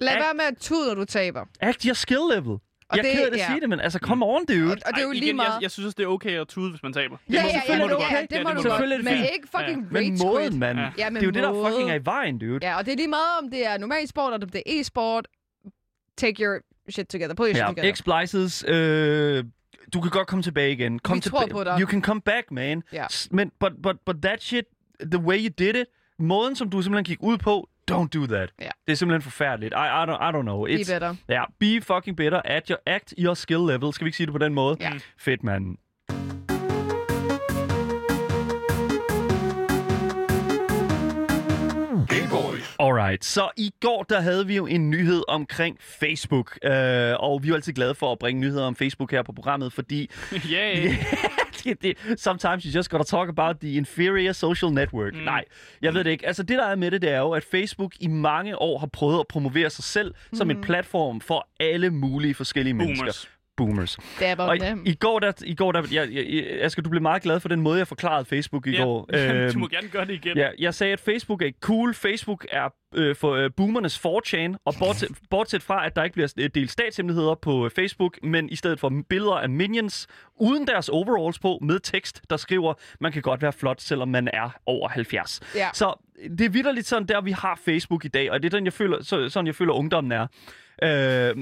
Lad 0.00 0.12
Ak- 0.12 0.18
være 0.20 0.34
med 0.34 0.44
at 0.44 0.56
tude, 0.60 0.88
når 0.88 0.94
du 0.94 1.04
taber. 1.04 1.44
Act 1.60 1.82
your 1.82 1.94
skill 1.94 2.20
level. 2.34 2.50
Og 2.52 2.60
jeg 2.96 2.98
er 2.98 3.02
det- 3.02 3.12
ked 3.12 3.22
af 3.22 3.30
at 3.32 3.36
ja. 3.36 3.46
sige 3.46 3.60
det, 3.60 3.68
men 3.68 3.80
altså, 3.80 3.98
come 3.98 4.26
on, 4.26 4.44
dude. 4.46 4.64
Og, 4.64 4.70
og 4.86 4.92
det 4.94 4.98
er 4.98 5.02
jo 5.02 5.08
Ej, 5.12 5.14
lige 5.18 5.32
meget... 5.32 5.48
jeg, 5.54 5.62
jeg 5.62 5.70
synes 5.70 5.86
også, 5.86 5.94
det 5.98 6.02
er 6.04 6.06
okay 6.08 6.40
at 6.40 6.48
tude, 6.48 6.70
hvis 6.70 6.82
man 6.82 6.92
taber. 6.92 7.16
ja, 7.30 7.34
ja, 7.34 7.42
må- 7.42 7.48
ja, 7.48 7.72
det 7.72 7.80
må 7.90 7.98
ja, 8.00 8.14
ja, 8.16 8.26
det 8.30 8.42
må 8.42 8.50
det 8.50 8.56
du 8.64 8.68
godt. 8.68 8.82
Er 8.82 8.98
Men 8.98 9.06
fint. 9.06 9.26
ikke 9.34 9.48
fucking 9.56 9.92
Men 9.92 9.96
rage 9.96 10.24
måden, 10.24 10.48
quit. 10.50 10.58
mand. 10.58 10.78
Ja. 10.78 10.90
Ja, 10.98 11.10
men 11.10 11.14
Det 11.14 11.22
er 11.22 11.26
jo 11.26 11.30
det, 11.30 11.42
der 11.64 11.70
fucking 11.70 11.90
er 11.90 11.94
i 11.94 12.04
vejen, 12.04 12.38
dude. 12.38 12.58
Ja, 12.66 12.76
og 12.78 12.86
det 12.86 12.92
er 12.92 12.96
lige 12.96 13.08
meget, 13.08 13.38
om 13.42 13.50
det 13.50 13.66
er 13.66 13.78
normal 13.78 14.08
sport, 14.08 14.34
eller 14.34 14.46
om 14.46 14.50
det 14.50 14.62
er 14.66 14.80
e-sport. 14.80 15.28
Take 16.16 16.42
your 16.44 16.58
shit 16.88 17.08
together. 17.08 17.34
Put 17.34 17.46
your 17.46 17.54
shit 17.54 17.62
Ja, 17.62 17.66
together. 17.66 17.92
X-Splices, 17.92 18.64
øh, 18.68 19.44
du 19.94 20.00
kan 20.00 20.10
godt 20.10 20.28
komme 20.28 20.42
tilbage 20.42 20.72
igen. 20.72 20.98
Kom 20.98 21.16
Vi 21.16 21.20
tror 21.20 21.46
på 21.50 21.64
dig. 21.64 21.80
You 21.80 21.88
can 21.88 22.02
come 22.02 22.20
back, 22.20 22.50
man. 22.50 22.82
Ja. 22.92 23.06
Men, 23.30 23.52
but, 23.60 23.72
but, 23.82 23.96
but 24.06 24.16
that 24.22 24.42
shit, 24.42 24.64
the 25.12 25.20
way 25.20 25.38
you 25.38 25.52
did 25.58 25.74
it, 25.76 25.86
måden, 26.18 26.56
som 26.56 26.70
du 26.70 26.82
simpelthen 26.82 27.04
gik 27.04 27.18
ud 27.20 27.38
på, 27.38 27.68
don't 27.90 28.08
do 28.08 28.26
that. 28.26 28.50
Ja. 28.60 28.68
Det 28.86 28.92
er 28.92 28.94
simpelthen 28.94 29.22
forfærdeligt. 29.22 29.74
I, 29.74 29.76
I, 29.76 30.04
don't, 30.04 30.28
I 30.28 30.32
don't 30.36 30.42
know. 30.42 30.64
Be 30.66 30.76
better. 30.92 31.14
Ja, 31.28 31.44
be 31.58 31.80
fucking 31.80 32.16
better 32.16 32.40
at 32.44 32.68
your, 32.68 32.78
act 32.86 33.14
your 33.18 33.34
skill 33.34 33.60
level. 33.66 33.92
Skal 33.92 34.04
vi 34.04 34.08
ikke 34.08 34.16
sige 34.16 34.26
det 34.26 34.32
på 34.32 34.38
den 34.38 34.54
måde? 34.54 34.76
Ja. 34.80 34.92
Fedt, 35.18 35.44
mand. 35.44 35.76
Alright, 42.90 43.24
så 43.24 43.50
i 43.56 43.70
går 43.80 44.02
der 44.02 44.20
havde 44.20 44.46
vi 44.46 44.56
jo 44.56 44.66
en 44.66 44.90
nyhed 44.90 45.22
omkring 45.28 45.76
Facebook, 45.80 46.58
øh, 46.64 46.70
og 47.18 47.42
vi 47.42 47.46
er 47.46 47.48
jo 47.48 47.54
altid 47.54 47.72
glade 47.72 47.94
for 47.94 48.12
at 48.12 48.18
bringe 48.18 48.40
nyheder 48.40 48.64
om 48.64 48.76
Facebook 48.76 49.10
her 49.10 49.22
på 49.22 49.32
programmet, 49.32 49.72
fordi 49.72 50.10
Yeah. 50.52 50.94
det, 51.64 51.82
det, 51.82 52.20
sometimes 52.20 52.64
you 52.64 52.72
just 52.76 52.90
gotta 52.90 53.04
talk 53.04 53.28
about 53.28 53.56
the 53.60 53.72
inferior 53.72 54.32
social 54.32 54.72
network. 54.72 55.14
Mm. 55.14 55.20
Nej, 55.20 55.44
jeg 55.82 55.94
ved 55.94 56.04
det 56.04 56.10
ikke. 56.10 56.26
Altså 56.26 56.42
det 56.42 56.58
der 56.58 56.66
er 56.66 56.76
med 56.76 56.90
det, 56.90 57.02
det 57.02 57.10
er 57.10 57.18
jo, 57.18 57.30
at 57.30 57.44
Facebook 57.44 57.92
i 58.00 58.06
mange 58.06 58.58
år 58.58 58.78
har 58.78 58.86
prøvet 58.86 59.20
at 59.20 59.26
promovere 59.28 59.70
sig 59.70 59.84
selv 59.84 60.14
mm. 60.30 60.36
som 60.36 60.50
en 60.50 60.60
platform 60.60 61.20
for 61.20 61.48
alle 61.60 61.90
mulige 61.90 62.34
forskellige 62.34 62.74
mennesker. 62.74 63.26
Boomers. 63.64 63.96
Det 64.18 64.26
er 64.26 64.30
Og 64.30 64.36
bare 64.36 64.78
i, 64.84 64.94
går, 64.94 65.18
der, 65.18 65.32
i 65.44 65.54
går 65.54 65.72
der, 65.72 65.82
jeg, 65.92 66.08
jeg, 66.12 66.26
jeg, 66.28 66.44
Asger, 66.60 66.82
du 66.82 66.90
blev 66.90 67.02
meget 67.02 67.22
glad 67.22 67.40
for 67.40 67.48
den 67.48 67.60
måde, 67.60 67.78
jeg 67.78 67.88
forklarede 67.88 68.24
Facebook 68.24 68.66
i 68.66 68.70
Ja. 68.70 68.82
går. 68.82 69.08
Jamen, 69.12 69.52
du 69.52 69.58
må 69.58 69.64
Øhm, 69.66 69.70
gerne 69.70 69.88
gøre 69.88 70.04
det 70.04 70.12
igen. 70.12 70.36
Ja, 70.36 70.48
jeg 70.58 70.74
sagde, 70.74 70.92
at 70.92 71.00
Facebook 71.00 71.42
er 71.42 71.46
ikke 71.46 71.58
cool. 71.60 71.94
Facebook 71.94 72.46
er 72.52 72.68
øh, 72.94 73.16
for 73.16 73.32
øh, 73.34 73.50
boomernes 73.56 73.98
4chan, 74.06 74.56
og 74.64 74.74
bortset, 74.78 75.08
bortset 75.30 75.62
fra, 75.62 75.86
at 75.86 75.96
der 75.96 76.04
ikke 76.04 76.14
bliver 76.14 76.32
øh, 76.38 76.50
delt 76.54 76.70
statshemmeligheder 76.70 77.34
på 77.34 77.64
øh, 77.64 77.70
Facebook, 77.70 78.18
men 78.22 78.48
i 78.50 78.56
stedet 78.56 78.80
for 78.80 78.92
billeder 79.08 79.32
af 79.34 79.48
minions 79.48 80.06
uden 80.36 80.66
deres 80.66 80.88
overalls 80.88 81.38
på, 81.38 81.58
med 81.62 81.78
tekst, 81.80 82.22
der 82.30 82.36
skriver, 82.36 82.74
man 83.00 83.12
kan 83.12 83.22
godt 83.22 83.42
være 83.42 83.52
flot, 83.52 83.80
selvom 83.80 84.08
man 84.08 84.28
er 84.32 84.50
over 84.66 84.88
70. 84.88 85.40
Ja. 85.56 85.68
Så 85.74 86.06
det 86.38 86.40
er 86.40 86.48
vidderligt 86.50 86.86
sådan, 86.86 87.08
der 87.08 87.20
vi 87.20 87.30
har 87.32 87.60
Facebook 87.64 88.04
i 88.04 88.08
dag, 88.08 88.30
og 88.30 88.42
det 88.42 88.52
er 88.54 88.56
den, 88.58 88.64
jeg 88.64 88.72
føler, 88.72 89.02
så, 89.02 89.28
sådan, 89.28 89.46
jeg 89.46 89.54
føler, 89.54 89.72
ungdommen 89.72 90.12
er. 90.12 90.26
Øh, 90.82 91.36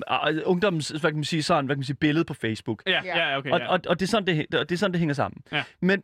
ungdommens, 0.46 0.88
hvad 0.88 1.00
kan 1.10 1.14
man 1.14 1.24
sige, 1.24 1.42
sådan, 1.42 1.66
hvad 1.66 1.76
kan 1.76 1.78
man 1.78 1.84
sige, 1.84 1.96
billede 1.96 2.24
på 2.24 2.34
Facebook. 2.34 2.82
Ja, 2.86 3.00
ja, 3.04 3.38
okay. 3.38 3.50
Og, 3.50 3.58
Ja. 3.60 3.68
og, 3.68 3.80
og 3.88 4.00
det, 4.00 4.06
er 4.06 4.10
sådan, 4.10 4.26
det, 4.26 4.46
det 4.52 4.72
er 4.72 4.76
sådan, 4.76 4.92
det 4.92 4.98
hænger 4.98 5.14
sammen. 5.14 5.42
Ja. 5.52 5.64
Men 5.82 6.02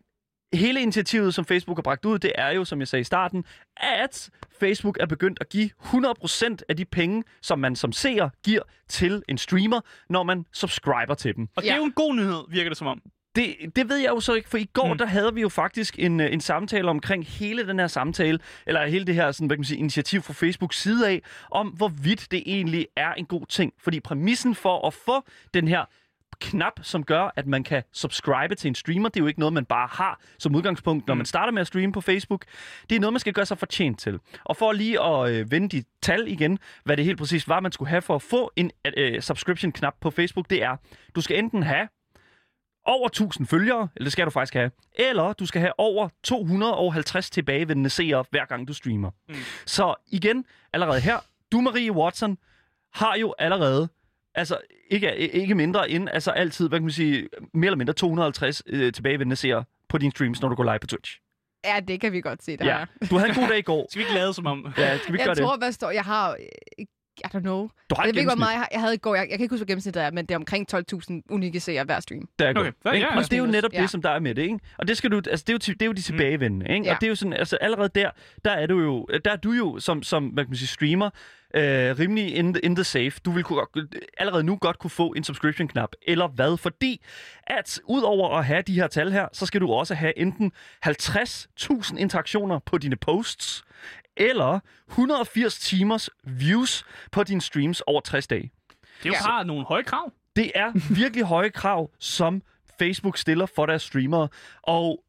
hele 0.54 0.80
initiativet, 0.82 1.34
som 1.34 1.44
Facebook 1.44 1.76
har 1.78 1.82
bragt 1.82 2.04
ud, 2.04 2.18
det 2.18 2.32
er 2.34 2.50
jo, 2.50 2.64
som 2.64 2.80
jeg 2.80 2.88
sagde 2.88 3.00
i 3.00 3.04
starten, 3.04 3.44
at 3.76 4.30
Facebook 4.60 4.96
er 5.00 5.06
begyndt 5.06 5.38
at 5.40 5.48
give 5.48 5.70
100% 5.84 6.56
af 6.68 6.76
de 6.76 6.84
penge, 6.84 7.22
som 7.42 7.58
man 7.58 7.76
som 7.76 7.92
seer 7.92 8.28
giver 8.44 8.62
til 8.88 9.22
en 9.28 9.38
streamer, 9.38 9.80
når 10.10 10.22
man 10.22 10.44
subscriber 10.52 11.14
til 11.14 11.36
dem. 11.36 11.48
Og 11.56 11.62
det 11.62 11.70
er 11.70 11.74
Ja. 11.74 11.78
jo 11.78 11.84
en 11.84 11.92
god 11.92 12.14
nyhed, 12.14 12.42
virker 12.48 12.70
det 12.70 12.78
som 12.78 12.86
om. 12.86 13.00
Det, 13.36 13.56
det 13.76 13.88
ved 13.88 13.96
jeg 13.96 14.08
jo 14.08 14.20
så 14.20 14.34
ikke, 14.34 14.48
for 14.48 14.58
i 14.58 14.68
går, 14.72 14.84
mm. 14.84 14.92
Mm. 14.92 14.98
der 14.98 15.06
havde 15.06 15.34
vi 15.34 15.40
jo 15.40 15.48
faktisk 15.48 15.98
en, 15.98 16.20
øh, 16.20 16.32
en 16.32 16.40
samtale 16.40 16.90
omkring 16.90 17.26
hele 17.26 17.66
den 17.66 17.78
her 17.78 17.86
samtale, 17.86 18.38
eller 18.66 18.86
hele 18.86 19.04
det 19.04 19.14
her 19.14 19.32
sådan, 19.32 19.46
hvad 19.46 19.56
kan 19.56 19.60
man 19.60 19.64
sige, 19.64 19.78
initiativ 19.78 20.22
fra 20.22 20.32
Facebooks 20.32 20.82
side 20.82 21.08
af, 21.08 21.22
om 21.50 21.68
hvorvidt 21.68 22.26
det 22.30 22.42
egentlig 22.46 22.86
er 22.96 23.12
en 23.12 23.26
god 23.26 23.46
ting. 23.46 23.72
Fordi 23.78 24.00
præmissen 24.00 24.54
for 24.54 24.86
at 24.86 24.94
få 24.94 25.22
den 25.54 25.68
her 25.68 25.84
knap, 26.40 26.80
som 26.82 27.04
gør, 27.04 27.32
at 27.36 27.46
man 27.46 27.64
kan 27.64 27.82
subscribe 27.92 28.54
til 28.54 28.68
en 28.68 28.74
streamer. 28.74 29.08
Det 29.08 29.20
er 29.20 29.24
jo 29.24 29.26
ikke 29.26 29.40
noget, 29.40 29.52
man 29.52 29.64
bare 29.64 29.88
har 29.92 30.20
som 30.38 30.54
udgangspunkt, 30.54 31.06
når 31.06 31.14
man 31.14 31.26
starter 31.26 31.52
med 31.52 31.60
at 31.60 31.66
streame 31.66 31.92
på 31.92 32.00
Facebook. 32.00 32.44
Det 32.90 32.96
er 32.96 33.00
noget, 33.00 33.12
man 33.12 33.20
skal 33.20 33.32
gøre 33.32 33.46
sig 33.46 33.58
fortjent 33.58 33.98
til. 33.98 34.18
Og 34.44 34.56
for 34.56 34.72
lige 34.72 35.02
at 35.02 35.30
øh, 35.30 35.50
vende 35.50 35.68
de 35.68 35.84
tal 36.02 36.28
igen, 36.28 36.58
hvad 36.84 36.96
det 36.96 37.04
helt 37.04 37.18
præcis 37.18 37.48
var, 37.48 37.60
man 37.60 37.72
skulle 37.72 37.88
have 37.88 38.02
for 38.02 38.14
at 38.14 38.22
få 38.22 38.52
en 38.56 38.70
øh, 38.96 39.20
subscription-knap 39.20 39.94
på 40.00 40.10
Facebook, 40.10 40.50
det 40.50 40.62
er, 40.62 40.76
du 41.14 41.20
skal 41.20 41.38
enten 41.38 41.62
have 41.62 41.88
over 42.86 43.06
1000 43.06 43.46
følgere, 43.46 43.88
eller 43.96 44.04
det 44.04 44.12
skal 44.12 44.24
du 44.26 44.30
faktisk 44.30 44.54
have, 44.54 44.70
eller 44.94 45.32
du 45.32 45.46
skal 45.46 45.60
have 45.60 45.72
over 45.78 46.08
250 46.22 47.30
tilbagevendende 47.30 47.90
seere, 47.90 48.24
hver 48.30 48.44
gang 48.44 48.68
du 48.68 48.72
streamer. 48.72 49.10
Mm. 49.28 49.34
Så 49.66 49.94
igen, 50.08 50.44
allerede 50.72 51.00
her, 51.00 51.18
du, 51.52 51.60
Marie 51.60 51.92
Watson, 51.92 52.38
har 52.94 53.16
jo 53.16 53.34
allerede, 53.38 53.88
altså 54.34 54.58
ikke, 54.90 55.16
ikke 55.16 55.54
mindre 55.54 55.90
end, 55.90 56.08
altså 56.12 56.30
altid, 56.30 56.68
hvad 56.68 56.78
kan 56.78 56.84
man 56.84 56.92
sige, 56.92 57.28
mere 57.54 57.66
eller 57.68 57.76
mindre 57.76 57.92
250 57.92 58.62
øh, 58.66 58.92
tilbagevendende 58.92 59.36
seere 59.36 59.64
på 59.88 59.98
dine 59.98 60.12
streams, 60.12 60.40
når 60.42 60.48
du 60.48 60.54
går 60.54 60.64
live 60.64 60.78
på 60.78 60.86
Twitch. 60.86 61.20
Ja, 61.64 61.80
det 61.80 62.00
kan 62.00 62.12
vi 62.12 62.20
godt 62.20 62.42
se, 62.42 62.56
der 62.56 62.64
Ja. 62.66 62.70
er. 63.00 63.06
Du 63.10 63.16
havde 63.16 63.28
en 63.28 63.34
god 63.34 63.48
dag 63.48 63.58
i 63.58 63.62
går. 63.62 63.86
Skal 63.90 63.98
vi 63.98 64.02
ikke 64.04 64.14
lade 64.14 64.34
som 64.34 64.46
om... 64.46 64.66
Ja, 64.78 64.98
skal 64.98 65.12
vi 65.12 65.18
ikke 65.18 65.28
Jeg 65.28 65.36
gøre 65.36 65.44
tror, 65.46 65.52
det? 65.52 65.60
hvad 65.60 65.72
står... 65.72 65.90
Jeg 65.90 66.02
har... 66.04 66.36
I 67.18 67.26
don't 67.36 67.40
know. 67.40 67.68
Du 67.90 67.94
har 67.96 68.04
Jeg 68.04 68.14
ved 68.14 68.20
ikke, 68.20 68.30
hvor 68.30 68.36
meget 68.38 68.66
jeg, 68.72 68.80
havde 68.80 68.94
i 68.94 68.98
går. 68.98 69.14
Jeg, 69.14 69.26
jeg 69.30 69.38
kan 69.38 69.42
ikke 69.44 69.52
huske, 69.52 69.60
hvad 69.60 69.66
gennemsnittet 69.66 70.02
er, 70.02 70.10
men 70.10 70.26
det 70.26 70.30
er 70.34 70.36
omkring 70.38 70.66
12.000 70.74 71.20
unikke 71.30 71.60
seere 71.60 71.84
hver 71.84 72.00
stream. 72.00 72.28
Der 72.38 72.46
er 72.46 72.50
Okay, 72.50 72.72
godt. 72.84 72.96
ja, 72.98 73.16
og 73.16 73.24
det 73.24 73.32
er 73.32 73.38
jo 73.38 73.46
netop 73.46 73.72
Ja. 73.72 73.82
det, 73.82 73.90
som 73.90 74.02
der 74.02 74.10
er 74.10 74.18
med 74.20 74.34
det, 74.34 74.42
ikke? 74.42 74.58
Og 74.78 74.88
det 74.88 74.96
skal 74.96 75.10
du, 75.10 75.16
altså 75.30 75.44
det 75.46 75.48
er 75.48 75.52
jo, 75.52 75.58
det 75.74 75.82
er 75.82 75.86
jo 75.86 75.92
de 75.92 76.02
tilbagevendende, 76.02 76.66
ikke? 76.68 76.78
Mm. 76.80 76.84
Ja. 76.84 76.94
Og 76.94 77.00
det 77.00 77.06
er 77.06 77.08
jo 77.08 77.14
sådan, 77.14 77.32
altså 77.32 77.56
allerede 77.56 77.88
der, 77.94 78.10
der 78.44 78.50
er 78.50 78.66
du 78.66 78.80
jo, 78.80 79.06
der 79.24 79.30
er 79.30 79.36
du 79.36 79.52
jo 79.52 79.78
som, 79.80 80.02
som 80.02 80.26
hvad 80.26 80.44
kan 80.44 80.50
man 80.50 80.56
sige, 80.56 80.68
streamer, 80.68 81.10
øh, 81.54 81.98
rimelig 81.98 82.36
in 82.36 82.54
the, 82.54 82.60
in 82.64 82.76
the 82.76 82.84
safe. 82.84 83.12
Du 83.24 83.30
vil 83.30 83.44
kunne, 83.44 83.66
allerede 84.18 84.44
nu 84.44 84.56
godt 84.56 84.78
kunne 84.78 84.90
få 84.90 85.12
en 85.16 85.24
subscription-knap, 85.24 85.90
eller 86.02 86.28
hvad? 86.28 86.56
Fordi 86.56 87.00
at 87.46 87.80
udover 87.84 88.38
at 88.38 88.44
have 88.44 88.62
de 88.62 88.74
her 88.74 88.86
tal 88.86 89.12
her, 89.12 89.28
så 89.32 89.46
skal 89.46 89.60
du 89.60 89.72
også 89.72 89.94
have 89.94 90.18
enten 90.18 90.52
50.000 90.86 91.96
interaktioner 91.96 92.58
på 92.58 92.78
dine 92.78 92.96
posts, 92.96 93.64
eller 94.16 94.60
180 94.88 95.58
timers 95.58 96.10
views 96.24 96.84
på 97.12 97.22
dine 97.22 97.40
streams 97.40 97.80
over 97.80 98.00
60 98.00 98.26
dage. 98.26 98.52
Det 99.02 99.08
er 99.08 99.08
jo 99.08 99.14
bare 99.26 99.44
nogle 99.44 99.64
høje 99.64 99.82
krav. 99.82 100.12
Det 100.36 100.52
er 100.54 100.94
virkelig 100.94 101.24
høje 101.24 101.50
krav, 101.50 101.90
som 101.98 102.42
Facebook 102.78 103.18
stiller 103.18 103.46
for 103.46 103.66
deres 103.66 103.82
streamere. 103.82 104.28
Og, 104.62 105.00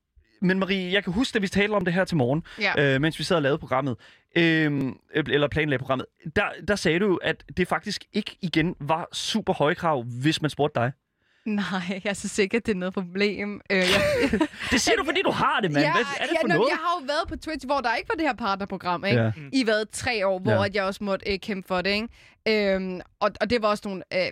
men 0.45 0.59
Marie, 0.59 0.93
jeg 0.93 1.03
kan 1.03 1.13
huske, 1.13 1.33
da 1.33 1.39
vi 1.39 1.47
talte 1.47 1.73
om 1.73 1.85
det 1.85 1.93
her 1.93 2.05
til 2.05 2.17
morgen, 2.17 2.43
Ja. 2.61 2.93
øh, 2.95 3.01
mens 3.01 3.19
vi 3.19 3.23
sad 3.23 3.35
og 3.35 3.41
lavede 3.41 3.57
programmet, 3.57 3.95
øh, 4.37 4.91
eller 5.15 5.47
planlagde 5.47 5.79
programmet, 5.79 6.05
der, 6.35 6.45
der 6.67 6.75
sagde 6.75 6.99
du 6.99 7.19
at 7.23 7.43
det 7.57 7.67
faktisk 7.67 8.03
ikke 8.13 8.37
igen 8.41 8.75
var 8.79 9.07
super 9.13 9.53
høje 9.53 9.75
krav, 9.75 10.03
hvis 10.03 10.41
man 10.41 10.49
spurgte 10.49 10.79
dig. 10.79 10.91
Nej, 11.45 12.01
jeg 12.03 12.17
synes 12.17 12.39
ikke, 12.39 12.57
at 12.57 12.65
det 12.65 12.71
er 12.71 12.75
noget 12.75 12.93
problem. 12.93 13.61
Øh, 13.71 13.77
jeg, 13.77 13.85
Det 14.71 14.81
siger 14.81 14.95
du, 14.95 15.03
fordi 15.05 15.21
du 15.25 15.31
har 15.31 15.59
det, 15.61 15.71
mand. 15.71 15.85
ja, 15.85 15.91
Hvad 15.93 16.01
er 16.19 16.25
det 16.25 16.33
ja, 16.33 16.41
for 16.41 16.47
noget? 16.47 16.69
Jeg 16.69 16.77
har 16.77 16.99
jo 17.01 17.05
været 17.05 17.27
på 17.27 17.35
Twitch, 17.35 17.65
hvor 17.65 17.81
der 17.81 17.95
ikke 17.95 18.09
var 18.09 18.15
det 18.15 18.25
her 18.25 18.33
partnerprogram, 18.33 19.05
ikke? 19.05 19.21
Ja. 19.21 19.31
I 19.53 19.63
hvad, 19.63 19.85
tre 19.91 20.27
år, 20.27 20.39
hvor 20.39 20.51
Ja. 20.51 20.65
at 20.65 20.75
jeg 20.75 20.83
også 20.83 21.03
måtte 21.03 21.31
øh, 21.33 21.39
kæmpe 21.39 21.67
for 21.67 21.81
det, 21.81 21.89
ikke? 22.47 22.73
Øhm, 22.75 23.01
og, 23.19 23.31
og 23.41 23.49
det 23.49 23.61
var 23.61 23.67
også 23.67 23.83
nogle 23.85 24.03
øh, 24.13 24.31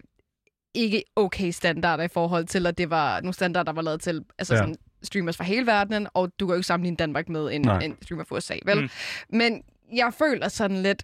ikke 0.73 1.03
okay 1.15 1.51
standarder 1.51 2.03
i 2.03 2.07
forhold 2.07 2.45
til, 2.45 2.67
at 2.67 2.77
det 2.77 2.89
var 2.89 3.21
nogle 3.21 3.33
standarder, 3.33 3.63
der 3.71 3.73
var 3.75 3.81
lavet 3.81 4.01
til 4.01 4.21
altså 4.39 4.53
Ja. 4.53 4.59
sådan, 4.59 4.75
streamers 5.03 5.37
fra 5.37 5.43
hele 5.43 5.65
verdenen, 5.67 6.07
og 6.13 6.31
du 6.39 6.45
kan 6.45 6.53
jo 6.53 6.57
ikke 6.57 6.67
sammenligne 6.67 6.97
Danmark 6.97 7.29
med 7.29 7.51
en, 7.53 7.61
Nej. 7.61 7.79
en 7.83 7.97
streamer 8.01 8.23
fra 8.23 8.35
USA, 8.35 8.55
vel? 8.65 8.81
Mm. 8.81 8.89
Men 9.29 9.63
jeg 9.93 10.13
føler 10.13 10.47
sådan 10.47 10.77
lidt, 10.81 11.03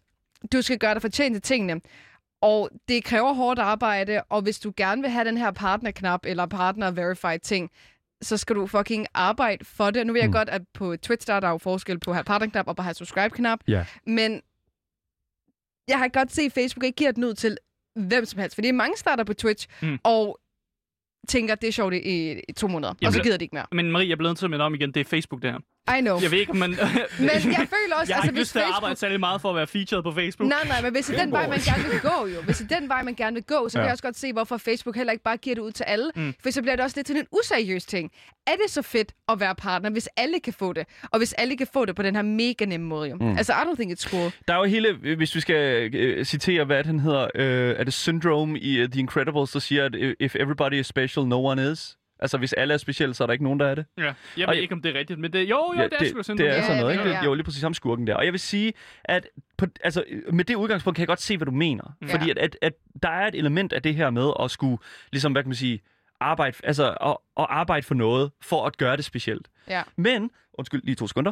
du 0.52 0.62
skal 0.62 0.78
gøre 0.80 0.94
dig 0.94 1.02
fortjent 1.02 1.36
til 1.36 1.42
tingene. 1.42 1.82
Og 2.42 2.70
det 2.88 3.04
kræver 3.04 3.34
hårdt 3.34 3.60
arbejde, 3.60 4.22
og 4.30 4.42
hvis 4.42 4.60
du 4.60 4.74
gerne 4.78 5.02
vil 5.02 5.12
have 5.12 5.26
den 5.26 5.38
her 5.38 5.52
partnerknap 5.52 6.20
eller 6.26 6.46
partner-verified 6.46 7.40
ting, 7.40 7.72
så 8.22 8.38
skal 8.38 8.56
du 8.56 8.68
fucking 8.68 9.08
arbejde 9.14 9.66
for 9.66 9.92
det. 9.92 10.08
Nu 10.08 10.14
ved 10.14 10.22
jeg 10.22 10.30
Mm. 10.30 10.34
godt, 10.34 10.50
at 10.50 10.62
på 10.74 10.96
Twitch 10.98 11.28
der 11.28 11.34
er 11.34 11.40
der 11.40 11.50
jo 11.50 11.58
forskel 11.58 12.00
på 12.00 12.12
at 12.12 12.16
have 12.16 12.24
partnerknap 12.24 12.68
og 12.68 12.76
på 12.76 12.82
at 12.82 12.84
have 12.86 12.94
subscribe-knap. 12.94 13.60
Ja. 13.68 13.86
Men 14.06 14.42
jeg 15.88 15.98
har 16.00 16.08
godt 16.08 16.32
set, 16.32 16.46
at 16.46 16.52
Facebook 16.54 16.84
ikke 16.84 16.96
giver 16.96 17.12
den 17.12 17.24
ud 17.24 17.34
til 17.34 17.58
hvem 17.96 18.26
som 18.26 18.40
helst. 18.40 18.56
Fordi 18.56 18.72
mange 18.72 18.98
starter 18.98 19.24
på 19.24 19.34
Twitch 19.34 19.68
Mm. 19.82 20.00
og 20.04 20.40
tænker, 21.28 21.56
det 21.56 21.68
er 21.68 21.72
sjovt 21.72 21.94
i, 21.94 22.40
i 22.50 22.54
to 22.58 22.68
måneder. 22.68 22.94
Jamen, 23.02 23.08
og 23.08 23.14
så 23.14 23.18
det- 23.18 23.24
gider 23.26 23.38
de 23.38 23.44
ikke 23.46 23.56
mere. 23.56 23.66
Men 23.72 23.92
Marie, 23.92 24.10
jeg 24.10 24.18
bliver 24.18 24.30
nødt 24.30 24.38
til 24.38 24.46
at 24.46 24.50
minde 24.50 24.66
om 24.66 24.74
igen, 24.76 24.92
det 24.92 25.00
er 25.00 25.06
Facebook, 25.06 25.42
det 25.42 25.52
her. 25.52 25.60
I 25.98 26.02
know. 26.02 26.20
Jeg 26.22 26.32
ved 26.32 26.40
ikke, 26.40 26.54
man... 26.54 26.70
Men 27.20 27.30
jeg 27.30 27.68
føler 27.76 27.96
også, 28.00 28.12
jeg 28.12 28.16
har 28.16 28.22
altså 28.22 28.22
ikke 28.24 28.32
hvis 28.32 28.40
lyst 28.40 28.52
til 28.52 28.60
at 28.60 28.64
Facebook... 28.64 28.76
arbejde 28.76 28.96
særlig 29.00 29.20
meget 29.20 29.42
for 29.42 29.50
at 29.50 29.56
være 29.56 29.68
featured 29.68 30.04
på 30.04 30.12
Facebook. 30.12 30.50
Nej, 30.50 30.64
nej, 30.68 30.82
men 30.82 30.92
hvis 30.92 31.06
det 31.06 31.16
er 31.20 31.22
den 31.24 31.32
vej, 31.32 31.48
man 31.48 31.60
gerne 31.60 31.84
vil 31.92 32.00
gå, 32.00 32.28
jo. 32.36 32.42
Hvis 32.42 32.58
det 32.58 32.72
er 32.72 32.80
den 32.80 32.90
vej, 32.90 33.04
man 33.04 33.16
gerne 33.16 33.34
vil 33.34 33.44
gå, 33.44 33.70
så 33.70 33.74
kan 33.74 33.80
Ja. 33.82 33.86
jeg 33.86 33.92
også 33.92 34.04
godt 34.04 34.18
se, 34.18 34.34
hvorfor 34.34 34.58
Facebook 34.58 34.96
heller 34.96 35.12
ikke 35.12 35.24
bare 35.24 35.38
giver 35.38 35.56
det 35.56 35.62
ud 35.62 35.72
til 35.72 35.84
alle. 35.84 36.12
Mm. 36.16 36.34
For 36.44 36.50
så 36.52 36.62
bliver 36.62 36.76
det 36.76 36.86
også 36.86 36.98
lidt 36.98 37.08
til 37.08 37.16
en 37.18 37.26
useriøs 37.40 37.86
ting. 37.86 38.12
Er 38.48 38.52
det 38.64 38.70
så 38.72 38.82
fedt 38.82 39.12
at 39.30 39.40
være 39.40 39.56
partner, 39.56 39.90
hvis 39.90 40.10
alle 40.18 40.40
kan 40.40 40.54
få 40.54 40.74
det? 40.74 40.88
Og 41.12 41.18
hvis 41.18 41.34
alle 41.34 41.58
kan 41.58 41.68
få 41.74 41.86
det 41.86 41.96
på 41.96 42.04
den 42.04 42.16
her 42.16 42.22
mega 42.22 42.66
nemme 42.66 42.88
måde, 42.88 43.10
jo. 43.10 43.16
Mm. 43.16 43.38
Altså, 43.38 43.54
I 43.54 43.56
don't 43.56 43.76
think 43.76 43.92
it's 44.00 44.10
cool. 44.10 44.32
Der 44.48 44.54
er 44.54 44.58
jo 44.58 44.64
hele, 44.64 44.94
hvis 45.18 45.36
vi 45.36 45.40
skal 45.40 45.96
øh, 45.96 46.26
citere, 46.26 46.66
hvad 46.66 46.84
han 46.84 47.00
hedder, 47.00 47.28
øh, 47.36 47.76
er 47.80 47.84
det 47.84 47.94
Syndrome 47.94 48.60
i 48.60 48.84
uh, 48.84 48.90
The 48.90 49.00
Incredibles, 49.00 49.52
der 49.52 49.60
siger, 49.60 49.86
at 49.86 49.96
if 50.20 50.36
everybody 50.36 50.74
is 50.74 50.88
special, 50.88 51.26
no 51.28 51.46
one 51.46 51.72
is. 51.72 51.96
Altså, 52.20 52.38
hvis 52.38 52.54
alle 52.54 52.74
er 52.74 52.78
specielle, 52.78 53.14
så 53.16 53.24
er 53.24 53.26
der 53.26 53.32
ikke 53.32 53.44
nogen, 53.44 53.60
der 53.60 53.68
er 53.68 53.76
det. 53.76 53.86
Ja. 53.98 54.14
Jeg 54.38 54.48
Og- 54.48 54.54
ved 54.56 54.62
ikke, 54.62 54.74
om 54.74 54.82
det 54.82 54.96
er 54.96 55.00
rigtigt, 55.00 55.20
men 55.20 55.34
det, 55.34 55.40
jo, 55.50 55.74
jo, 55.78 55.84
det 55.84 55.94
er 55.94 56.06
sgu 56.06 56.18
da 56.18 56.22
det, 56.22 56.38
det 56.38 56.48
er 56.48 56.56
Ja, 56.56 56.62
sådan 56.62 56.78
noget, 56.82 56.94
ja, 56.96 57.00
ikke? 57.00 57.12
ja. 57.14 57.20
Det, 57.20 57.26
jo, 57.26 57.34
lige 57.34 57.44
præcis 57.44 57.62
ham 57.62 57.74
skurken 57.74 58.08
der. 58.08 58.16
Og 58.16 58.26
jeg 58.26 58.32
vil 58.34 58.40
sige, 58.40 58.74
at 59.04 59.28
på, 59.58 59.66
altså, 59.84 60.04
med 60.34 60.46
det 60.46 60.56
udgangspunkt 60.56 60.96
kan 60.96 61.02
jeg 61.02 61.08
godt 61.08 61.22
se, 61.22 61.38
hvad 61.38 61.46
du 61.46 61.52
mener. 61.52 61.84
Ja. 62.02 62.14
Fordi 62.14 62.30
at, 62.32 62.38
at, 62.38 62.58
at 62.62 62.74
der 63.04 63.10
er 63.10 63.28
et 63.28 63.36
element 63.36 63.74
af 63.74 63.82
det 63.82 63.96
her 63.96 64.10
med 64.10 64.32
at 64.40 64.52
skulle, 64.52 64.78
ligesom, 65.12 65.32
hvad 65.32 65.44
kan 65.44 65.50
man 65.50 65.56
sige, 65.56 65.82
arbejde, 66.20 66.58
altså, 66.64 66.90
at, 67.02 67.18
at 67.38 67.46
arbejde 67.50 67.86
for 67.86 67.96
noget, 67.96 68.32
for 68.42 68.66
at 68.66 68.78
gøre 68.78 68.98
det 68.98 69.06
specielt. 69.06 69.48
Ja. 69.68 69.82
Men, 69.96 70.32
undskyld, 70.54 70.82
lige 70.84 70.96
to 70.96 71.08
sekunder. 71.08 71.32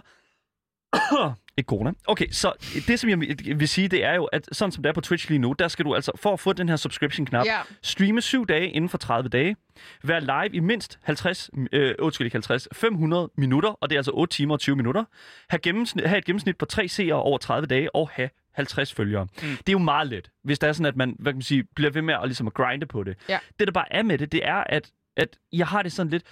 Ikke 1.57 1.67
corona. 1.67 1.91
Okay, 2.07 2.27
så 2.31 2.53
det, 2.87 2.99
som 2.99 3.09
jeg 3.09 3.19
vil- 3.19 3.67
sige, 3.67 3.87
det 3.87 4.03
er 4.03 4.13
jo, 4.13 4.25
at 4.25 4.49
sådan 4.51 4.71
som 4.71 4.83
det 4.83 4.89
er 4.89 4.93
på 4.93 5.01
Twitch 5.01 5.29
lige 5.29 5.39
nu, 5.39 5.53
der 5.59 5.67
skal 5.67 5.85
du 5.85 5.95
altså, 5.95 6.11
for 6.15 6.33
at 6.33 6.39
få 6.39 6.53
den 6.53 6.69
her 6.69 6.75
subscription-knap, 6.75 7.45
Ja. 7.45 7.59
streame 7.81 8.21
syv 8.21 8.45
dage 8.47 8.69
inden 8.69 8.89
for 8.89 8.97
30 8.97 9.29
dage, 9.29 9.55
være 10.03 10.21
live 10.21 10.55
i 10.55 10.59
mindst 10.59 10.99
50, 11.03 11.49
øh, 11.71 11.95
undskyld, 11.99 12.25
ikke 12.25 12.35
50, 12.35 12.67
500 12.73 13.29
minutter, 13.37 13.69
og 13.69 13.89
det 13.89 13.95
er 13.95 13.99
altså 13.99 14.11
8 14.13 14.35
timer 14.35 14.53
og 14.53 14.59
20 14.59 14.75
minutter, 14.75 15.03
have, 15.49 15.59
gennemsnit, 15.59 16.07
have 16.07 16.17
et 16.17 16.25
gennemsnit 16.25 16.57
på 16.57 16.65
3 16.65 16.87
seere 16.87 17.13
over 17.13 17.37
30 17.37 17.67
dage, 17.67 17.95
og 17.95 18.09
have 18.09 18.29
50 18.53 18.93
følgere. 18.93 19.23
Mm. 19.23 19.29
Det 19.41 19.69
er 19.69 19.71
jo 19.71 19.77
meget 19.79 20.07
let, 20.07 20.31
hvis 20.43 20.59
det 20.59 20.67
er 20.69 20.73
sådan, 20.73 20.85
at 20.85 20.95
man, 20.95 21.15
hvad 21.19 21.31
kan 21.33 21.37
man 21.37 21.41
sige, 21.41 21.63
bliver 21.75 21.91
ved 21.91 22.01
med 22.01 22.13
at, 22.13 22.21
ligesom 22.25 22.47
at 22.47 22.53
grinde 22.53 22.85
på 22.85 23.03
det. 23.03 23.17
Ja. 23.29 23.39
Det, 23.59 23.67
der 23.67 23.71
bare 23.73 23.93
er 23.93 24.03
med 24.03 24.17
det, 24.17 24.31
det 24.31 24.45
er, 24.47 24.63
at, 24.65 24.91
at 25.17 25.37
jeg 25.53 25.67
har 25.67 25.81
det 25.81 25.91
sådan 25.91 26.09
lidt, 26.09 26.23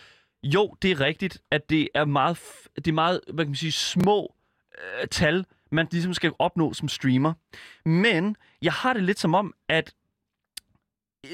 jo, 0.43 0.75
det 0.81 0.91
er 0.91 0.99
rigtigt, 0.99 1.37
at 1.51 1.69
det 1.69 1.87
er 1.95 2.05
meget, 2.05 2.39
det 2.75 2.87
er 2.87 2.91
meget 2.93 3.19
hvad 3.33 3.45
kan 3.45 3.49
man 3.49 3.55
sige, 3.55 3.71
små 3.71 4.34
øh, 4.77 5.07
tal, 5.07 5.45
man 5.71 5.87
ligesom 5.91 6.13
skal 6.13 6.31
opnå 6.39 6.73
som 6.73 6.87
streamer. 6.87 7.33
Men 7.85 8.35
jeg 8.61 8.73
har 8.73 8.93
det 8.93 9.03
lidt 9.03 9.19
som 9.19 9.33
om, 9.33 9.53
at 9.69 9.93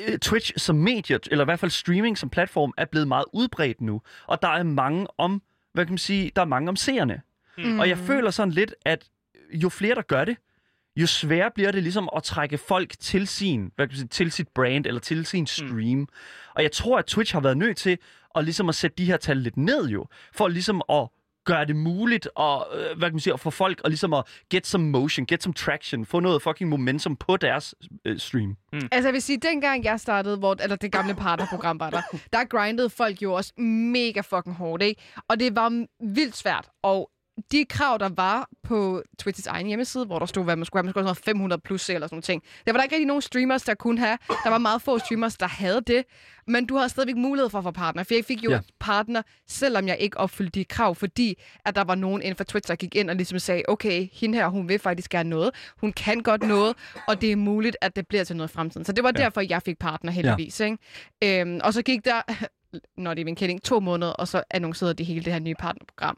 øh, 0.08 0.18
Twitch 0.18 0.54
som 0.58 0.76
medie, 0.76 1.20
eller 1.32 1.44
i 1.44 1.46
hvert 1.46 1.60
fald 1.60 1.72
streaming 1.72 2.18
som 2.18 2.30
platform, 2.30 2.74
er 2.78 2.86
blevet 2.86 3.08
meget 3.08 3.26
udbredt 3.34 3.82
nu. 3.82 4.02
Og 4.28 4.42
der 4.42 4.48
er 4.48 4.64
mange 4.64 5.08
om, 5.18 5.42
hvad 5.74 5.86
kan 5.86 5.92
man 5.92 5.98
sige, 5.98 6.32
der 6.36 6.42
er 6.42 6.46
mange 6.46 6.70
om 6.70 6.76
seerne. 6.76 7.22
Mm. 7.58 7.80
Og 7.80 7.90
jeg 7.90 7.98
føler 7.98 8.32
sådan 8.32 8.54
lidt, 8.54 8.76
at 8.86 9.10
jo 9.54 9.70
flere, 9.70 9.96
der 9.96 10.02
gør 10.02 10.26
det, 10.26 10.38
jo 10.96 11.08
sværere 11.08 11.52
bliver 11.56 11.72
det 11.72 11.84
ligesom 11.84 12.10
at 12.16 12.24
trække 12.24 12.58
folk 12.58 13.00
til 13.00 13.28
sin, 13.28 13.72
hvad 13.76 13.88
kan 13.88 13.92
man 13.92 13.98
sige, 13.98 14.08
til 14.08 14.32
sit 14.32 14.48
brand 14.48 14.86
eller 14.86 15.02
til 15.02 15.26
sin 15.26 15.48
stream. 15.48 16.00
Mm. 16.00 16.08
Og 16.56 16.64
jeg 16.64 16.72
tror, 16.72 17.00
at 17.00 17.06
Twitch 17.06 17.34
har 17.34 17.42
været 17.42 17.58
nødt 17.58 17.78
til 17.78 17.98
at 18.36 18.44
ligesom 18.44 18.70
at 18.70 18.76
sætte 18.76 18.98
de 18.98 19.06
her 19.06 19.18
tal 19.18 19.38
lidt 19.38 19.58
ned 19.58 19.88
jo, 19.88 20.08
for 20.34 20.48
ligesom 20.48 20.82
at 20.90 21.08
gøre 21.46 21.66
det 21.66 21.76
muligt 21.76 22.28
at, 22.40 22.64
øh, 22.74 22.98
hvad 22.98 23.10
kan 23.10 23.14
man 23.14 23.20
sige, 23.20 23.34
at 23.34 23.40
få 23.40 23.50
folk 23.50 23.82
at 23.84 23.92
ligesom 23.92 24.14
at 24.14 24.24
get 24.50 24.68
some 24.68 24.90
motion, 24.90 25.26
get 25.26 25.44
some 25.44 25.54
traction, 25.54 26.06
få 26.06 26.20
noget 26.20 26.42
fucking 26.42 26.70
momentum 26.70 27.16
på 27.16 27.38
deres 27.38 27.76
øh, 28.06 28.20
stream. 28.20 28.56
Altså, 28.92 29.08
jeg 29.08 29.14
vil 29.14 29.22
sige, 29.22 29.38
dengang 29.38 29.84
jeg 29.84 30.00
startede, 30.00 30.38
hvor, 30.38 30.56
eller 30.64 30.76
det 30.76 30.92
gamle 30.92 31.16
partnerprogram 31.16 31.80
var 31.80 31.90
der, 31.90 32.02
der 32.34 32.44
grindede 32.46 32.90
folk 32.90 33.22
jo 33.22 33.34
også 33.34 33.54
mega 33.62 34.22
fucking 34.22 34.56
hårdt, 34.56 34.84
ikke? 34.84 35.02
Og 35.28 35.40
det 35.40 35.56
var 35.56 35.86
vildt 36.16 36.38
svært. 36.38 36.70
Og 36.84 37.10
de 37.52 37.66
krav, 37.66 37.98
der 38.00 38.10
var 38.16 38.50
på 38.64 39.02
Twitch's 39.24 39.48
egen 39.48 39.68
hjemmeside, 39.68 40.06
hvor 40.06 40.20
der 40.20 40.26
stod, 40.26 40.44
hvad 40.44 40.56
man 40.56 40.66
skulle 40.66 40.80
have, 40.80 40.86
man 40.86 40.92
skulle 40.94 41.04
have 41.08 41.16
sådan 41.16 41.32
noget 41.32 41.38
500 41.38 41.62
plus 41.62 41.90
eller 41.90 42.08
sådan 42.08 42.16
noget 42.16 42.24
ting. 42.24 42.44
Der 42.66 42.72
var 42.72 42.78
der 42.78 42.84
ikke 42.84 42.96
rigtig 42.96 43.08
nogen 43.08 43.22
streamers, 43.22 43.64
der 43.64 43.74
kunne 43.74 44.00
have. 44.00 44.18
Der 44.44 44.50
var 44.50 44.58
meget 44.58 44.82
få 44.82 45.00
streamers, 45.00 45.38
der 45.38 45.48
havde 45.48 45.82
det. 45.88 46.04
Men 46.48 46.66
du 46.66 46.76
havde 46.76 46.90
stadigvæk 46.90 47.16
mulighed 47.16 47.50
for 47.50 47.58
at 47.58 47.64
få 47.64 47.72
partner. 47.72 48.04
For 48.04 48.14
jeg 48.14 48.26
fik 48.26 48.44
jo 48.44 48.52
Ja. 48.52 48.60
partner, 48.80 49.22
selvom 49.48 49.88
jeg 49.88 49.98
ikke 50.00 50.18
opfyldte 50.18 50.60
de 50.60 50.66
krav, 50.66 50.96
fordi 50.96 51.42
at 51.66 51.76
der 51.76 51.84
var 51.84 51.96
nogen 51.96 52.22
inden 52.22 52.36
for 52.36 52.44
Twitch, 52.44 52.68
der 52.68 52.76
gik 52.76 52.96
ind 52.96 53.10
og 53.10 53.16
ligesom 53.16 53.40
sagde, 53.40 53.64
okay, 53.68 54.08
hende 54.14 54.38
her, 54.38 54.48
hun 54.48 54.70
vil 54.70 54.80
faktisk 54.80 55.10
gerne 55.12 55.30
noget. 55.30 55.52
Hun 55.82 55.94
kan 55.94 56.20
godt 56.20 56.44
noget, 56.44 56.76
og 57.08 57.22
det 57.22 57.32
er 57.32 57.36
muligt, 57.36 57.78
at 57.82 57.96
det 57.96 58.08
bliver 58.08 58.24
til 58.24 58.36
noget 58.36 58.50
i 58.50 58.54
fremtiden. 58.54 58.86
Så 58.86 58.92
det 58.92 59.04
var 59.04 59.12
Ja. 59.18 59.24
derfor, 59.24 59.42
jeg 59.42 59.62
fik 59.62 59.80
partner 59.80 60.12
heldigvis. 60.12 60.60
Ja. 60.62 60.66
Ikke? 60.66 61.42
Øhm, 61.42 61.60
og 61.64 61.74
så 61.74 61.82
gik 61.82 62.06
der, 62.06 62.22
når 62.98 63.14
det 63.14 63.22
er 63.22 63.26
min 63.26 63.36
kending, 63.36 63.64
to 63.64 63.80
måneder, 63.80 64.12
og 64.12 64.28
så 64.28 64.44
annoncerede 64.52 64.94
de 64.94 65.04
hele 65.04 65.26
det 65.26 65.34
her 65.34 65.40
nye 65.40 65.56
partnerprogram. 65.60 66.18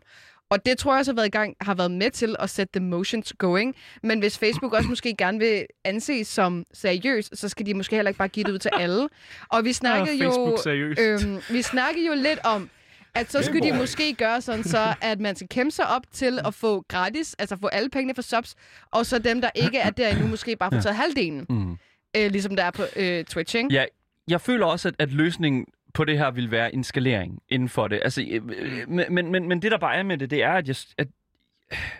Og 0.49 0.65
det 0.65 0.77
tror 0.77 0.93
jeg 0.93 0.99
også 0.99 1.11
har 1.11 1.15
været 1.15 1.27
i 1.27 1.29
gang, 1.29 1.55
har 1.61 1.73
været 1.75 1.91
med 1.91 2.11
til 2.11 2.35
at 2.39 2.49
sætte 2.49 2.79
the 2.79 2.85
motions 2.87 3.33
going. 3.37 3.75
Men 4.03 4.19
hvis 4.19 4.37
Facebook 4.37 4.73
også 4.73 4.89
måske 4.89 5.15
gerne 5.17 5.39
vil 5.39 5.65
anses 5.85 6.27
som 6.27 6.65
seriøs, 6.73 7.29
så 7.33 7.49
skal 7.49 7.65
de 7.65 7.73
måske 7.73 7.95
heller 7.95 8.09
ikke 8.09 8.17
bare 8.17 8.27
give 8.27 8.43
det 8.43 8.51
ud 8.51 8.59
til 8.59 8.71
alle. 8.79 9.09
Og 9.49 9.63
vi 9.65 9.73
snakkede 9.73 10.11
Ah, 10.11 10.23
jo... 10.23 10.31
Facebook 10.31 10.63
seriøst. 10.63 11.01
Øhm, 11.01 11.41
vi 11.49 11.61
snakkede 11.61 12.05
jo 12.07 12.13
lidt 12.15 12.39
om, 12.43 12.69
at 13.15 13.31
så 13.31 13.41
skulle 13.43 13.71
de 13.71 13.77
måske 13.77 14.13
gøre 14.13 14.41
sådan 14.41 14.63
så, 14.63 14.93
at 15.01 15.19
man 15.19 15.35
skal 15.35 15.47
kæmpe 15.49 15.71
sig 15.71 15.87
op 15.87 16.01
til 16.13 16.39
at 16.45 16.53
få 16.53 16.81
gratis, 16.87 17.35
altså 17.39 17.57
få 17.61 17.67
alle 17.67 17.89
pengene 17.89 18.15
for 18.15 18.21
subs, 18.21 18.55
og 18.91 19.05
så 19.05 19.19
dem, 19.19 19.41
der 19.41 19.49
ikke 19.55 19.77
er 19.77 19.89
der 19.89 20.07
endnu, 20.09 20.27
måske 20.27 20.55
bare 20.55 20.71
få 20.71 20.81
taget 20.81 20.95
halvdelen, 20.95 21.45
Mm. 21.49 21.71
øh, 22.17 22.31
ligesom 22.31 22.55
der 22.55 22.63
er 22.63 22.71
på 22.71 22.83
øh, 22.95 23.23
Twitch, 23.25 23.55
ikke? 23.55 23.69
Ja, 23.73 23.85
jeg 24.27 24.41
føler 24.41 24.65
også, 24.65 24.87
at, 24.87 24.95
at 24.99 25.11
løsningen 25.11 25.65
på 25.93 26.05
det 26.05 26.17
her 26.17 26.31
vil 26.31 26.51
være 26.51 26.73
en 26.75 26.83
skalering 26.83 27.39
inden 27.49 27.69
for 27.69 27.87
det. 27.87 27.99
Altså, 28.03 28.21
øh, 28.29 28.41
øh, 28.57 28.89
men, 29.11 29.31
men, 29.31 29.47
men, 29.47 29.61
det, 29.61 29.71
der 29.71 29.77
bare 29.77 29.95
er 29.95 30.03
med 30.03 30.17
det, 30.17 30.29
det 30.29 30.43
er, 30.43 30.51
at, 30.51 30.67
jeg, 30.67 30.75
at 30.97 31.07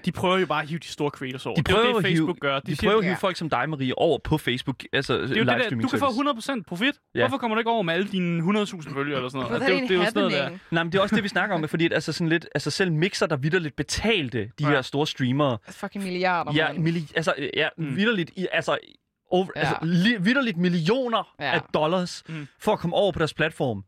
de 0.06 0.12
prøver 0.12 0.38
jo 0.38 0.46
bare 0.46 0.62
at 0.62 0.70
hive 0.70 0.80
de 0.80 0.88
store 0.88 1.10
creators 1.10 1.46
over. 1.46 1.56
De 1.56 1.64
det 1.64 1.70
er 1.72 1.74
jo 1.78 1.82
prøver 1.82 1.94
det, 2.00 2.06
at 2.06 2.10
hive- 2.12 2.18
Facebook 2.18 2.40
gør. 2.40 2.60
De, 2.60 2.72
de 2.72 2.76
siger, 2.76 2.90
prøver 2.90 2.98
at 3.00 3.04
hive 3.06 3.12
Ja. 3.12 3.18
folk 3.18 3.36
som 3.38 3.50
dig, 3.50 3.70
Marie, 3.70 3.98
over 3.98 4.20
på 4.24 4.38
Facebook. 4.38 4.84
Altså, 4.94 5.14
det 5.14 5.24
er 5.24 5.28
jo 5.36 5.36
det 5.36 5.48
der, 5.48 5.70
du 5.70 5.78
kan 5.78 5.90
få 5.90 5.98
service. 5.98 6.60
100% 6.60 6.64
profit. 6.68 6.96
Ja. 7.16 7.20
Hvorfor 7.20 7.38
kommer 7.38 7.56
du 7.56 7.60
ikke 7.60 7.72
over 7.72 7.84
med 7.84 7.94
alle 7.94 8.08
dine 8.08 8.44
100.000 8.62 8.94
følgere 8.94 9.18
eller 9.18 9.30
sådan 9.30 9.44
noget? 9.48 9.56
Altså, 9.56 9.74
er 9.74 9.80
det 9.80 9.90
jo- 9.90 9.96
en 9.96 10.02
jo 10.02 10.06
sådan 10.06 10.14
noget, 10.22 10.32
der-? 10.34 10.58
Nej, 10.72 10.84
men 10.84 10.92
det 10.92 10.98
er 10.98 11.02
også 11.02 11.16
det, 11.16 11.24
vi 11.24 11.30
snakker 11.30 11.56
om, 11.56 11.68
fordi 11.68 11.86
at, 11.86 11.94
altså, 11.94 12.14
sådan 12.14 12.30
lidt, 12.30 12.48
altså, 12.56 12.70
selv 12.72 12.92
mixer, 12.92 13.26
der 13.28 13.36
vidderligt 13.38 13.76
betalte 13.76 14.40
de 14.60 14.64
Ja. 14.64 14.70
her 14.70 14.82
store 14.82 15.08
streamere, 15.08 15.58
Fucking 15.70 16.04
milliarder, 16.04 16.52
ja, 16.56 16.68
milli- 16.70 17.12
altså, 17.16 17.34
øh, 17.38 17.50
ja, 17.54 17.68
mm. 17.78 17.96
vidderligt, 17.96 18.32
i, 18.36 18.48
altså, 18.52 18.78
over, 19.34 19.48
Ja. 19.56 19.62
ja. 19.62 19.68
altså 19.68 19.86
li- 19.86 20.22
vidderligt 20.22 20.58
millioner 20.58 21.34
Ja. 21.40 21.46
ja. 21.46 21.52
af 21.54 21.62
dollars 21.74 22.24
Mm. 22.30 22.48
for 22.60 22.74
at 22.74 22.80
komme 22.80 22.96
over 22.96 23.12
på 23.12 23.20
deres 23.20 23.34
platform. 23.34 23.84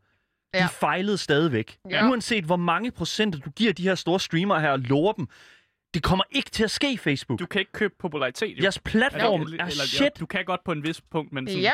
Ja. 0.54 0.62
De 0.62 0.68
fejlede 0.68 1.18
stadigvæk. 1.18 1.78
Ja. 1.90 1.96
Ja. 2.04 2.10
Uanset 2.10 2.44
hvor 2.44 2.56
mange 2.56 2.90
procenter 2.90 3.38
du 3.38 3.50
giver 3.50 3.72
de 3.72 3.82
her 3.82 3.94
store 3.94 4.20
streamere 4.20 4.60
her 4.60 4.70
og 4.70 4.78
lover 4.78 5.12
dem, 5.12 5.26
det 5.94 6.02
kommer 6.02 6.24
ikke 6.30 6.50
til 6.50 6.64
at 6.64 6.70
ske 6.70 6.98
Facebook. 6.98 7.38
Du 7.38 7.46
kan 7.46 7.58
ikke 7.58 7.72
købe 7.72 7.94
popularitet. 7.98 8.58
jo. 8.58 8.62
Jeres 8.62 8.78
platform 8.78 9.40
Eller- 9.42 9.58
er 9.64 9.66
eller- 9.66 9.84
shit. 9.84 10.20
Du 10.20 10.26
kan 10.26 10.44
godt 10.44 10.60
på 10.64 10.72
en 10.72 10.82
vis 10.82 11.00
punkt, 11.00 11.32
men 11.32 11.46
sådan, 11.48 11.62
Ja, 11.62 11.72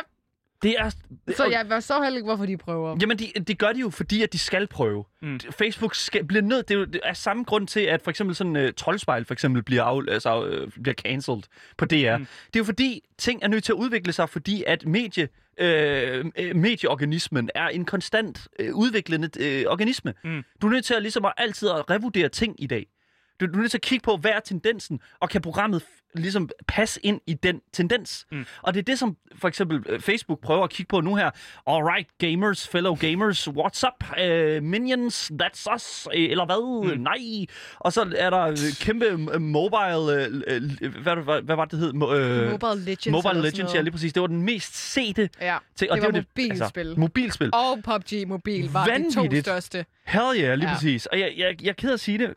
Det 0.63 0.75
er, 0.79 0.91
så 1.37 1.45
jeg 1.45 1.65
var 1.69 1.81
så 1.81 2.03
heller 2.03 2.17
ikke, 2.17 2.27
hvorfor 2.27 2.47
de 2.47 2.57
prøver. 2.57 2.97
Jamen, 3.01 3.19
de, 3.19 3.33
det 3.47 3.59
gør 3.59 3.73
de 3.73 3.81
jo, 3.81 3.91
fordi 3.91 4.23
at 4.23 4.33
de 4.33 4.39
skal 4.39 4.67
prøve. 4.67 5.05
Mm. 5.23 5.41
Facebook 5.59 5.95
skal, 5.95 6.25
bliver 6.25 6.43
nødt... 6.43 6.69
Det 6.69 6.75
er 6.75 6.79
jo 6.79 6.85
det 6.85 7.01
er 7.05 7.13
samme 7.13 7.45
grund 7.45 7.67
til, 7.67 7.81
at 7.81 8.03
for 8.03 8.11
eksempel 8.11 8.37
sådan 8.37 8.57
uh, 8.57 8.69
Troldspejl 8.77 9.25
for 9.25 9.33
eksempel 9.33 9.63
bliver, 9.63 9.83
af, 9.83 10.03
altså, 10.09 10.63
uh, 10.63 10.83
bliver 10.83 10.95
cancelled 10.95 11.43
på 11.77 11.85
DR. 11.85 12.17
Mm. 12.17 12.23
Mm. 12.23 12.27
Det 12.47 12.57
er 12.57 12.61
jo 12.61 12.65
fordi, 12.65 13.01
ting 13.19 13.43
er 13.43 13.49
nødt 13.49 13.65
til 13.65 13.73
at 13.73 13.77
udvikle 13.77 14.13
sig, 14.13 14.29
fordi 14.29 14.65
at 14.67 14.87
medie, 14.87 15.29
øh, 15.59 16.25
øh, 16.39 16.57
medieorganismen 16.57 17.51
er 17.55 17.69
en 17.69 17.85
konstant 17.85 18.49
øh, 18.59 18.75
udviklende 18.75 19.29
øh, 19.41 19.65
organisme. 19.69 20.15
Mm. 20.25 20.43
Du 20.63 20.67
er 20.67 20.71
nødt 20.71 20.85
til 20.85 20.95
at, 20.95 21.03
ligesom 21.03 21.25
at 21.25 21.33
altid 21.37 21.69
at 21.69 21.91
revurdere 21.91 22.29
ting 22.29 22.63
i 22.63 22.67
dag. 22.67 22.87
Du, 23.41 23.47
du 23.47 23.53
er 23.53 23.57
nødt 23.57 23.71
til 23.71 23.79
at 23.79 23.83
kigge 23.83 24.03
på, 24.05 24.17
hvad 24.17 24.31
er 24.31 24.41
tendensen, 24.41 25.01
og 25.21 25.29
kan 25.31 25.41
programmet 25.41 25.83
f- 25.83 25.99
ligesom 26.15 26.49
passe 26.69 27.01
ind 27.07 27.21
i 27.27 27.35
den 27.35 27.61
tendens. 27.73 28.27
Mm. 28.33 28.45
Og 28.63 28.75
det 28.75 28.81
er 28.81 28.85
det, 28.85 28.99
som 28.99 29.17
for 29.39 29.49
eksempel 29.49 29.83
øh, 29.89 30.01
Facebook 30.01 30.41
prøver 30.41 30.65
at 30.65 30.71
kigge 30.71 30.89
på 30.89 31.01
nu 31.01 31.15
her. 31.17 31.31
Alright, 31.67 32.09
gamers, 32.19 32.69
fellow 32.69 32.95
gamers, 32.95 33.49
what's 33.49 33.83
up? 33.87 34.05
Uh, 34.21 34.63
minions, 34.63 35.31
that's 35.43 35.75
us. 35.75 36.09
Øh, 36.15 36.31
Eller 36.31 36.45
hvad? 36.47 36.95
Mm. 36.97 37.01
Nej. 37.01 37.47
Og 37.79 37.93
så 37.93 38.13
er 38.17 38.31
der 38.31 38.75
kæmpe 38.81 39.17
mobile... 39.39 40.25
Øh, 40.47 40.63
hvad, 41.03 41.17
hvad, 41.25 41.43
hvad 41.43 41.57
var 41.57 41.65
det, 41.65 41.73
det 41.73 41.81
hed? 41.81 41.93
Mo- 41.95 42.13
øh, 42.15 42.51
Mobile 42.51 42.85
Legends. 42.85 43.25
Mobile 43.25 43.43
Legends, 43.43 43.75
ja, 43.75 43.81
lige 43.81 43.93
præcis. 43.93 44.13
Det 44.13 44.21
var 44.21 44.27
den 44.27 44.43
mest 44.43 44.77
sete 44.93 45.29
Ja, 45.41 45.59
ting. 45.77 45.93
det 45.93 46.03
var 46.03 46.09
jo 46.09 46.13
mobilspil. 46.17 46.63
Altså, 46.63 46.95
mobilspil. 46.97 47.51
og 47.55 47.79
PUBG 47.85 48.29
Mobil 48.29 48.71
var 48.73 48.85
de 48.87 48.91
to 49.15 49.21
Vanvittigt. 49.21 49.45
største. 49.47 49.85
Hell 50.07 50.25
yeah, 50.25 50.35
lige 50.37 50.49
Ja. 50.67 50.69
ja. 50.69 50.75
præcis. 50.75 51.07
Og 51.07 51.21
jeg, 51.21 51.33
jeg, 51.37 51.63
jeg 51.63 51.69
er 51.69 51.73
ked 51.73 51.89
af 51.89 51.95
at 51.95 52.01
sige 52.01 52.19
det. 52.19 52.35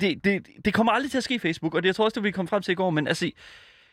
Det, 0.00 0.24
det. 0.24 0.46
det 0.64 0.74
kommer 0.74 0.92
aldrig 0.92 1.10
til 1.10 1.18
at 1.18 1.24
ske 1.24 1.34
i 1.34 1.38
Facebook, 1.38 1.74
og 1.74 1.82
det 1.82 1.86
jeg 1.86 1.94
tror 1.94 2.04
også, 2.04 2.14
det 2.14 2.24
vi 2.24 2.30
kom 2.30 2.48
frem 2.48 2.62
til 2.62 2.72
i 2.72 2.74
går, 2.74 2.90
men 2.90 3.06
altså... 3.06 3.30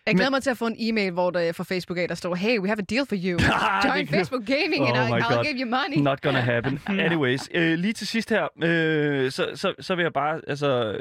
Jeg 0.05 0.15
glæder 0.15 0.29
Men- 0.29 0.35
mig 0.35 0.43
til 0.43 0.49
at 0.49 0.57
få 0.57 0.67
en 0.67 0.75
e-mail, 0.79 1.11
hvor 1.11 1.29
der 1.31 1.51
fra 1.51 1.63
Facebook 1.63 1.97
af, 1.97 2.07
der 2.07 2.15
står, 2.15 2.35
hey, 2.35 2.59
we 2.59 2.67
have 2.67 2.79
a 2.79 2.85
deal 2.95 3.05
for 3.05 3.15
you. 3.15 3.39
Join 3.87 4.07
Facebook 4.07 4.45
Gaming, 4.45 4.81
Oh 4.83 4.99
and 4.99 5.23
I'll, 5.23 5.35
God. 5.35 5.45
give 5.45 5.57
you 5.61 5.69
money. 5.69 5.97
Not 5.97 6.21
gonna 6.21 6.39
happen. 6.39 6.79
Anyways, 7.05 7.49
øh, 7.53 7.73
lige 7.79 7.93
til 7.93 8.07
sidst 8.07 8.29
her, 8.29 8.47
øh, 8.63 9.31
så, 9.31 9.51
så, 9.55 9.73
så 9.79 9.95
vil 9.95 10.03
jeg 10.03 10.13
bare, 10.13 10.41
altså... 10.47 10.99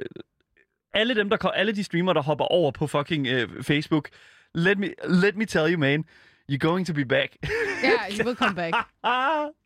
Alle 0.95 1.15
dem, 1.15 1.31
der 1.31 1.49
alle 1.49 1.73
de 1.73 1.85
streamere, 1.85 2.15
der 2.15 2.23
hopper 2.23 2.45
over 2.45 2.71
på 2.71 2.87
fucking 2.87 3.27
øh, 3.27 3.49
Facebook, 3.63 4.09
let 4.55 4.79
me, 4.79 4.91
let 5.09 5.37
me 5.37 5.45
tell 5.45 5.73
you, 5.73 5.79
man, 5.79 6.05
you're 6.53 6.59
going 6.59 6.87
to 6.87 6.95
be 6.95 7.05
back. 7.05 7.37
Yeah, 7.85 8.19
you 8.19 8.27
will 8.27 8.37
come 8.37 8.55
back. 8.55 8.75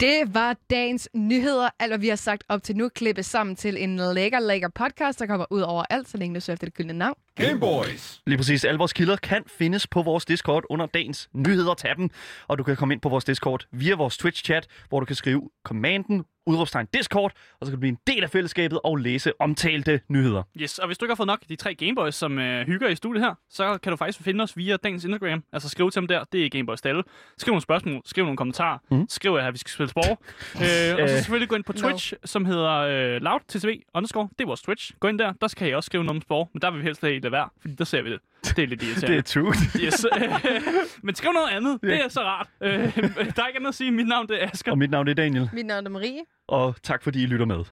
Det 0.00 0.34
var 0.34 0.56
dagens 0.70 1.08
nyheder. 1.14 1.68
Alt, 1.78 1.90
hvad 1.90 1.98
vi 1.98 2.08
har 2.08 2.16
sagt 2.16 2.44
op 2.48 2.62
til 2.62 2.76
nu, 2.76 2.88
klippet 2.88 3.24
sammen 3.24 3.56
til 3.56 3.82
en 3.82 3.96
lækker, 3.96 4.40
lækker 4.40 4.68
podcast, 4.68 5.18
der 5.18 5.26
kommer 5.26 5.46
ud 5.50 5.60
over 5.60 5.84
alt, 5.90 6.08
så 6.08 6.16
længe 6.16 6.34
du 6.34 6.40
søger 6.40 6.54
efter 6.54 6.66
det 6.66 6.74
gyldne 6.74 6.92
navn. 6.92 7.14
Gameboys. 7.36 8.20
Lige 8.26 8.36
præcis. 8.36 8.64
Alle 8.64 8.78
vores 8.78 8.92
kilder 8.92 9.16
kan 9.16 9.42
findes 9.46 9.86
på 9.86 10.02
vores 10.02 10.24
Discord 10.24 10.64
under 10.70 10.86
dagens 10.86 11.28
nyheder. 11.32 11.74
Tag 11.74 11.96
dem, 11.96 12.10
og 12.48 12.58
du 12.58 12.62
kan 12.64 12.76
komme 12.76 12.94
ind 12.94 13.00
på 13.00 13.08
vores 13.08 13.24
Discord 13.24 13.66
via 13.72 13.94
vores 13.94 14.18
Twitch-chat, 14.24 14.66
hvor 14.88 15.00
du 15.00 15.06
kan 15.06 15.16
skrive 15.16 15.50
kommanden, 15.64 16.24
udråbstegn 16.46 16.86
Discord, 16.94 17.32
og 17.60 17.66
så 17.66 17.70
kan 17.70 17.76
du 17.76 17.80
blive 17.80 17.88
en 17.88 17.98
del 18.06 18.22
af 18.22 18.30
fællesskabet 18.30 18.80
og 18.84 18.96
læse 18.96 19.32
omtalte 19.40 20.00
nyheder. 20.08 20.42
Yes, 20.60 20.78
og 20.78 20.86
hvis 20.86 20.98
du 20.98 21.04
ikke 21.04 21.10
har 21.10 21.16
fået 21.16 21.26
nok 21.26 21.40
de 21.48 21.56
tre 21.56 21.74
Gameboys, 21.74 22.14
som 22.14 22.38
øh, 22.38 22.66
hygger 22.66 22.88
i 22.88 22.94
studiet 22.94 23.24
her, 23.24 23.34
så 23.50 23.78
kan 23.82 23.90
du 23.90 23.96
faktisk 23.96 24.22
finde 24.24 24.42
os 24.42 24.56
via 24.56 24.76
dagens 24.76 25.04
Instagram. 25.04 25.44
Altså 25.52 25.68
skriv 25.68 25.90
til 25.90 26.00
dem 26.00 26.08
der, 26.08 26.24
det 26.32 26.44
er 26.44 26.48
Gameboys 26.48 26.80
Dalle. 26.80 27.02
Skriv 27.38 27.52
nogle 27.52 27.62
spørgsmål, 27.62 28.02
skriv 28.04 28.24
nogle 28.24 28.36
kommentarer, 28.36 28.78
mm. 28.90 29.06
Skriv 29.08 29.34
at 29.34 29.52
vi 29.52 29.58
skal 29.58 29.70
spille 29.70 29.90
sport. 29.90 30.06
øh, 30.08 30.12
og 30.54 30.64
så 30.64 31.00
Øh. 31.02 31.08
selvfølgelig 31.08 31.48
gå 31.48 31.56
ind 31.56 31.64
på 31.64 31.72
No. 31.72 31.78
Twitch, 31.80 32.12
som 32.24 32.44
hedder 32.44 32.70
øh, 32.70 33.20
loudtcv 33.22 33.68
underscore. 33.94 34.28
Det 34.38 34.44
er 34.44 34.46
vores 34.46 34.62
Twitch. 34.62 34.92
Gå 35.00 35.08
ind 35.08 35.18
der, 35.18 35.32
der 35.40 35.54
kan 35.56 35.68
I 35.68 35.72
også 35.74 35.86
skrive 35.86 36.04
noget 36.04 36.16
om 36.16 36.22
sport, 36.22 36.48
men 36.54 36.62
der 36.62 36.70
vil 36.70 36.80
vi 36.80 36.84
helst 36.84 37.04
lade 37.22 37.32
være, 37.32 37.48
fordi 37.60 37.74
der 37.74 37.84
ser 37.84 38.02
vi 38.02 38.10
det. 38.10 38.18
Det 38.56 38.58
er 38.58 38.66
lidt 38.66 38.82
irriterende. 38.82 39.06
Det 39.06 39.18
er 39.18 39.22
true. 39.40 39.54
Yes. 39.84 40.06
men 41.02 41.14
skriv 41.14 41.32
noget 41.32 41.48
andet. 41.50 41.78
Det 41.82 42.04
er 42.04 42.08
så 42.08 42.20
rart. 42.20 42.48
Øh, 42.60 42.70
der 42.70 43.42
er 43.42 43.46
ikke 43.46 43.56
andet 43.56 43.68
at 43.68 43.74
sige. 43.74 43.90
Mit 43.90 44.06
navn 44.08 44.28
det 44.28 44.42
er 44.42 44.50
Asger. 44.52 44.72
og 44.72 44.78
mit 44.78 44.90
navn 44.90 45.08
er 45.08 45.14
Daniel, 45.14 45.50
Mit 45.52 45.66
navn 45.66 45.86
er 45.86 45.90
Marie. 45.90 46.20
og 46.48 46.74
tak 46.82 47.02
fordi 47.02 47.22
I 47.22 47.26
lytter 47.26 47.46
med. 47.46 47.64